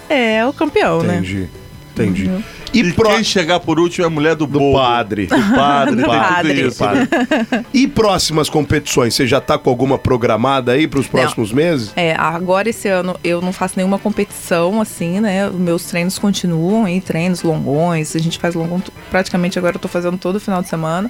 é 0.09 0.45
o 0.45 0.53
campeão, 0.53 1.01
né? 1.01 1.15
Entendi. 1.17 1.47
Entendi. 1.93 2.25
Uhum. 2.27 2.43
E, 2.73 2.79
E 2.81 2.93
pro... 2.93 3.09
quem 3.09 3.23
chegar 3.23 3.59
por 3.59 3.79
último 3.79 4.03
é 4.03 4.07
a 4.07 4.09
mulher 4.09 4.35
do, 4.35 4.45
do 4.45 4.59
bobo. 4.59 4.77
padre. 4.77 5.25
Do 5.31 5.35
padre, 5.55 5.95
Do 5.95 6.03
tem 6.03 6.05
tudo 6.05 6.19
padre. 6.19 6.61
isso. 6.67 6.77
Padre. 6.77 7.07
E 7.73 7.87
próximas 7.87 8.49
competições? 8.49 9.15
Você 9.15 9.25
já 9.25 9.41
tá 9.41 9.57
com 9.57 9.69
alguma 9.69 9.97
programada 9.97 10.73
aí 10.73 10.87
para 10.87 10.99
os 10.99 11.07
próximos 11.07 11.51
meses? 11.51 11.91
É, 11.95 12.13
agora 12.15 12.69
esse 12.69 12.87
ano 12.87 13.15
eu 13.23 13.41
não 13.41 13.51
faço 13.51 13.73
nenhuma 13.77 13.97
competição, 13.97 14.79
assim, 14.79 15.19
né? 15.19 15.47
Os 15.49 15.55
meus 15.55 15.85
treinos 15.85 16.19
continuam 16.19 16.85
aí, 16.85 17.01
treinos 17.01 17.41
longões. 17.41 18.15
A 18.15 18.19
gente 18.19 18.37
faz 18.37 18.53
longão 18.53 18.79
t- 18.79 18.91
praticamente 19.09 19.57
agora 19.57 19.77
eu 19.77 19.79
tô 19.79 19.87
fazendo 19.87 20.17
todo 20.19 20.39
final 20.39 20.61
de 20.61 20.67
semana. 20.69 21.09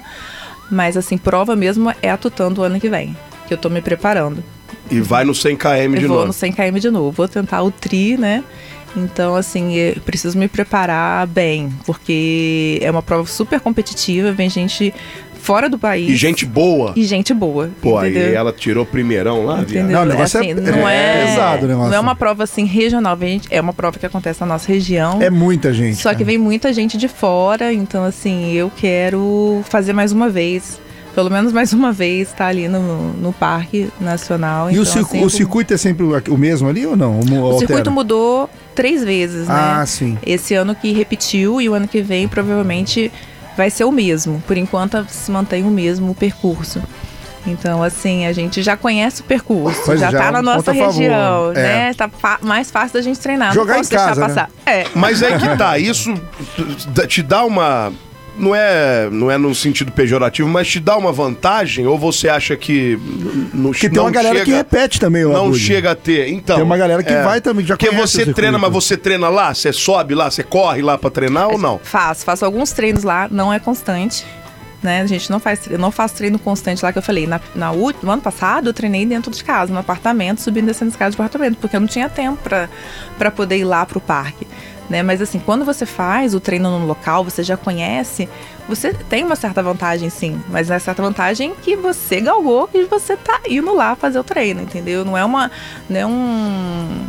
Mas 0.70 0.96
assim, 0.96 1.18
prova 1.18 1.54
mesmo 1.54 1.92
é 2.00 2.10
a 2.10 2.16
Tutã 2.16 2.50
do 2.50 2.62
ano 2.62 2.80
que 2.80 2.88
vem. 2.88 3.14
Que 3.46 3.52
eu 3.52 3.58
tô 3.58 3.68
me 3.68 3.82
preparando. 3.82 4.42
E 4.90 5.00
vai 5.00 5.22
no 5.24 5.34
100 5.34 5.56
km 5.56 5.68
de 5.98 6.02
eu 6.04 6.08
vou 6.08 6.16
novo. 6.18 6.26
no 6.28 6.32
100 6.32 6.52
km 6.52 6.78
de 6.78 6.90
novo. 6.90 7.10
Vou 7.10 7.28
tentar 7.28 7.62
o 7.62 7.70
tri, 7.70 8.16
né? 8.16 8.42
Então, 8.96 9.34
assim, 9.36 9.74
eu 9.74 10.00
preciso 10.00 10.36
me 10.38 10.48
preparar 10.48 11.26
bem, 11.26 11.70
porque 11.86 12.78
é 12.82 12.90
uma 12.90 13.02
prova 13.02 13.26
super 13.28 13.60
competitiva, 13.60 14.32
vem 14.32 14.48
gente 14.50 14.92
fora 15.40 15.68
do 15.68 15.78
país. 15.78 16.10
E 16.10 16.16
gente 16.16 16.44
boa. 16.44 16.92
E 16.96 17.04
gente 17.04 17.32
boa. 17.32 17.70
Pô, 17.80 17.96
aí 17.96 18.10
entendeu? 18.10 18.34
ela 18.34 18.52
tirou 18.52 18.84
primeirão 18.84 19.44
lá, 19.46 19.62
viado. 19.62 19.88
Não, 19.88 20.02
o 20.02 20.04
negócio 20.04 20.40
é- 20.42 20.54
não 20.54 20.88
é 20.88 21.22
é, 21.22 21.26
pesado 21.26 21.64
o 21.64 21.68
negócio. 21.68 21.90
Não 21.90 21.96
é 21.96 22.00
uma 22.00 22.14
prova 22.16 22.42
assim 22.44 22.64
regional, 22.64 23.16
vem- 23.16 23.40
é 23.48 23.60
uma 23.60 23.72
prova 23.72 23.98
que 23.98 24.04
acontece 24.04 24.40
na 24.40 24.46
nossa 24.46 24.66
região. 24.70 25.22
É 25.22 25.30
muita 25.30 25.72
gente. 25.72 25.96
só 25.96 26.10
que 26.10 26.16
cara. 26.16 26.24
vem 26.26 26.38
muita 26.38 26.72
gente 26.72 26.98
de 26.98 27.08
fora, 27.08 27.72
então 27.72 28.04
assim, 28.04 28.52
eu 28.52 28.70
quero 28.76 29.62
fazer 29.68 29.92
mais 29.92 30.12
uma 30.12 30.28
vez. 30.28 30.80
Pelo 31.18 31.30
menos 31.30 31.52
mais 31.52 31.72
uma 31.72 31.90
vez 31.90 32.28
estar 32.28 32.46
ali 32.46 32.68
no, 32.68 33.12
no 33.14 33.32
Parque 33.32 33.90
Nacional. 34.00 34.70
E 34.70 34.74
então, 34.74 34.84
o, 34.84 34.86
circu- 34.86 35.16
assim, 35.16 35.24
o 35.24 35.28
circuito 35.30 35.74
é 35.74 35.76
sempre 35.76 36.04
o 36.04 36.12
o 36.28 36.38
mesmo 36.38 36.68
ali 36.68 36.86
ou 36.86 36.96
não? 36.96 37.18
o 37.18 37.58
circuito 37.58 37.90
mudou 37.90 38.48
três 38.72 39.02
vezes, 39.02 39.48
né? 39.48 39.54
Ah, 39.80 39.84
sim. 39.84 40.16
Esse 40.24 40.54
ano 40.54 40.76
que 40.76 40.92
repetiu 40.92 41.60
e 41.60 41.68
o 41.68 41.74
ano 41.74 41.88
que 41.88 42.02
vem 42.02 42.28
provavelmente 42.28 43.10
vai 43.56 43.68
ser 43.68 43.82
o 43.82 43.90
mesmo. 43.90 44.40
Por 44.46 44.56
enquanto 44.56 45.04
se 45.08 45.28
mantém 45.32 45.64
o 45.64 45.70
mesmo 45.72 46.14
percurso. 46.14 46.80
Então, 47.44 47.82
assim, 47.82 48.24
a 48.24 48.32
gente 48.32 48.62
já 48.62 48.76
conhece 48.76 49.20
o 49.20 49.24
percurso, 49.24 49.82
Pois 49.86 49.98
já, 49.98 50.12
já 50.12 50.18
é 50.18 50.22
tá 50.22 50.30
na 50.30 50.40
nossa 50.40 50.70
região, 50.70 51.50
é. 51.50 51.54
né? 51.54 51.94
Tá 51.94 52.08
mais 52.42 52.70
fácil 52.70 52.94
da 52.94 53.02
gente 53.02 53.18
treinar. 53.18 53.52
Jogar 53.52 53.72
não 53.72 53.80
em 53.80 53.82
posso 53.82 53.90
deixar 53.90 54.06
casa, 54.06 54.20
né? 54.20 54.26
passar. 54.28 54.50
É. 54.64 54.86
Mas 54.94 55.20
aí 55.20 55.36
que 55.36 55.56
tá, 55.56 55.78
isso 55.82 56.14
te 57.08 57.24
dá 57.24 57.44
uma. 57.44 57.92
Não 58.38 58.54
é, 58.54 59.08
não 59.10 59.30
é 59.30 59.36
no 59.36 59.54
sentido 59.54 59.90
pejorativo, 59.90 60.48
mas 60.48 60.68
te 60.68 60.78
dá 60.78 60.96
uma 60.96 61.10
vantagem? 61.12 61.86
Ou 61.86 61.98
você 61.98 62.28
acha 62.28 62.56
que 62.56 62.96
não 63.52 63.70
Porque 63.72 63.90
tem 63.90 64.00
uma 64.00 64.10
galera 64.10 64.38
que 64.40 64.44
chega- 64.46 64.56
repete 64.58 65.00
também 65.00 65.24
o 65.24 65.32
Não 65.32 65.46
Abud. 65.46 65.58
chega 65.58 65.90
a 65.90 65.94
ter. 65.94 66.28
Então. 66.28 66.56
Tem 66.56 66.64
uma 66.64 66.76
galera 66.76 67.02
que 67.02 67.12
vai 67.22 67.40
também, 67.40 67.66
já 67.66 67.76
Porque 67.76 67.90
você 67.90 68.18
treina, 68.32 68.58
circuito. 68.58 68.60
mas 68.60 68.72
você 68.72 68.96
treina 68.96 69.28
lá? 69.28 69.52
Você 69.52 69.72
sobe 69.72 70.14
lá? 70.14 70.30
Você 70.30 70.42
corre 70.44 70.82
lá 70.82 70.96
pra 70.96 71.10
treinar 71.10 71.48
ou 71.48 71.58
não? 71.58 71.80
Faço, 71.82 72.24
faço 72.24 72.44
alguns 72.44 72.70
treinos 72.70 73.02
lá, 73.02 73.26
não 73.30 73.52
é 73.52 73.58
constante. 73.58 74.24
Né? 74.80 75.00
A 75.00 75.06
gente 75.06 75.28
não 75.28 75.40
faz, 75.40 75.62
eu 75.68 75.76
não 75.76 75.90
faço 75.90 76.14
treino 76.14 76.38
constante 76.38 76.84
lá 76.84 76.92
que 76.92 76.98
eu 76.98 77.02
falei. 77.02 77.26
Na, 77.26 77.40
na 77.56 77.72
no 77.72 78.10
ano 78.12 78.22
passado 78.22 78.68
eu 78.68 78.72
treinei 78.72 79.04
dentro 79.04 79.32
de 79.32 79.42
casa, 79.42 79.72
no 79.72 79.78
apartamento, 79.80 80.40
subindo 80.40 80.64
e 80.64 80.66
descendo 80.68 80.92
escada 80.92 81.10
de 81.10 81.16
apartamento, 81.16 81.56
porque 81.60 81.74
eu 81.74 81.80
não 81.80 81.88
tinha 81.88 82.08
tempo 82.08 82.38
pra 83.18 83.30
poder 83.32 83.56
ir 83.58 83.64
lá 83.64 83.84
pro 83.84 84.00
parque. 84.00 84.46
Né? 84.88 85.02
Mas 85.02 85.20
assim, 85.20 85.38
quando 85.38 85.64
você 85.64 85.84
faz 85.84 86.34
o 86.34 86.40
treino 86.40 86.78
no 86.78 86.86
local, 86.86 87.22
você 87.22 87.42
já 87.42 87.56
conhece, 87.58 88.26
você 88.66 88.94
tem 88.94 89.22
uma 89.22 89.36
certa 89.36 89.62
vantagem 89.62 90.08
sim. 90.08 90.40
Mas 90.48 90.70
é 90.70 90.78
certa 90.78 91.02
vantagem 91.02 91.52
que 91.62 91.76
você 91.76 92.20
galgou 92.20 92.68
e 92.72 92.84
você 92.84 93.16
tá 93.16 93.40
indo 93.48 93.74
lá 93.74 93.94
fazer 93.94 94.18
o 94.18 94.24
treino, 94.24 94.62
entendeu? 94.62 95.04
Não 95.04 95.16
é 95.16 95.24
uma. 95.24 95.50
Não 95.90 96.00
é 96.00 96.06
um 96.06 97.06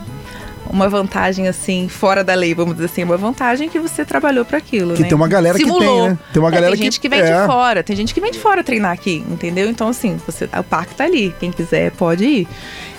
uma 0.71 0.87
vantagem 0.87 1.47
assim 1.47 1.87
fora 1.89 2.23
da 2.23 2.35
lei, 2.35 2.53
vamos 2.53 2.75
dizer 2.75 2.85
assim, 2.85 3.03
uma 3.03 3.17
vantagem 3.17 3.67
que 3.67 3.79
você 3.79 4.05
trabalhou 4.05 4.45
para 4.45 4.59
aquilo, 4.59 4.93
Que 4.93 5.01
né? 5.01 5.07
tem 5.07 5.15
uma 5.15 5.27
galera 5.27 5.57
que 5.57 5.63
tem, 5.63 5.73
Simulou. 5.73 6.09
né? 6.09 6.17
Tem 6.31 6.39
uma 6.39 6.49
É, 6.49 6.51
galera 6.51 6.71
tem 6.73 6.77
que- 6.77 6.83
gente 6.83 6.99
que 6.99 7.09
vem 7.09 7.21
é. 7.21 7.41
de 7.41 7.47
fora, 7.47 7.81
tem 7.81 7.95
gente 7.95 8.13
que 8.13 8.21
vem 8.21 8.31
de 8.31 8.37
fora 8.37 8.63
treinar 8.63 8.91
aqui, 8.91 9.25
entendeu? 9.27 9.67
Então 9.67 9.87
assim, 9.87 10.19
você, 10.27 10.45
o 10.45 10.63
parque 10.63 10.93
tá 10.93 11.05
ali, 11.05 11.33
quem 11.39 11.51
quiser 11.51 11.89
pode 11.93 12.23
ir. 12.23 12.47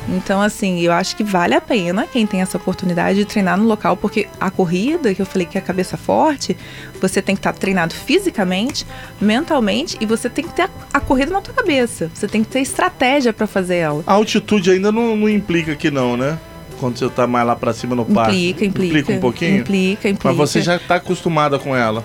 Então 0.08 0.40
assim, 0.40 0.80
eu 0.80 0.92
acho 0.92 1.14
que 1.16 1.22
vale 1.22 1.54
a 1.54 1.60
pena 1.60 2.06
quem 2.06 2.26
tem 2.26 2.40
essa 2.40 2.56
oportunidade 2.56 3.18
de 3.18 3.24
treinar 3.24 3.56
no 3.58 3.64
local, 3.64 3.96
porque 3.96 4.28
a 4.40 4.50
corrida, 4.50 5.14
que 5.14 5.20
eu 5.22 5.26
falei 5.26 5.46
que 5.46 5.56
é 5.58 5.60
a 5.60 5.64
cabeça 5.64 5.96
forte, 5.96 6.56
você 7.00 7.20
tem 7.22 7.34
que 7.34 7.40
estar 7.40 7.52
treinado 7.52 7.94
fisicamente, 7.94 8.86
mentalmente 9.20 9.96
e 10.00 10.06
você 10.06 10.28
tem 10.28 10.44
que 10.44 10.52
ter 10.54 10.62
a, 10.62 10.70
a 10.94 11.00
corrida 11.00 11.32
na 11.32 11.40
tua 11.40 11.54
cabeça. 11.54 12.10
Você 12.14 12.26
tem 12.26 12.42
que 12.42 12.50
ter 12.50 12.60
estratégia 12.60 13.32
para 13.32 13.46
fazer 13.46 13.76
ela. 13.76 14.02
A 14.06 14.12
altitude 14.14 14.70
ainda 14.70 14.90
não, 14.90 15.16
não 15.16 15.28
implica 15.28 15.76
que 15.76 15.90
não, 15.90 16.16
né? 16.16 16.38
Quando 16.78 16.98
você 16.98 17.08
tá 17.10 17.26
mais 17.26 17.46
lá 17.46 17.54
pra 17.54 17.74
cima 17.74 17.94
no 17.94 18.06
parque. 18.06 18.50
Implica, 18.50 18.64
implica. 18.64 18.98
Implica 18.98 19.12
um 19.12 19.20
pouquinho? 19.20 19.58
Implica, 19.58 20.08
implica. 20.08 20.28
Mas 20.28 20.36
você 20.36 20.62
já 20.62 20.78
tá 20.78 20.94
acostumada 20.94 21.58
com 21.58 21.76
ela. 21.76 22.02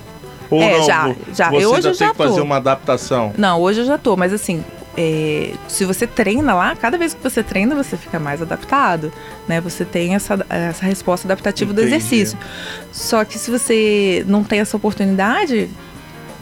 Ou 0.49 0.61
É, 0.61 0.77
não? 0.77 0.85
já, 0.85 1.15
já. 1.33 1.49
Você 1.49 1.63
Eu 1.65 1.71
hoje 1.71 1.87
eu 1.87 1.91
tem 1.95 2.07
já 2.07 2.11
que 2.11 2.17
fazer 2.17 2.41
uma 2.41 2.57
adaptação. 2.57 3.33
Não, 3.37 3.59
hoje 3.61 3.79
eu 3.81 3.85
já 3.85 3.97
tô, 3.97 4.15
mas 4.17 4.33
assim, 4.33 4.63
é, 4.97 5.53
se 5.67 5.83
você 5.85 6.07
treina 6.07 6.53
lá, 6.53 6.75
cada 6.75 6.97
vez 6.97 7.13
que 7.13 7.21
você 7.21 7.43
treina, 7.43 7.75
você 7.75 7.97
fica 7.97 8.19
mais 8.19 8.41
adaptado, 8.41 9.11
né? 9.47 9.59
Você 9.61 9.83
tem 9.85 10.15
essa, 10.15 10.45
essa 10.49 10.85
resposta 10.85 11.27
adaptativa 11.27 11.73
do 11.73 11.81
Entendi. 11.81 11.95
exercício. 11.97 12.37
Só 12.91 13.23
que 13.25 13.37
se 13.37 13.51
você 13.51 14.23
não 14.27 14.43
tem 14.43 14.59
essa 14.59 14.77
oportunidade, 14.77 15.69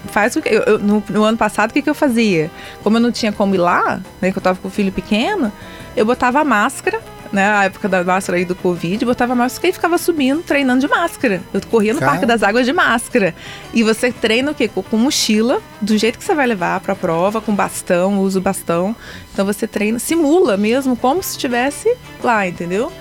faz 0.08 0.36
o 0.36 0.42
que. 0.42 0.50
eu- 0.50 0.64
eu- 0.64 0.80
no, 0.80 1.04
no 1.10 1.24
ano 1.24 1.38
passado, 1.38 1.72
o 1.72 1.74
que, 1.74 1.82
que 1.82 1.90
eu 1.90 1.96
fazia? 1.96 2.52
Como 2.84 2.98
eu 2.98 3.02
não 3.02 3.12
tinha 3.12 3.32
como 3.32 3.56
ir 3.56 3.60
lá, 3.60 4.00
né? 4.22 4.32
Que 4.32 4.38
eu 4.38 4.42
tava 4.42 4.60
com 4.60 4.68
o 4.68 4.72
filho 4.72 4.92
pequeno, 4.92 5.52
eu 5.96 6.06
botava 6.06 6.40
a 6.40 6.44
máscara. 6.44 7.02
Né, 7.34 7.50
a 7.50 7.64
época 7.64 7.90
da 7.90 8.04
máscara 8.04 8.38
aí 8.38 8.46
do 8.46 8.54
Covid, 8.54 9.04
botava 9.06 9.34
a 9.34 9.36
máscara 9.36 9.70
e 9.70 9.74
ficava 9.74 9.98
subindo, 9.98 10.44
treinando 10.44 10.82
de 10.82 10.88
máscara. 10.88 11.42
Eu 11.52 11.60
corria 11.66 11.92
no 11.92 12.00
Cara. 12.00 12.12
Parque 12.12 12.28
das 12.28 12.44
Águas 12.44 12.64
de 12.64 12.72
máscara. 12.72 13.34
E 13.74 13.82
você 13.82 14.12
treina 14.12 14.52
o 14.52 14.54
quê? 14.54 14.68
Com, 14.68 14.98
mochila, 14.98 15.60
do 15.82 15.98
jeito 15.98 16.20
que 16.20 16.24
você 16.24 16.36
vai 16.36 16.46
levar 16.46 16.80
pra 16.82 16.96
prova, 16.96 17.42
com 17.42 17.56
bastão, 17.56 18.20
usa 18.20 18.38
o 18.38 18.42
bastão. 18.42 18.96
Então 19.34 19.48
você 19.48 19.66
treina, 19.66 19.98
simula 19.98 20.56
mesmo, 20.56 20.96
como 20.96 21.24
se 21.24 21.32
estivesse 21.32 21.92
lá, 22.24 22.48
entendeu? 22.48 22.92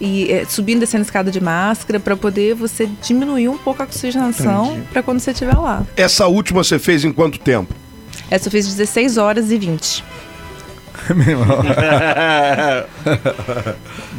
e 0.00 0.30
é, 0.30 0.44
subindo 0.44 0.80
descendo 0.80 1.02
a 1.02 1.06
escada 1.06 1.30
de 1.30 1.40
máscara 1.40 1.98
para 1.98 2.16
poder 2.16 2.54
você 2.54 2.88
diminuir 3.02 3.48
um 3.48 3.58
pouco 3.58 3.82
a 3.82 3.84
oxigenação 3.84 4.80
para 4.92 5.02
quando 5.02 5.20
você 5.20 5.32
estiver 5.32 5.56
lá. 5.56 5.84
Essa 5.96 6.26
última 6.26 6.62
você 6.62 6.78
fez 6.78 7.04
em 7.04 7.12
quanto 7.12 7.38
tempo? 7.38 7.74
Essa 8.30 8.48
eu 8.48 8.52
fiz 8.52 8.66
16 8.66 9.16
horas 9.16 9.50
e 9.50 9.58
20. 9.58 10.04
Meu 11.14 11.28
irmão. 11.28 11.62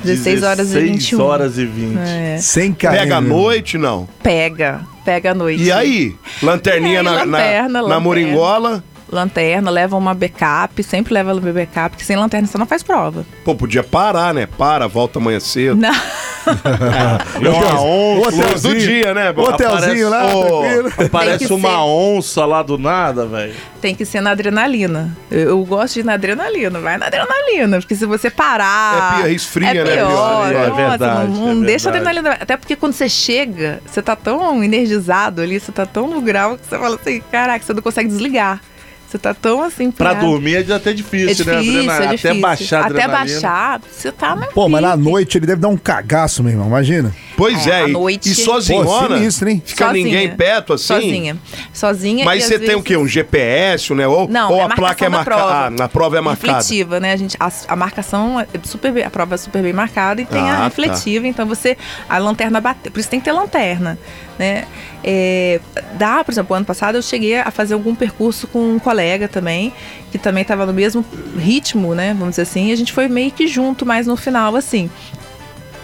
16 0.03 0.43
horas 0.43 0.71
e 0.71 0.73
16 0.73 0.91
21. 0.91 1.21
horas 1.21 1.57
e 1.57 1.65
20. 1.65 1.97
É. 1.99 2.37
Sem 2.39 2.73
km. 2.73 2.89
Pega 2.91 3.17
à 3.17 3.21
noite, 3.21 3.77
não? 3.77 4.07
Pega, 4.23 4.81
pega 5.03 5.31
à 5.31 5.35
noite. 5.35 5.63
E 5.63 5.71
aí? 5.71 6.15
Lanterninha 6.41 6.95
E 6.95 6.97
aí, 6.97 7.03
na, 7.03 7.11
na- 7.11 7.17
lanterna, 7.25 7.69
na, 7.69 7.81
lanterna. 7.81 7.99
moringola? 7.99 8.83
Lanterna, 9.11 9.71
leva 9.71 9.97
uma 9.97 10.13
backup, 10.13 10.83
sempre 10.83 11.15
leva 11.15 11.33
uma 11.33 11.51
backup, 11.51 11.89
porque 11.89 12.03
sem 12.03 12.15
lanterna 12.15 12.47
você 12.47 12.59
não 12.59 12.67
faz 12.67 12.83
prova. 12.83 13.25
Pô, 13.43 13.55
podia 13.55 13.81
parar, 13.83 14.35
né? 14.35 14.45
Para, 14.45 14.87
volta 14.87 15.17
amanhã 15.17 15.39
cedo. 15.39 15.75
Não. 15.75 15.89
Uma 17.39 17.81
onça. 17.81 18.67
Do 18.69 18.75
dia, 18.77 19.13
né? 19.13 19.31
O 19.35 19.41
hotelzinho 19.41 20.09
lá, 20.09 20.35
Ô, 20.35 20.45
tranquilo. 20.61 21.09
Parece 21.11 21.47
que 21.47 21.53
uma 21.53 21.69
ser. 21.69 21.75
onça 21.75 22.45
lá 22.45 22.61
do 22.63 22.77
nada, 22.77 23.25
velho. 23.25 23.53
Tem 23.81 23.95
que 23.95 24.05
ser 24.05 24.21
na 24.21 24.31
adrenalina. 24.31 25.15
Eu, 25.31 25.49
eu 25.49 25.65
gosto 25.65 25.95
de 25.95 25.99
ir 26.01 26.03
na 26.05 26.13
adrenalina, 26.13 26.79
vai 26.79 26.97
na 26.97 27.07
adrenalina, 27.07 27.79
porque 27.79 27.95
se 27.95 28.05
você 28.05 28.29
parar. 28.29 29.19
É 29.19 29.23
pior, 29.23 29.29
esfria, 29.31 29.69
é 29.69 29.73
né? 29.83 29.95
Pior, 29.97 30.51
É 30.51 30.67
nossa, 30.69 30.73
verdade, 30.75 31.31
Não, 31.31 31.55
não 31.55 31.63
é 31.63 31.65
deixa 31.65 31.89
a 31.89 31.91
verdade. 31.91 32.17
adrenalina. 32.17 32.43
Até 32.43 32.57
porque 32.57 32.75
quando 32.75 32.93
você 32.93 33.07
chega, 33.09 33.81
você 33.85 34.01
tá 34.01 34.15
tão 34.15 34.63
energizado 34.63 35.41
ali, 35.41 35.59
você 35.59 35.71
tá 35.71 35.85
tão 35.85 36.07
no 36.07 36.21
grau 36.21 36.57
que 36.57 36.65
você 36.67 36.77
fala 36.77 36.95
assim: 36.95 37.21
caraca, 37.31 37.63
você 37.65 37.73
não 37.73 37.81
consegue 37.81 38.09
desligar. 38.09 38.61
Você 39.09 39.17
tá 39.17 39.33
tão 39.33 39.63
assim. 39.63 39.89
Pra 39.89 40.09
pilhado. 40.09 40.27
dormir 40.27 40.69
é 40.69 40.73
até 40.73 40.93
difícil, 40.93 41.29
É 41.29 41.33
difícil, 41.33 41.47
né? 41.49 41.57
Adrenalina? 41.57 41.93
é 41.93 42.07
difícil. 42.09 42.29
Até 42.31 42.39
baixar 42.39 42.79
Até 42.81 42.87
adrenalina. 43.01 43.17
baixar, 43.41 43.81
você 43.91 44.11
tá 44.11 44.35
na 44.35 44.45
Pô, 44.47 44.69
mas 44.69 44.81
na 44.83 44.95
noite 44.95 45.37
ele 45.39 45.47
deve 45.47 45.59
dar 45.61 45.69
um 45.69 45.77
cagaço, 45.77 46.43
meu 46.43 46.51
irmão. 46.51 46.67
Imagina. 46.67 47.11
Pois 47.39 47.65
É, 47.65 47.69
é, 47.69 47.83
à 47.83 47.87
e, 47.87 47.91
noite- 47.93 48.29
e 48.31 48.35
sozinhona? 48.35 48.85
Pô, 49.07 49.15
sinistro, 49.15 49.49
hein? 49.49 49.63
Fica 49.65 49.85
Sozinha. 49.85 50.03
ninguém 50.03 50.29
perto 50.35 50.73
assim? 50.73 50.85
Sozinha. 50.87 51.37
Sozinha. 51.73 52.25
Mas 52.25 52.43
e 52.43 52.47
você 52.47 52.53
às 52.55 52.59
tem 52.59 52.67
vezes- 52.67 52.81
o 52.81 52.83
quê? 52.83 52.97
Um 52.97 53.07
GPS, 53.07 53.93
né? 53.93 54.05
Ou, 54.07 54.27
Não, 54.27 54.51
ou 54.51 54.59
é 54.59 54.63
a 54.63 54.69
placa 54.69 55.05
é 55.05 55.09
marcada? 55.09 55.41
prova. 55.41 55.65
Ah, 55.65 55.69
na 55.69 55.87
prova 55.87 56.17
é 56.17 56.21
marcada. 56.21 56.57
refletiva, 56.57 56.99
né? 56.99 57.13
A, 57.13 57.15
gente, 57.17 57.37
a, 57.39 57.49
a 57.69 57.75
marcação 57.77 58.39
é 58.39 58.45
super 58.63 58.91
bem, 58.91 59.03
a 59.05 59.09
prova 59.09 59.35
é 59.35 59.37
super 59.37 59.63
bem 59.63 59.71
marcada 59.71 60.21
e 60.21 60.25
tem 60.25 60.41
Ah, 60.41 60.43
tá. 60.55 60.57
a 60.59 60.63
refletiva, 60.65 61.27
então 61.27 61.45
você 61.47 61.77
a 62.09 62.17
lanterna 62.17 62.59
bater, 62.59 62.91
por 62.91 62.99
isso 62.99 63.09
tem 63.09 63.19
que 63.19 63.25
ter 63.25 63.31
lanterna, 63.31 63.97
né? 64.37 64.65
É, 65.01 65.61
dá, 65.93 66.21
por 66.25 66.33
exemplo, 66.33 66.53
ano 66.55 66.65
passado 66.65 66.95
eu 66.97 67.01
cheguei 67.01 67.37
a 67.39 67.49
fazer 67.51 67.73
algum 67.73 67.95
percurso 67.95 68.47
com 68.47 68.59
um 68.73 68.79
colega 68.79 69.29
também, 69.29 69.71
que 70.11 70.17
também 70.17 70.41
estava 70.41 70.65
no 70.65 70.73
mesmo 70.73 71.05
ritmo, 71.37 71.95
né? 71.95 72.13
Vamos 72.13 72.31
dizer 72.31 72.41
assim, 72.41 72.67
e 72.67 72.73
a 72.73 72.75
gente 72.75 72.91
foi 72.91 73.07
meio 73.07 73.31
que 73.31 73.47
junto, 73.47 73.85
mais 73.85 74.05
no 74.05 74.17
final, 74.17 74.57
assim. 74.57 74.89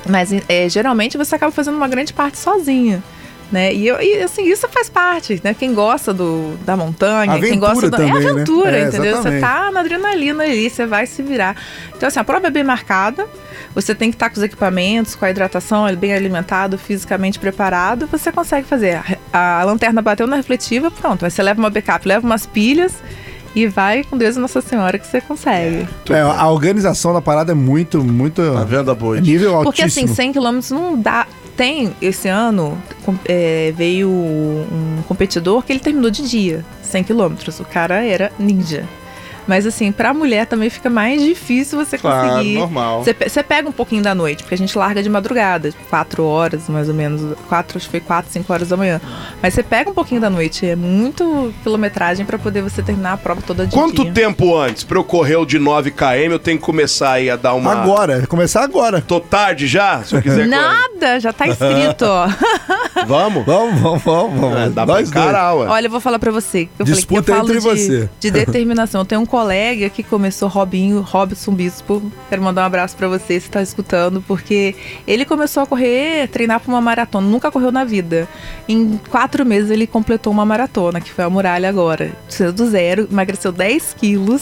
Mas 0.07 0.31
é, 0.47 0.69
geralmente 0.69 1.17
você 1.17 1.35
acaba 1.35 1.51
fazendo 1.51 1.75
uma 1.75 1.87
grande 1.87 2.13
parte 2.13 2.37
sozinha. 2.37 3.03
Né? 3.51 3.73
E, 3.73 3.87
eu, 3.87 4.01
e, 4.01 4.23
assim, 4.23 4.43
isso 4.49 4.67
faz 4.69 4.89
parte, 4.89 5.39
né? 5.43 5.53
Quem 5.53 5.73
gosta 5.73 6.11
do, 6.11 6.57
da 6.65 6.75
montanha, 6.75 7.39
quem 7.39 7.53
Aventura 7.53 7.73
gosta 7.73 7.89
do. 7.89 7.97
também, 7.97 8.09
é 8.09 8.19
né? 8.19 8.31
aventura, 8.31 8.77
É, 8.77 8.81
entendeu? 8.81 9.03
Você 9.03 9.29
exatamente. 9.29 9.41
tá 9.41 9.71
na 9.71 9.79
adrenalina 9.81 10.43
ali, 10.43 10.67
você 10.67 10.85
vai 10.87 11.05
se 11.05 11.21
virar. 11.21 11.55
Então, 11.95 12.07
assim, 12.07 12.19
a 12.19 12.23
prova 12.23 12.47
é 12.47 12.49
bem 12.49 12.63
marcada, 12.63 13.27
você 13.73 13.93
tem 13.93 14.09
que 14.09 14.15
estar 14.15 14.31
com 14.31 14.37
os 14.37 14.43
equipamentos, 14.43 15.13
com 15.15 15.25
a 15.25 15.29
hidratação 15.29 15.85
bem 15.95 16.13
alimentado, 16.13 16.75
fisicamente 16.77 17.37
preparado, 17.37 18.07
você 18.07 18.31
consegue 18.31 18.67
fazer. 18.67 18.99
A, 19.31 19.61
a 19.61 19.63
lanterna 19.63 20.01
bateu 20.01 20.25
na 20.25 20.37
refletiva, 20.37 20.89
pronto. 20.89 21.23
Aí 21.23 21.29
você 21.29 21.43
leva 21.43 21.59
uma 21.59 21.69
backup, 21.69 22.07
leva 22.07 22.25
umas 22.25 22.47
pilhas 22.47 22.95
e 23.55 23.67
vai 23.67 24.03
com 24.03 24.17
Deus 24.17 24.35
e 24.35 24.39
Nossa 24.39 24.61
Senhora 24.61 24.99
que 24.99 25.07
você 25.07 25.21
consegue. 25.21 25.87
É, 26.09 26.19
a 26.19 26.49
organização 26.49 27.13
da 27.13 27.21
parada 27.21 27.53
é 27.53 27.55
muito, 27.55 28.03
muito. 28.03 28.41
Tá 28.41 28.59
a 28.59 28.91
é 28.91 28.95
boa? 28.95 29.19
nível 29.19 29.61
Porque 29.63 29.81
altíssimo. 29.81 30.05
assim, 30.05 30.15
100 30.15 30.33
km 30.33 30.59
não 30.71 30.99
dá. 30.99 31.25
Tem, 31.55 31.95
esse 32.01 32.27
ano, 32.27 32.77
é, 33.23 33.73
veio 33.77 34.09
um 34.09 35.01
competidor 35.07 35.63
que 35.63 35.71
ele 35.71 35.79
terminou 35.79 36.11
de 36.11 36.27
dia, 36.27 36.65
100 36.83 37.05
km. 37.05 37.33
O 37.61 37.65
cara 37.65 38.03
era 38.03 38.29
ninja. 38.37 38.85
Mas 39.47 39.65
assim, 39.65 39.91
pra 39.91 40.13
mulher 40.13 40.45
também 40.47 40.69
fica 40.69 40.89
mais 40.89 41.21
difícil 41.21 41.77
você 41.83 41.97
Claro, 41.97 42.29
conseguir. 42.29 42.55
normal. 42.57 43.03
Você, 43.03 43.13
pe- 43.13 43.29
você 43.29 43.43
pega 43.43 43.69
um 43.69 43.71
pouquinho 43.71 44.01
da 44.01 44.15
noite, 44.15 44.43
porque 44.43 44.55
a 44.55 44.57
gente 44.57 44.77
larga 44.77 45.01
de 45.03 45.09
madrugada, 45.09 45.71
4 45.89 46.23
horas 46.23 46.67
mais 46.69 46.89
ou 46.89 46.95
menos, 46.95 47.37
4, 47.47 47.77
acho 47.77 47.85
que 47.87 47.91
foi 47.91 47.99
4, 47.99 48.31
5 48.31 48.51
horas 48.51 48.69
da 48.69 48.77
manhã. 48.77 48.99
Mas 49.41 49.53
você 49.53 49.61
pega 49.63 49.89
um 49.89 49.93
pouquinho 49.93 50.19
da 50.21 50.29
noite, 50.29 50.65
é 50.65 50.75
muito 50.75 51.53
quilometragem 51.63 52.25
pra 52.25 52.37
poder 52.39 52.61
você 52.61 52.81
terminar 52.81 53.13
a 53.13 53.17
prova 53.17 53.41
toda 53.41 53.65
de 53.67 53.73
Quanto 53.73 54.03
dia. 54.03 54.11
tempo 54.13 54.55
antes 54.57 54.83
pra 54.83 54.97
eu 54.97 55.03
correr 55.03 55.35
o 55.35 55.45
de 55.45 55.59
9 55.59 55.91
km 55.91 56.31
eu 56.31 56.39
tenho 56.39 56.57
que 56.57 56.63
começar 56.63 57.11
aí 57.13 57.29
a 57.29 57.35
dar 57.35 57.53
uma... 57.53 57.73
Agora, 57.73 58.25
começar 58.27 58.63
agora. 58.63 59.01
Tô 59.01 59.19
tarde 59.19 59.67
já? 59.67 60.03
Se 60.03 60.15
eu 60.15 60.21
quiser 60.21 60.47
correr. 60.47 60.47
Nada, 60.47 61.19
já 61.19 61.31
tá 61.33 61.47
escrito, 61.47 62.03
ó. 62.05 62.27
Vamos? 63.05 63.45
Vamos, 63.45 63.79
vamos, 63.81 64.03
vamos. 64.03 64.39
vamos. 64.39 64.57
É, 64.57 64.69
dá 64.69 64.85
pra 64.85 64.95
Nós 64.95 65.09
dois. 65.11 65.23
encarar, 65.25 65.53
ué. 65.55 65.67
Olha, 65.67 65.85
eu 65.87 65.91
vou 65.91 65.99
falar 65.99 66.17
pra 66.17 66.31
você. 66.31 66.67
Eu 66.79 66.85
Disputa 66.85 67.33
falei 67.33 67.41
que 67.45 67.51
eu 67.51 67.57
entre 67.57 67.75
de, 67.75 67.85
você. 67.87 68.09
de 68.19 68.31
determinação. 68.31 69.01
Eu 69.01 69.05
tenho 69.05 69.21
um 69.21 69.25
colega 69.35 69.89
que 69.89 70.01
começou, 70.01 70.47
Robinho, 70.47 71.01
Robson 71.01 71.51
Bispo. 71.51 72.01
Quero 72.29 72.41
mandar 72.41 72.61
um 72.61 72.65
abraço 72.67 72.95
pra 72.95 73.09
você 73.09 73.37
se 73.37 73.49
tá 73.49 73.61
escutando, 73.61 74.23
porque 74.25 74.73
ele 75.05 75.25
começou 75.25 75.61
a 75.63 75.65
correr, 75.67 76.29
treinar 76.29 76.61
pra 76.61 76.71
uma 76.71 76.79
maratona. 76.79 77.27
Nunca 77.27 77.51
correu 77.51 77.69
na 77.69 77.83
vida. 77.83 78.29
Em 78.65 78.97
quatro 79.09 79.45
meses 79.45 79.69
ele 79.69 79.85
completou 79.85 80.31
uma 80.31 80.45
maratona, 80.45 81.01
que 81.01 81.11
foi 81.11 81.25
a 81.25 81.29
muralha 81.29 81.67
agora. 81.67 82.13
Saiu 82.29 82.53
do 82.53 82.65
zero, 82.69 83.09
emagreceu 83.11 83.51
10 83.51 83.93
quilos. 83.99 84.41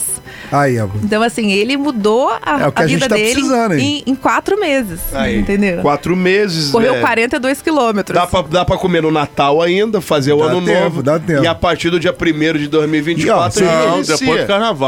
Aí, 0.52 0.78
ó. 0.78 0.86
Então, 1.02 1.24
assim, 1.24 1.50
ele 1.50 1.76
mudou 1.76 2.30
a, 2.40 2.62
É 2.62 2.68
o 2.68 2.72
que 2.72 2.82
a 2.82 2.84
a 2.84 2.86
gente 2.86 3.02
vida 3.02 3.08
tá 3.08 3.16
dele 3.16 3.82
em, 3.82 4.04
em 4.06 4.14
quatro 4.14 4.56
meses. 4.60 5.00
Aí, 5.12 5.40
Entendeu? 5.40 5.82
Quatro 5.82 6.14
meses. 6.14 6.70
Correu 6.70 6.94
é, 6.94 7.00
42 7.00 7.60
quilômetros. 7.60 8.14
Dá 8.16 8.28
pra, 8.28 8.42
dá 8.42 8.64
pra 8.64 8.76
comer 8.78 9.02
no 9.02 9.10
Natal 9.10 9.60
ainda, 9.60 10.00
fazer 10.00 10.34
o 10.34 10.38
Dá 10.38 10.44
ano 10.44 10.64
tempo, 10.64 10.82
novo. 10.84 11.02
dá 11.02 11.18
tempo. 11.18 11.42
E 11.42 11.48
a 11.48 11.54
partir 11.54 11.90
do 11.90 11.98
dia 11.98 12.14
1 12.14 12.58
de 12.58 12.68
2024 12.68 13.64
E, 13.64 13.66
ó, 13.66 13.70
ele 13.72 13.86
Não, 13.90 14.02
depois 14.02 14.40
do 14.42 14.46
carnaval. 14.46 14.83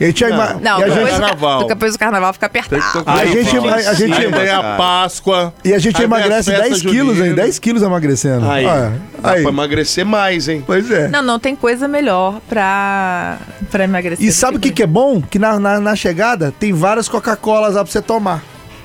E 0.00 0.04
a 0.04 0.06
gente, 0.06 0.22
Não. 0.22 0.30
ima- 0.30 0.60
Não, 0.62 0.78
e 0.78 0.82
a 0.84 0.86
depois, 0.86 0.94
gente, 0.94 1.14
do, 1.16 1.20
carnaval. 1.20 1.60
ca- 1.62 1.66
depois 1.74 1.92
do 1.92 1.98
carnaval 1.98 2.32
fica 2.32 2.46
apertado. 2.46 2.82
a 3.04 3.26
gente- 3.26 3.56
a- 3.58 3.74
a 3.90 3.94
gente- 3.94 4.12
Aí 4.12 4.32
tem 4.32 4.48
a. 4.50 4.76
Páscoa. 4.76 5.52
e 5.64 5.74
a 5.74 5.78
gente 5.80 6.00
emagrece 6.00 6.50
festas 6.52 6.68
10 6.70 6.82
quilos, 6.82 7.08
hein? 7.14 7.14
juninas. 7.16 7.36
10 7.36 7.58
quilos 7.58 7.82
emagrecendo. 7.82 8.48
Aí, 8.48 8.64
dá 8.64 8.92
aí. 9.32 9.42
pra 9.42 9.50
emagrecer 9.50 10.06
mais, 10.06 10.48
hein? 10.48 10.62
Pois 10.64 10.88
é. 10.92 11.08
Não, 11.08 11.20
não 11.20 11.38
tem 11.40 11.56
coisa 11.56 11.88
melhor 11.88 12.40
pra, 12.48 13.38
pra 13.72 13.82
emagrecer. 13.82 14.24
E 14.24 14.30
sabe 14.30 14.58
o 14.58 14.60
que, 14.60 14.70
que 14.70 14.84
é 14.84 14.86
bom? 14.86 15.20
Que 15.20 15.36
na, 15.36 15.58
na, 15.58 15.80
na 15.80 15.96
chegada 15.96 16.52
tem 16.60 16.72
várias 16.72 17.08
Coca-Colas 17.08 17.74
lá 17.74 17.82
pra 17.82 17.90
você 17.92 18.00
tomar. 18.00 18.44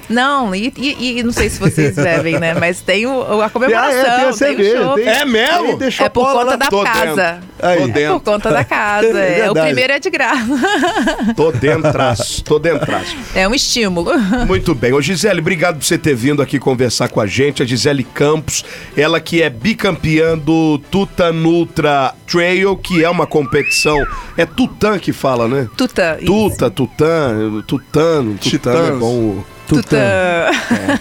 Não, 0.09 0.53
e, 0.53 0.71
e- 0.77 1.19
e 1.19 1.23
não 1.23 1.31
sei 1.31 1.49
se 1.49 1.59
vocês 1.59 1.95
bebem, 1.95 2.39
né? 2.39 2.53
Mas 2.53 2.81
tem 2.81 3.05
o, 3.07 3.41
a 3.41 3.49
comemoração, 3.49 3.89
Ah, 3.91 3.93
é, 3.93 4.03
tem 4.03 4.13
a 4.13 4.17
tem, 4.19 4.29
o 4.29 4.33
cerveja, 4.33 4.83
chopp. 4.83 4.95
tem- 5.01 5.07
É 5.13 5.25
mesmo? 5.25 5.79
É 6.01 6.09
por 6.09 6.31
conta 6.31 6.57
da 6.57 6.67
casa. 6.69 7.39
É 7.59 7.87
dentro. 7.87 8.19
por 8.19 8.23
conta 8.31 8.49
da 8.51 8.63
casa. 8.63 9.07
É 9.23 9.39
é. 9.41 9.51
O 9.51 9.53
primeiro 9.53 9.93
é 9.93 9.99
de 9.99 10.09
graça. 10.09 10.43
Tô 11.35 11.51
dentraço, 11.51 12.43
tô 12.43 12.59
dentraço. 12.59 13.15
É 13.35 13.47
um 13.47 13.53
estímulo. 13.53 14.11
Muito 14.47 14.75
bem. 14.75 14.93
Ô 14.93 15.01
Gisele, 15.01 15.39
obrigado 15.39 15.77
por 15.77 15.83
você 15.83 15.97
ter 15.97 16.15
vindo 16.15 16.41
aqui 16.41 16.59
conversar 16.59 17.07
com 17.09 17.19
a 17.21 17.25
gente. 17.27 17.63
A 17.63 17.65
Gisele 17.65 18.03
Campos, 18.03 18.63
ela 18.95 19.19
que 19.19 19.41
é 19.41 19.49
bicampeã 19.49 20.37
do 20.37 20.77
Tutan 20.91 21.33
Ultra 21.45 22.13
Trail, 22.27 22.75
que 22.77 23.03
é 23.03 23.09
uma 23.09 23.25
competição. 23.25 24.05
É 24.37 24.45
Tutan 24.45 24.99
que 24.99 25.11
fala, 25.13 25.47
né? 25.47 25.61
Isso. 25.63 25.75
Tuta, 25.75 26.69
Tutano, 26.69 27.63
Tutano, 27.63 28.37
Tutano 28.37 28.87
é 28.87 28.91
bom. 28.99 29.43
Tuta. 29.73 29.95
É, 29.97 30.51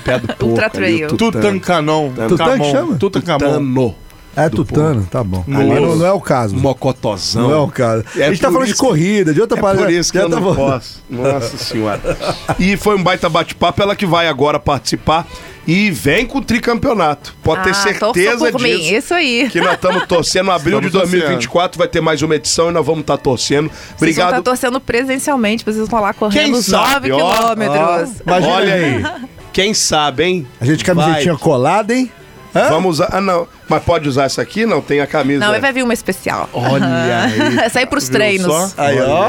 pé 0.05 0.19
do 0.19 0.27
porco 0.35 0.47
Ultra 0.47 0.71
Trail. 0.71 1.07
o 1.07 1.17
Tutano. 1.17 1.43
Tutankanon. 1.43 2.11
Tutan 2.29 2.59
que 2.59 2.71
chama? 2.71 2.97
Tutankamon. 2.97 3.39
Tutano. 3.39 3.95
É 4.35 4.49
tutano, 4.49 5.07
tá 5.11 5.23
bom. 5.23 5.45
Ali 5.47 5.69
no- 5.75 5.89
não, 5.89 5.97
não 5.97 6.07
é 6.07 6.13
o 6.13 6.19
caso. 6.21 6.57
Mocotozão. 6.57 7.43
Não 7.43 7.51
é 7.53 7.59
o 7.59 7.69
caso. 7.69 8.03
É 8.17 8.25
a 8.25 8.29
gente 8.31 8.41
tá 8.41 8.51
falando 8.51 8.67
de 8.67 8.75
corrida, 8.75 9.35
de 9.35 9.41
outra 9.43 9.59
É 9.59 9.61
parada. 9.61 9.83
por 9.83 9.91
isso 9.93 10.11
que 10.11 10.17
eu 10.17 10.23
tá 10.31 10.37
não 10.37 10.43
bom. 10.43 10.55
posso. 10.55 11.03
Nossa 11.11 11.59
senhora. 11.59 12.01
E 12.59 12.75
foi 12.79 12.97
um 12.97 13.03
baita 13.03 13.29
bate-papo, 13.29 13.83
ela 13.83 13.95
que 13.95 14.07
vai 14.07 14.27
agora 14.29 14.59
participar 14.59 15.27
e 15.67 15.91
vem 15.91 16.27
com 16.27 16.39
o 16.39 16.45
tricampeonato. 16.45 17.35
Pode 17.43 17.63
ter 17.63 17.71
Ah, 17.71 17.73
torça 17.99 18.13
certeza 18.13 18.51
por 18.53 18.61
mim. 18.61 18.77
disso. 18.79 18.95
Isso 18.95 19.15
aí. 19.15 19.49
Que 19.51 19.61
nós 19.61 19.75
estamos 19.75 20.07
torcendo. 20.07 20.51
Abril 20.53 20.81
de 20.81 20.87
Estamos 20.89 21.11
2024 21.11 21.79
vai 21.79 21.89
ter 21.89 22.01
mais 22.01 22.21
uma 22.23 22.35
edição 22.35 22.69
e 22.71 22.73
nós 22.73 22.85
vamos 22.85 23.03
estar 23.03 23.17
torcendo. 23.17 23.69
Vocês 23.69 23.87
vão 23.89 23.97
Obrigado. 23.97 24.29
estar 24.31 24.43
torcendo 24.43 24.81
presencialmente, 24.81 25.65
vocês 25.65 25.89
vão 25.89 26.01
lá 26.01 26.13
Quem 26.13 26.19
correndo 26.21 26.55
os 26.57 26.67
sabe, 26.67 27.09
9 27.09 27.13
ó, 27.23 27.33
quilômetros. 27.37 28.21
Imagina 28.27 28.53
Olha 28.55 28.75
aí. 28.75 29.05
Quem 29.53 29.75
sabe, 29.75 30.25
hein? 30.25 30.47
A 30.61 30.65
gente 30.65 30.85
camisetinha 30.85 31.35
Vai. 31.35 31.43
colada, 31.43 31.95
hein? 31.95 32.11
Hã? 32.55 32.69
Vamos 32.69 32.97
usar. 32.97 33.09
Ah, 33.13 33.21
não. 33.21 33.47
Mas 33.73 33.83
pode 33.85 34.09
usar 34.09 34.25
essa 34.25 34.43
aqui? 34.43 34.65
Não, 34.67 34.81
tem 34.81 35.01
a 35.01 35.07
camisa. 35.07 35.41
Não, 35.45 35.61
vai 35.61 35.73
vir 35.73 35.83
uma 35.83 35.95
especial. 35.95 36.49
Olha 36.53 36.87
aí. 36.87 37.59
Essa 37.65 37.79
aí 37.81 37.87
pros 37.87 38.05
Viu 38.09 38.13
treinos. 38.13 38.47
só? 38.47 38.71
Aí, 38.77 39.01
ó. 39.01 39.29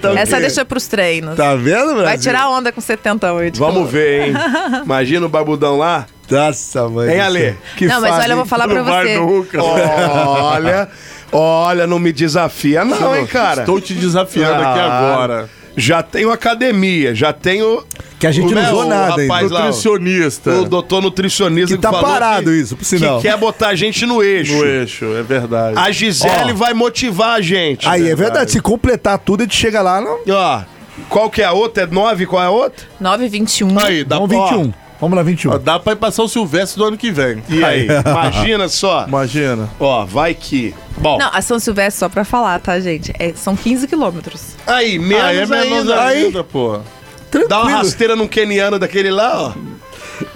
Tá 0.00 0.12
Essa 0.20 0.32
vendo? 0.36 0.40
deixa 0.40 0.64
pros 0.64 0.86
treinos. 0.86 1.36
Tá 1.36 1.54
vendo, 1.54 1.86
Brasil? 1.86 2.02
Vai 2.04 2.18
tirar 2.18 2.48
onda 2.50 2.72
com 2.72 2.80
70 2.80 3.32
hoje. 3.32 3.52
Vamos 3.56 3.90
ver, 3.90 4.28
hein? 4.28 4.34
Imagina 4.84 5.26
o 5.26 5.28
barbudão 5.28 5.78
lá. 5.78 6.06
Nossa, 6.30 6.88
mãe. 6.88 7.12
Hein, 7.14 7.20
Ale? 7.20 7.56
Que 7.76 7.86
não, 7.86 8.00
mas 8.00 8.12
olha, 8.14 8.32
eu 8.32 8.36
vou 8.36 8.46
falar 8.46 8.66
pra 8.66 8.82
você. 8.82 9.18
Olha, 9.58 10.88
olha, 11.32 11.86
não 11.86 11.98
me 11.98 12.12
desafia 12.12 12.84
não, 12.84 13.14
hein, 13.16 13.26
cara. 13.26 13.60
Estou 13.60 13.80
te 13.80 13.94
desafiando 13.94 14.62
aqui 14.62 14.80
Ah, 14.80 14.98
agora. 15.12 15.50
Já 15.76 16.02
tenho 16.02 16.30
academia, 16.30 17.14
já 17.14 17.32
tenho. 17.32 17.84
Que 18.18 18.26
a 18.26 18.32
gente 18.32 18.52
o- 18.52 18.54
não 18.54 18.62
né, 18.62 18.68
usou 18.70 18.82
o 18.84 18.88
nada 18.88 19.20
ainda. 19.20 19.22
rapaz 19.34 19.50
lá, 19.50 19.60
o- 19.60 19.64
Nutricionista. 19.66 20.50
O 20.52 20.64
doutor 20.64 21.02
nutricionista 21.02 21.74
Que 21.76 21.82
tá 21.82 21.90
falou 21.90 22.08
parado 22.10 22.44
que- 22.50 22.56
isso, 22.56 22.76
por 22.76 22.84
sinal. 22.84 23.16
Que 23.20 23.28
quer 23.28 23.36
botar 23.36 23.68
a 23.68 23.74
gente 23.74 24.06
no 24.06 24.22
eixo. 24.22 24.52
No 24.54 24.64
eixo, 24.64 25.04
é 25.16 25.22
verdade. 25.22 25.78
A 25.78 25.90
Gisele 25.90 26.52
Ó. 26.52 26.54
vai 26.54 26.72
motivar 26.74 27.36
a 27.36 27.40
gente. 27.40 27.86
Aí, 27.88 28.08
é 28.08 28.14
verdade. 28.14 28.50
Se 28.52 28.60
completar 28.60 29.18
tudo, 29.18 29.40
a 29.40 29.44
gente 29.44 29.56
chega 29.56 29.82
lá 29.82 30.00
no... 30.00 30.20
Ó, 30.32 30.62
qual 31.08 31.28
que 31.28 31.42
é 31.42 31.44
a 31.44 31.52
outra? 31.52 31.82
É 31.82 31.86
9? 31.86 32.24
Qual 32.26 32.42
é 32.42 32.46
a 32.46 32.50
outra? 32.50 32.86
921. 33.00 33.78
Aí, 33.80 34.04
dá 34.04 34.16
Vamos 34.18 34.34
ó, 34.34 34.46
21. 34.48 34.72
Vamos 35.00 35.16
lá, 35.16 35.22
21. 35.22 35.52
Ó, 35.52 35.58
Dá 35.58 35.78
pra 35.78 35.92
ir 35.92 35.96
passar 35.96 36.22
o 36.22 36.28
Silvestre 36.28 36.78
do 36.78 36.84
ano 36.86 36.96
que 36.96 37.10
vem. 37.10 37.42
E 37.48 37.62
aí? 37.64 37.86
Imagina 38.06 38.68
só. 38.68 39.06
Imagina. 39.06 39.68
Ó, 39.78 40.04
vai 40.04 40.34
que. 40.34 40.74
Bom, 40.98 41.18
Não, 41.18 41.30
a 41.32 41.42
São 41.42 41.58
Silvestre, 41.58 41.98
só 42.00 42.08
pra 42.08 42.24
falar, 42.24 42.58
tá, 42.60 42.78
gente? 42.80 43.12
É, 43.18 43.32
são 43.34 43.54
15 43.56 43.86
quilômetros. 43.88 44.54
aí, 44.66 44.98
menos 44.98 45.24
Ah, 45.24 45.34
é 45.34 45.46
menos 45.46 45.90
ainda. 45.90 46.02
ainda, 46.04 46.44
pô. 46.44 46.78
Dá 46.78 47.38
uma 47.38 47.46
Tranquilo. 47.48 47.70
rasteira 47.78 48.14
num 48.16 48.28
keniano 48.28 48.78
daquele 48.78 49.10
lá, 49.10 49.48
ó. 49.48 49.52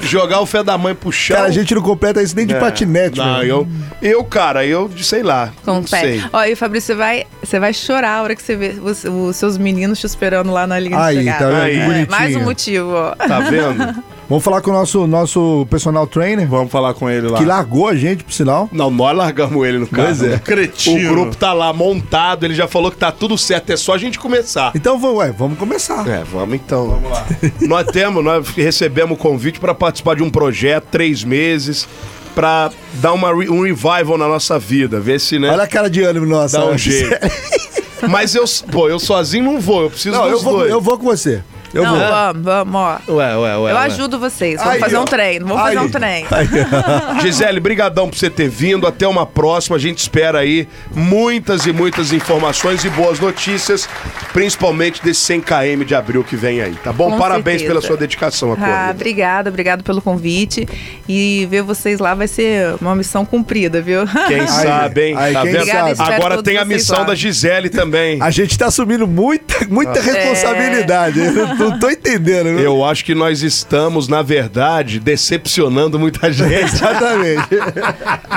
Jogar 0.00 0.40
o 0.40 0.46
fé 0.46 0.64
da 0.64 0.76
mãe 0.76 0.92
pro 0.92 1.12
chão. 1.12 1.36
Cara, 1.36 1.48
a 1.48 1.52
gente 1.52 1.72
não 1.72 1.80
completa 1.80 2.20
isso 2.20 2.34
nem 2.34 2.44
de 2.44 2.52
É. 2.54 2.58
patinete, 2.58 3.18
Não, 3.18 3.42
eu, 3.44 3.68
eu, 4.02 4.24
cara, 4.24 4.66
eu, 4.66 4.90
sei 5.00 5.22
lá. 5.22 5.52
Com 5.64 5.74
não 5.74 5.80
o 5.80 5.88
pé. 5.88 6.00
sei. 6.00 6.24
Ó, 6.32 6.42
e 6.42 6.56
Fabrício, 6.56 6.88
você 6.88 6.94
vai, 6.96 7.26
você 7.40 7.60
vai 7.60 7.72
chorar 7.72 8.16
a 8.18 8.22
hora 8.22 8.34
que 8.34 8.42
você 8.42 8.56
vê 8.56 8.74
os, 8.82 9.04
os 9.04 9.36
seus 9.36 9.56
meninos 9.56 10.00
te 10.00 10.06
esperando 10.06 10.50
lá 10.52 10.66
na 10.66 10.80
linha 10.80 11.00
Aí, 11.00 11.18
de 11.18 11.24
chegada. 11.24 11.44
tá 11.44 11.50
vendo? 11.50 11.92
Aí. 11.92 12.02
É, 12.02 12.06
mais 12.10 12.34
um 12.34 12.40
motivo, 12.42 12.92
ó. 12.92 13.14
Tá 13.14 13.38
vendo? 13.40 14.02
Vamos 14.28 14.44
falar 14.44 14.60
com 14.60 14.70
o 14.70 14.74
nosso, 14.74 15.06
nosso 15.06 15.66
personal 15.70 16.06
trainer, 16.06 16.46
Vamos 16.46 16.70
falar 16.70 16.92
com 16.92 17.08
ele 17.08 17.28
lá. 17.28 17.38
que 17.38 17.44
largou 17.46 17.88
a 17.88 17.94
gente, 17.94 18.22
por 18.22 18.32
sinal. 18.32 18.68
Não, 18.70 18.90
nós 18.90 19.16
largamos 19.16 19.66
ele 19.66 19.78
no 19.78 19.86
carro. 19.86 20.08
Pois 20.08 20.22
é. 20.22 20.34
O 20.36 20.40
Cretino. 20.40 21.10
grupo 21.10 21.34
tá 21.36 21.54
lá 21.54 21.72
montado, 21.72 22.44
ele 22.44 22.54
já 22.54 22.68
falou 22.68 22.90
que 22.90 22.98
tá 22.98 23.10
tudo 23.10 23.38
certo, 23.38 23.70
é 23.70 23.76
só 23.76 23.94
a 23.94 23.98
gente 23.98 24.18
começar. 24.18 24.72
Então, 24.74 24.98
vamos, 24.98 25.16
ué, 25.18 25.32
vamos 25.32 25.58
começar. 25.58 26.06
É, 26.06 26.22
vamos 26.24 26.54
então. 26.56 26.88
Vamos 26.90 27.10
lá. 27.10 27.26
nós 27.66 27.86
temos, 27.86 28.22
nós 28.22 28.48
recebemos 28.48 29.16
o 29.16 29.20
convite 29.20 29.58
para 29.58 29.74
participar 29.74 30.14
de 30.16 30.22
um 30.22 30.28
projeto, 30.28 30.84
três 30.90 31.24
meses, 31.24 31.88
para 32.34 32.70
dar 32.94 33.14
uma, 33.14 33.34
re- 33.34 33.48
um 33.48 33.62
revival 33.62 34.18
na 34.18 34.28
nossa 34.28 34.58
vida, 34.58 35.00
ver 35.00 35.20
se, 35.20 35.38
né, 35.38 35.50
Olha 35.50 35.62
a 35.62 35.66
cara 35.66 35.88
de 35.88 36.02
ânimo 36.02 36.26
nossa. 36.26 36.58
dá 36.58 36.66
um 36.66 36.72
né? 36.72 36.78
jeito. 36.78 37.16
Mas 38.08 38.34
eu, 38.34 38.44
pô, 38.70 38.88
eu 38.88 38.98
sozinho 38.98 39.42
não 39.44 39.58
vou, 39.60 39.82
eu 39.84 39.90
preciso 39.90 40.14
Não, 40.16 40.26
eu 40.26 40.32
dos 40.34 40.42
vou, 40.42 40.58
dois. 40.58 40.70
eu 40.70 40.80
vou 40.80 40.96
com 40.98 41.04
você. 41.06 41.42
Eu 41.74 41.82
não, 41.84 41.90
vou. 41.90 41.98
vamos, 42.08 42.42
vamos, 42.42 42.74
ó. 42.80 43.12
Ué, 43.12 43.36
ué, 43.36 43.56
ué. 43.58 43.70
Eu 43.72 43.76
ué. 43.76 43.82
ajudo 43.84 44.18
vocês. 44.18 44.56
Vamos 44.58 44.74
Aí, 44.74 44.80
fazer 44.80 44.98
um 44.98 45.04
treino. 45.04 45.46
Vamos 45.46 45.62
fazer 45.62 45.78
Aí. 45.78 45.84
um 45.84 45.90
treino. 45.90 46.28
Gisele, 47.20 47.60
brigadão 47.60 48.08
por 48.08 48.16
você 48.16 48.30
ter 48.30 48.48
vindo. 48.48 48.86
Até 48.86 49.06
uma 49.06 49.26
próxima. 49.26 49.76
A 49.76 49.78
gente 49.80 49.98
espera 49.98 50.38
aí 50.38 50.66
muitas 50.94 51.66
e 51.66 51.72
muitas 51.72 52.12
informações 52.12 52.84
e 52.84 52.90
boas 52.90 53.20
notícias, 53.20 53.88
principalmente 54.32 55.02
desse 55.02 55.20
100 55.20 55.40
km 55.42 55.84
de 55.86 55.94
abril 55.94 56.24
que 56.24 56.36
vem 56.36 56.60
aí, 56.60 56.74
tá 56.82 56.92
bom? 56.92 57.10
Com 57.10 57.18
Parabéns 57.18 57.60
certeza. 57.60 57.68
pela 57.68 57.80
sua 57.80 57.96
dedicação 57.96 58.52
à 58.52 58.56
Ah, 58.60 58.90
obrigada, 58.90 59.50
obrigado 59.50 59.82
pelo 59.82 60.00
convite. 60.00 60.66
E 61.08 61.46
ver 61.50 61.62
vocês 61.62 61.98
lá 61.98 62.14
vai 62.14 62.28
ser 62.28 62.76
uma 62.80 62.94
missão 62.94 63.24
cumprida, 63.24 63.80
viu? 63.80 64.00
Quem 64.26 64.46
sabe, 64.48 65.08
hein? 65.08 65.14
aí, 65.16 65.32
tá 65.32 65.42
quem 65.42 65.52
vendo? 65.52 66.02
Agora 66.02 66.42
tem 66.42 66.56
a 66.56 66.64
missão 66.64 67.00
lá. 67.00 67.04
da 67.04 67.14
Gisele 67.14 67.68
também. 67.68 68.20
A 68.22 68.30
gente 68.30 68.56
tá 68.56 68.66
assumindo 68.66 69.06
muita, 69.06 69.66
muita 69.68 70.00
responsabilidade. 70.00 71.18
Eu 71.20 71.56
não, 71.58 71.78
tô 71.78 71.90
entendendo. 71.90 72.46
viu? 72.46 72.58
Eu 72.60 72.84
acho 72.84 73.04
que 73.04 73.14
nós 73.14 73.42
estamos, 73.42 74.08
na 74.08 74.22
verdade, 74.22 74.98
decepcionando 75.00 75.98
muita 75.98 76.30
gente. 76.32 76.52
Exatamente. 76.54 77.48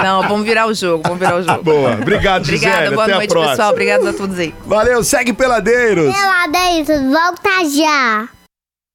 Não, 0.04 0.22
vamos 0.28 0.46
virar 0.46 0.68
o 0.68 0.74
jogo, 0.74 1.04
vamos 1.04 1.20
virar 1.20 1.36
o 1.38 1.44
jogo. 1.44 1.64
Boa. 1.64 1.94
Obrigado, 1.94 2.46
Gisele. 2.46 2.72
Obrigada, 2.72 2.92
boa 2.92 3.04
Até 3.06 3.14
noite, 3.16 3.30
a 3.30 3.34
próxima. 3.34 3.52
pessoal. 3.52 3.72
Obrigada 3.72 4.10
a 4.10 4.14
todos 4.14 4.40
aí. 4.40 4.54
Valeu, 4.66 5.04
segue 5.04 5.34
Peladeiros. 5.34 6.14
Peladeiros, 6.14 7.02
volta 7.12 7.50
já! 7.70 8.41